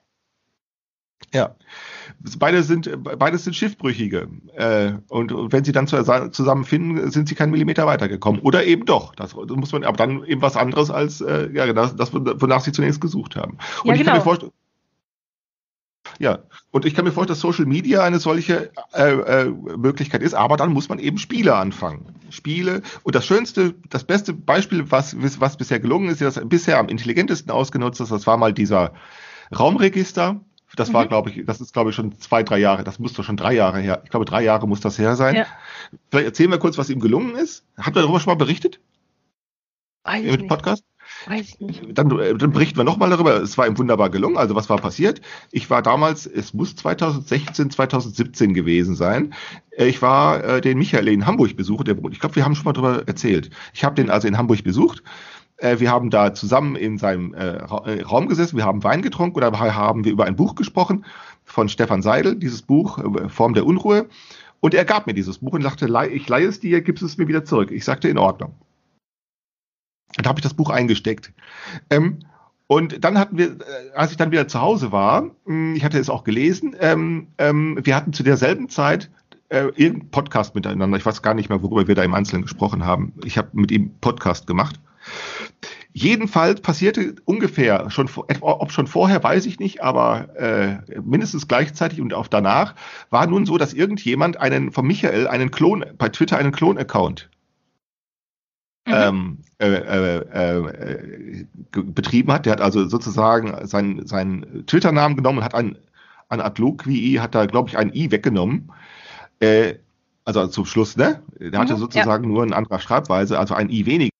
[1.34, 1.56] Ja.
[2.38, 4.28] Beide sind, beides sind Schiffbrüchige.
[4.54, 8.40] Äh, und, und wenn sie dann zu, zusammenfinden, sind sie keinen Millimeter weitergekommen.
[8.40, 9.14] Oder eben doch.
[9.14, 12.60] Das, das muss man, aber dann eben was anderes als äh, ja, das, das, wonach
[12.60, 13.58] sie zunächst gesucht haben.
[13.82, 14.16] Und Ja, ich kann genau.
[14.16, 14.52] mir vorstellen.
[16.18, 16.40] Ja,
[16.72, 19.44] und ich kann mir vorstellen, dass Social Media eine solche äh, äh,
[19.76, 22.14] Möglichkeit ist, aber dann muss man eben Spiele anfangen.
[22.30, 22.82] Spiele.
[23.04, 27.50] Und das schönste, das beste Beispiel, was, was bisher gelungen ist, das bisher am intelligentesten
[27.50, 28.92] ausgenutzt ist, das war mal dieser
[29.56, 30.40] Raumregister.
[30.76, 31.08] Das war, Mhm.
[31.08, 33.54] glaube ich, das ist, glaube ich, schon zwei, drei Jahre, das muss doch schon drei
[33.54, 34.02] Jahre her.
[34.04, 35.34] Ich glaube, drei Jahre muss das her sein.
[35.36, 35.46] Ja.
[36.10, 37.64] Vielleicht erzählen wir kurz, was ihm gelungen ist.
[37.78, 38.78] Habt ihr darüber schon mal berichtet
[40.04, 40.82] Weiß ich im nicht.
[41.28, 41.82] Weiß ich nicht.
[41.98, 43.36] Dann, äh, dann berichten wir nochmal darüber.
[43.42, 44.38] Es war ihm wunderbar gelungen.
[44.38, 45.20] Also was war passiert?
[45.50, 49.34] Ich war damals, es muss 2016, 2017 gewesen sein.
[49.72, 51.86] Äh, Ich war äh, den Michael in Hamburg besucht.
[51.86, 53.50] Der, ich glaube, wir haben schon mal darüber erzählt.
[53.74, 55.02] Ich habe den also in Hamburg besucht.
[55.58, 58.56] Äh, Wir haben da zusammen in seinem Ra Raum gesessen.
[58.56, 61.04] Wir haben Wein getrunken und dabei haben wir über ein Buch gesprochen
[61.44, 62.36] von Stefan Seidel.
[62.36, 62.98] Dieses Buch
[63.28, 64.08] Form der Unruhe.
[64.60, 67.28] Und er gab mir dieses Buch und sagte, ich leihe es dir, gibst es mir
[67.28, 67.70] wieder zurück.
[67.70, 68.54] Ich sagte, in Ordnung.
[70.16, 71.32] Und da habe ich das Buch eingesteckt.
[71.90, 72.20] Ähm,
[72.66, 75.98] und dann hatten wir, äh, als ich dann wieder zu Hause war, mh, ich hatte
[75.98, 79.10] es auch gelesen, ähm, ähm, wir hatten zu derselben Zeit
[79.50, 80.96] äh, irgendeinen Podcast miteinander.
[80.98, 83.12] Ich weiß gar nicht mehr, worüber wir da im Einzelnen gesprochen haben.
[83.24, 84.78] Ich habe mit ihm Podcast gemacht.
[85.94, 92.00] Jedenfalls passierte ungefähr schon, etwa- ob schon vorher, weiß ich nicht, aber äh, mindestens gleichzeitig
[92.02, 92.74] und auch danach
[93.08, 97.30] war nun so, dass irgendjemand einen von Michael einen Klon bei Twitter einen Klon-Account
[98.86, 98.94] Mhm.
[98.94, 102.46] ähm, äh, äh, äh, betrieben hat.
[102.46, 105.76] Der hat also sozusagen seinen, seinen Twitter-Namen genommen und hat ein,
[106.28, 108.70] an Adloqui hat da, glaube ich, ein I weggenommen.
[109.40, 109.74] Äh,
[110.24, 111.22] also zum Schluss, ne?
[111.38, 114.10] Der hatte Mhm, sozusagen nur eine andere Schreibweise, also ein I weniger.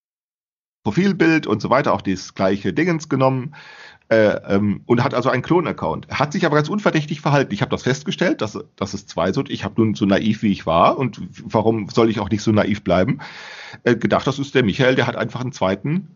[0.84, 3.54] Profilbild und so weiter, auch das gleiche Dingens genommen
[4.10, 6.08] äh, ähm, und hat also einen Klon-Account.
[6.08, 7.52] Hat sich aber ganz unverdächtig verhalten.
[7.52, 9.50] Ich habe das festgestellt, dass, dass es zwei sind.
[9.50, 12.50] Ich habe nun so naiv, wie ich war und warum soll ich auch nicht so
[12.52, 13.20] naiv bleiben?
[13.84, 16.08] Äh, gedacht, das ist der Michael, der hat einfach einen zweiten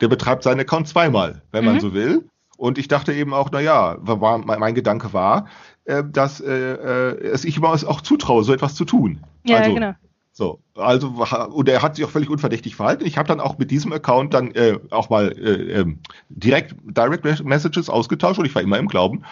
[0.00, 1.80] Der betreibt seinen Account zweimal, wenn man Mhm.
[1.80, 2.28] so will.
[2.58, 5.46] Und ich dachte eben auch, na ja, war, mein, mein Gedanke war,
[5.84, 9.20] äh, dass äh, äh, es ich immer auch zutraue, so etwas zu tun.
[9.44, 9.94] Ja, also, genau.
[10.38, 11.08] So, also
[11.54, 13.06] und er hat sich auch völlig unverdächtig verhalten.
[13.06, 17.24] Ich habe dann auch mit diesem Account dann äh, auch mal äh, ähm, direkt Direct
[17.42, 19.24] Messages ausgetauscht und ich war immer im Glauben,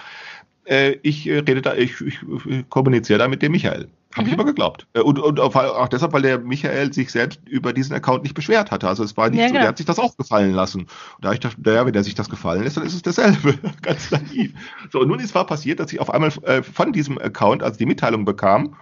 [0.65, 3.89] äh, ich äh, rede da, ich, ich, ich kommuniziere da mit dem Michael.
[4.15, 4.41] Habe ich Mhm.
[4.41, 4.87] immer geglaubt.
[4.95, 8.71] Äh, Und, und auch, deshalb, weil der Michael sich selbst über diesen Account nicht beschwert
[8.71, 8.89] hatte.
[8.89, 9.61] Also es war nicht Ja, so, genau.
[9.65, 10.83] der hat sich das auch gefallen lassen.
[10.83, 10.89] Und
[11.21, 13.59] da ich dachte, naja, wenn der sich das gefallen lässt, dann ist es dasselbe.
[13.83, 14.53] Ganz naiv.
[14.91, 17.77] So, und nun ist war passiert, dass ich auf einmal äh, von diesem Account, also
[17.77, 18.77] die Mitteilung bekam,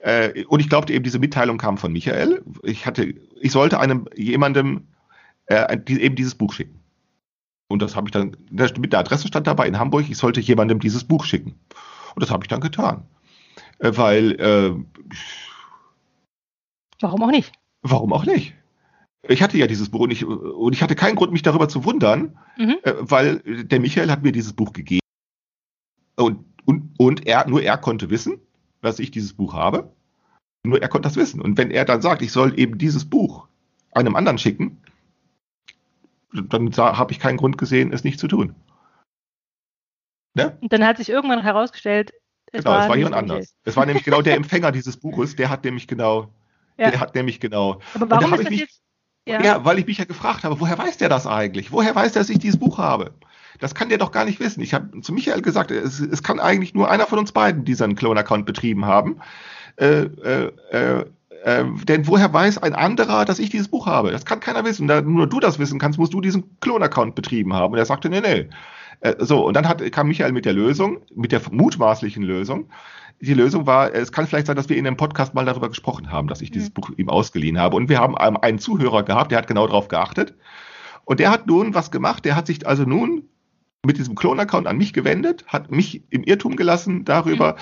[0.00, 2.42] äh, und ich glaubte eben, diese Mitteilung kam von Michael.
[2.62, 4.88] Ich hatte, ich sollte einem jemandem
[5.46, 6.80] äh, die, eben dieses Buch schicken.
[7.68, 10.80] Und das habe ich dann, mit der Adresse stand dabei in Hamburg, ich sollte jemandem
[10.80, 11.54] dieses Buch schicken.
[12.14, 13.04] Und das habe ich dann getan.
[13.78, 14.74] Äh, weil, äh,
[17.00, 17.52] Warum auch nicht?
[17.82, 18.54] warum auch nicht?
[19.28, 21.84] Ich hatte ja dieses Buch und ich, und ich hatte keinen Grund, mich darüber zu
[21.84, 22.76] wundern, Mhm.
[22.82, 25.00] äh, weil der Michael hat mir dieses Buch gegeben.
[26.16, 28.38] Und, und, und er, nur er konnte wissen,
[28.80, 29.92] dass ich dieses Buch habe.
[30.64, 31.40] Nur er konnte das wissen.
[31.40, 33.46] Und wenn er dann sagt, ich soll eben dieses Buch
[33.92, 34.82] einem anderen schicken,
[36.32, 38.54] dann habe ich keinen Grund gesehen, es nicht zu tun.
[40.34, 40.56] Ne?
[40.60, 42.12] Und dann hat sich irgendwann herausgestellt,
[42.52, 43.54] es genau, es war jemand der anders.
[43.64, 46.32] Es war nämlich genau der Empfänger dieses Buches, der hat nämlich genau,
[46.76, 46.90] Ja.
[46.90, 47.80] der hat nämlich genau.
[47.94, 48.82] Aber warum ist ich das mich- jetzt?
[49.28, 49.42] Ja.
[49.42, 49.64] Ja.
[49.64, 51.72] weil ich mich ja gefragt habe, woher weiß der das eigentlich?
[51.72, 53.14] Woher weiß der, dass ich dieses Buch habe?
[53.60, 54.60] Das kann der doch gar nicht wissen.
[54.62, 57.94] Ich habe zu Michael gesagt, es, es kann eigentlich nur einer von uns beiden diesen
[57.94, 59.18] Clone-Account betrieben haben.
[59.76, 61.04] Äh, äh, äh,
[61.44, 64.10] äh, denn woher weiß ein anderer, dass ich dieses Buch habe?
[64.10, 64.88] Das kann keiner wissen.
[64.88, 67.72] Da nur du das wissen kannst, musst du diesen Clone-Account betrieben haben.
[67.72, 68.48] Und er sagte, nee, nee.
[69.00, 72.68] Äh, so, und dann hat, kam Michael mit der Lösung, mit der mutmaßlichen Lösung.
[73.20, 76.10] Die Lösung war, es kann vielleicht sein, dass wir in einem Podcast mal darüber gesprochen
[76.10, 76.74] haben, dass ich dieses Mhm.
[76.74, 77.76] Buch ihm ausgeliehen habe.
[77.76, 80.34] Und wir haben einen Zuhörer gehabt, der hat genau darauf geachtet.
[81.04, 82.24] Und der hat nun was gemacht.
[82.24, 83.28] Der hat sich also nun
[83.84, 87.56] mit diesem Klon-Account an mich gewendet, hat mich im Irrtum gelassen darüber,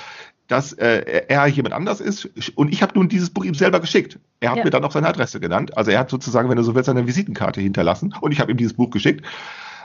[0.49, 2.29] dass äh, er jemand anders ist.
[2.57, 4.19] Und ich habe nun dieses Buch ihm selber geschickt.
[4.41, 4.64] Er hat Ja.
[4.64, 5.77] mir dann auch seine Adresse genannt.
[5.77, 8.14] Also er hat sozusagen, wenn du so willst, seine Visitenkarte hinterlassen.
[8.21, 9.25] Und ich habe ihm dieses Buch geschickt.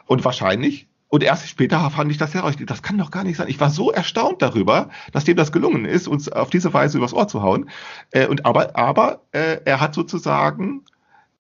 [0.06, 2.56] Und wahrscheinlich, und erst später fand ich das heraus.
[2.66, 3.48] Das kann doch gar nicht sein.
[3.50, 7.14] Ich war so erstaunt darüber, dass dem das gelungen ist, uns auf diese Weise übers
[7.14, 7.70] Ohr zu hauen.
[8.12, 10.82] Äh, und aber, aber äh, er hat sozusagen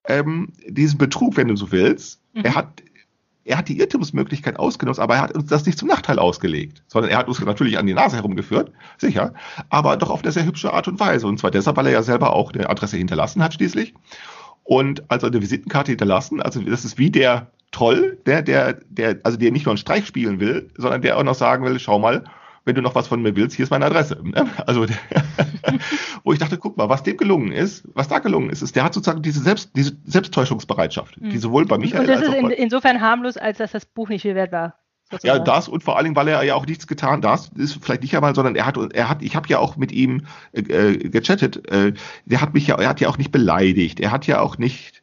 [0.05, 2.41] ähm, diesen Betrug, wenn du so willst, Mhm.
[2.45, 2.83] er hat
[3.45, 7.11] er hat die Irrtumsmöglichkeit ausgenutzt, aber er hat uns das nicht zum Nachteil ausgelegt, sondern
[7.11, 9.33] er hat uns natürlich an die Nase herumgeführt, sicher,
[9.69, 11.27] aber doch auf eine sehr hübsche Art und Weise.
[11.27, 13.93] Und zwar deshalb, weil er ja selber auch eine Adresse hinterlassen hat schließlich
[14.63, 16.41] und also eine Visitenkarte hinterlassen.
[16.41, 20.05] Also das ist wie der Troll, der, der, der, also der nicht nur einen Streich
[20.05, 22.23] spielen will, sondern der auch noch sagen will, schau mal,
[22.65, 24.19] wenn du noch was von mir willst, hier ist meine Adresse.
[24.23, 24.45] ne?
[24.65, 24.85] Also,
[26.23, 28.83] wo ich dachte, guck mal, was dem gelungen ist, was da gelungen ist, ist, der
[28.83, 31.29] hat sozusagen diese, Selbst, diese Selbsttäuschungsbereitschaft, Mhm.
[31.29, 34.09] die sowohl bei Michael Und das als ist in, insofern harmlos, als dass das Buch
[34.09, 34.75] nicht viel wert war.
[35.11, 35.45] ja, sozusagen.
[35.45, 38.15] das und vor allen Dingen, weil er ja auch nichts getan, das ist vielleicht nicht
[38.15, 41.69] einmal, sondern er hat, er hat, ich habe ja auch mit ihm äh, äh, gechattet,
[41.71, 41.93] äh,
[42.25, 45.02] der hat mich ja, er hat ja auch nicht beleidigt, er hat ja auch nicht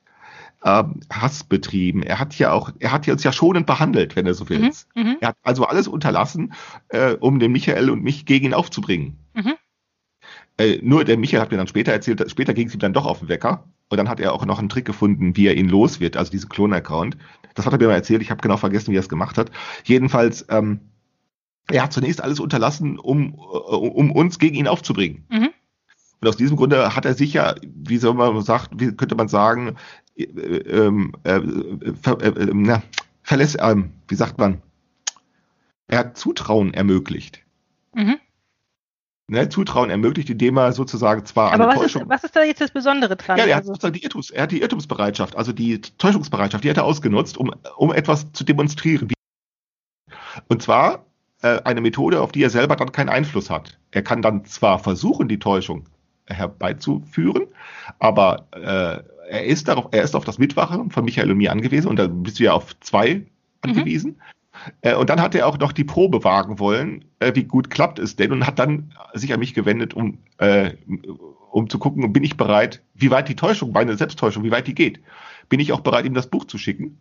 [0.65, 4.27] ähm, Hass betrieben, er hat ja auch, er hat ja uns ja schonend behandelt, wenn
[4.27, 4.49] er so Mhm.
[4.49, 4.89] willst.
[4.95, 5.17] Mhm.
[5.21, 6.53] Er hat also alles unterlassen,
[6.89, 9.19] äh, um den Michael und mich gegen ihn aufzubringen.
[9.35, 9.55] Mhm.
[10.59, 13.07] Äh, nur der Michael hat mir dann später erzählt, später ging es ihm dann doch
[13.07, 13.65] auf den Wecker.
[13.89, 16.31] Und dann hat er auch noch einen Trick gefunden, wie er ihn los wird, also
[16.31, 17.17] diesen Klon-Account.
[17.55, 19.51] Das hat er mir mal erzählt, ich habe genau vergessen, wie er es gemacht hat.
[19.85, 20.81] Jedenfalls, ähm,
[21.69, 25.25] er hat zunächst alles unterlassen, um, äh, um uns gegen ihn aufzubringen.
[25.31, 25.49] Mhm.
[26.21, 29.29] Und aus diesem Grunde hat er sich ja, wie soll man sagt, wie könnte man
[29.29, 29.73] sagen, äh,
[30.25, 31.41] ähm, äh,
[32.03, 32.83] ver, äh, äh, na,
[33.23, 34.63] verlässt, ähm, wie sagt man,
[35.89, 37.41] er hat Zutrauen ermöglicht.
[37.95, 38.17] Mhm.
[39.29, 42.09] Ne, Zutrauen ermöglicht, indem er sozusagen zwar Aber eine was ist, Täuschung.
[42.09, 43.39] was ist da jetzt das Besondere dran?
[43.39, 46.71] ja, er hat Also, sozusagen die, Irrtums, er hat die Irrtumsbereitschaft, also die Täuschungsbereitschaft, die
[46.71, 49.09] hat er ausgenutzt, um, um etwas zu demonstrieren.
[50.49, 51.07] Und zwar
[51.43, 53.79] äh, eine Methode, auf die er selber dann keinen Einfluss hat.
[53.93, 55.87] Er kann dann zwar versuchen, die Täuschung
[56.27, 57.47] herbeizuführen,
[57.99, 61.89] aber äh, er ist darauf, er ist auf das Mitwachen von Michael und mir angewiesen
[61.89, 63.23] und da bist du ja auf zwei
[63.63, 64.21] angewiesen.
[64.83, 67.99] Äh, und dann hat er auch noch die Probe wagen wollen, äh, wie gut klappt
[67.99, 70.73] es denn und hat dann sich an mich gewendet, um, äh,
[71.51, 74.75] um zu gucken, bin ich bereit, wie weit die Täuschung, meine Selbsttäuschung, wie weit die
[74.75, 75.01] geht.
[75.49, 76.99] Bin ich auch bereit, ihm das Buch zu schicken?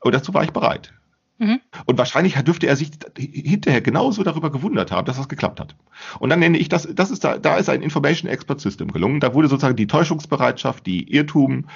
[0.00, 0.92] Und dazu war ich bereit.
[1.38, 1.60] Mhm.
[1.84, 5.76] Und wahrscheinlich dürfte er sich hinterher genauso darüber gewundert haben, dass das geklappt hat.
[6.18, 9.20] Und dann nenne ich das, das ist da, da ist ein Information Expert System gelungen.
[9.20, 11.66] Da wurde sozusagen die Täuschungsbereitschaft, die Irrtum,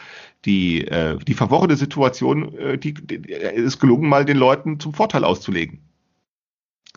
[0.46, 5.24] die, äh, die verworrene Situation, äh, die, die ist gelungen, mal den Leuten zum Vorteil
[5.24, 5.80] auszulegen.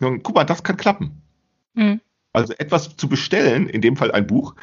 [0.00, 1.22] Und guck mal, das kann klappen.
[1.74, 2.00] Mhm.
[2.32, 4.54] Also etwas zu bestellen, in dem Fall ein Buch,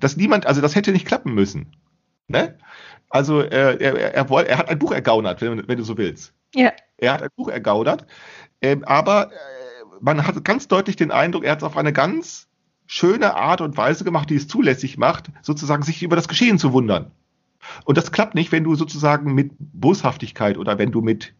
[0.00, 1.76] das niemand, also das hätte nicht klappen müssen.
[2.26, 2.58] Ne?
[3.08, 6.32] Also äh, er, er, er, er hat ein Buch ergaunert, wenn, wenn du so willst.
[6.54, 6.72] Ja.
[6.96, 8.06] Er hat ein Buch ergaunert,
[8.60, 9.36] ähm, aber äh,
[10.00, 12.48] man hat ganz deutlich den Eindruck, er hat es auf eine ganz
[12.86, 16.72] schöne Art und Weise gemacht, die es zulässig macht, sozusagen sich über das Geschehen zu
[16.72, 17.12] wundern.
[17.84, 21.34] Und das klappt nicht, wenn du sozusagen mit Boshaftigkeit oder wenn du mit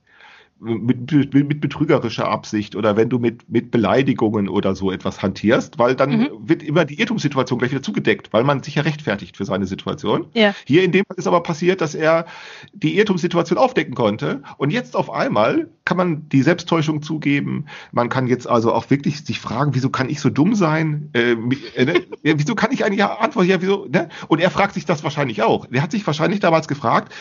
[0.60, 5.78] mit, mit, mit betrügerischer Absicht oder wenn du mit, mit Beleidigungen oder so etwas hantierst,
[5.78, 6.28] weil dann Mhm.
[6.42, 10.26] wird immer die Irrtumssituation gleich wieder zugedeckt, weil man sich ja rechtfertigt für seine Situation.
[10.34, 10.54] Ja.
[10.66, 12.26] Hier in dem Fall ist aber passiert, dass er
[12.72, 17.66] die Irrtumssituation aufdecken konnte und jetzt auf einmal kann man die Selbsttäuschung zugeben.
[17.92, 21.08] Man kann jetzt also auch wirklich sich fragen, wieso kann ich so dumm sein?
[21.14, 21.32] Äh,
[21.74, 22.02] äh, ne?
[22.22, 23.48] wieso kann ich eigentlich antworten?
[23.48, 23.86] Ja, wieso?
[23.86, 24.08] Ne?
[24.28, 25.66] Und er fragt sich das wahrscheinlich auch.
[25.70, 27.12] Er hat sich wahrscheinlich damals gefragt,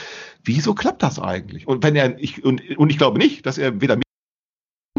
[0.43, 1.67] wieso klappt das eigentlich?
[1.67, 4.03] Und wenn er ich und, und ich glaube nicht, dass er weder mich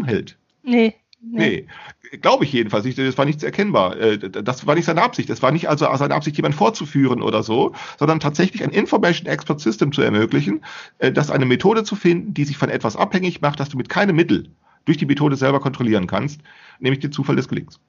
[0.03, 0.37] hält.
[0.63, 0.95] Nee.
[1.23, 1.67] Nee.
[2.11, 2.97] Nee, glaube ich jedenfalls nicht.
[2.97, 3.95] Das war nichts erkennbar.
[3.95, 5.29] Äh, Das war nicht seine Absicht.
[5.29, 9.59] Das war nicht also seine Absicht, jemanden vorzuführen oder so, sondern tatsächlich ein Information Expert
[9.59, 10.63] System zu ermöglichen,
[10.97, 13.87] äh, das eine Methode zu finden, die sich von etwas abhängig macht, dass du mit
[13.87, 14.49] keinem Mittel
[14.85, 16.41] durch die Methode selber kontrollieren kannst,
[16.79, 17.79] nämlich den Zufall des Gelingens.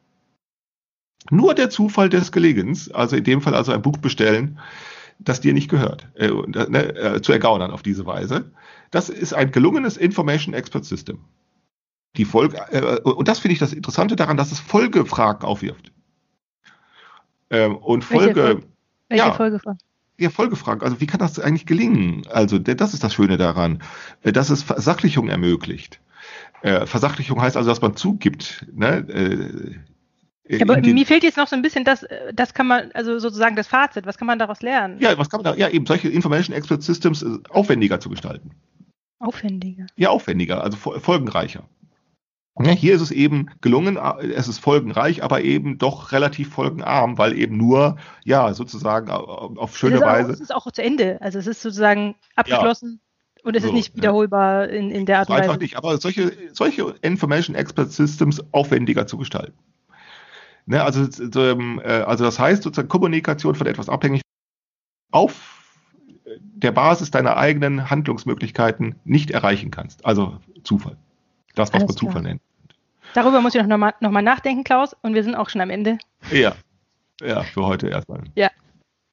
[1.31, 4.59] Nur der Zufall des Gelingens, also in dem Fall also ein Buch bestellen,
[5.25, 8.53] das dir nicht gehört, äh, äh, ne, äh, zu ergaunern auf diese Weise.
[8.91, 11.21] Das ist ein gelungenes Information Expert System.
[12.17, 15.93] Die Folge, äh, und das finde ich das Interessante daran, dass es Folgefragen aufwirft.
[17.51, 18.67] Ähm, und Welche Folge, Folge?
[19.09, 19.33] Welche ja.
[19.33, 19.79] Folge von?
[20.19, 22.23] ja, Folgefragen, also wie kann das eigentlich gelingen?
[22.31, 23.83] Also das ist das Schöne daran,
[24.23, 26.01] äh, dass es Versachlichung ermöglicht.
[26.63, 29.83] Äh, Versachlichung heißt also, dass man zugibt, ne,
[30.49, 33.19] Ja, aber mir fehlt jetzt noch so ein bisschen das, äh, das kann man, also
[33.19, 34.99] sozusagen das Fazit, was kann man daraus lernen?
[35.01, 38.51] ja, was kann man da, ja, eben solche Information Expert Systems äh, aufwendiger zu gestalten.
[39.21, 39.87] Aufwendiger.
[39.97, 41.63] Ja, aufwendiger, also fol- folgenreicher.
[42.61, 47.17] Ja, hier ist es eben gelungen, äh, es ist folgenreich, aber eben doch relativ folgenarm,
[47.19, 50.33] weil eben nur, ja, sozusagen au- auf schöne es Auch, Weise.
[50.33, 51.19] es ist auch zu Ende.
[51.23, 53.01] Also es ist sozusagen abgeschlossen
[53.45, 53.97] und es So, ist nicht ja.
[54.03, 55.61] wiederholbar in, in der Art und einfach Weise.
[55.61, 59.55] nicht, aber solche, solche Information Expert Systems aufwendiger zu gestalten.
[60.67, 64.23] Ne, also, so, ähm, äh, also das heißt sozusagen Kommunikation von etwas abhängig
[65.11, 65.63] auf
[66.55, 70.05] der Basis deiner eigenen Handlungsmöglichkeiten nicht erreichen kannst.
[70.05, 70.97] Also Zufall.
[71.55, 72.41] Das, was man Zufall nennt.
[73.15, 75.61] Darüber muss ich noch, noch, mal, noch mal nachdenken, Klaus, und wir sind auch schon
[75.61, 75.99] am Ende.
[76.31, 76.55] Ja.
[77.21, 78.23] Ja, für heute erstmal.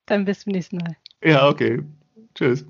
[0.06, 0.96] Dann bis zum nächsten Mal.
[1.24, 1.84] Ja, okay.
[2.34, 2.66] Tschüss.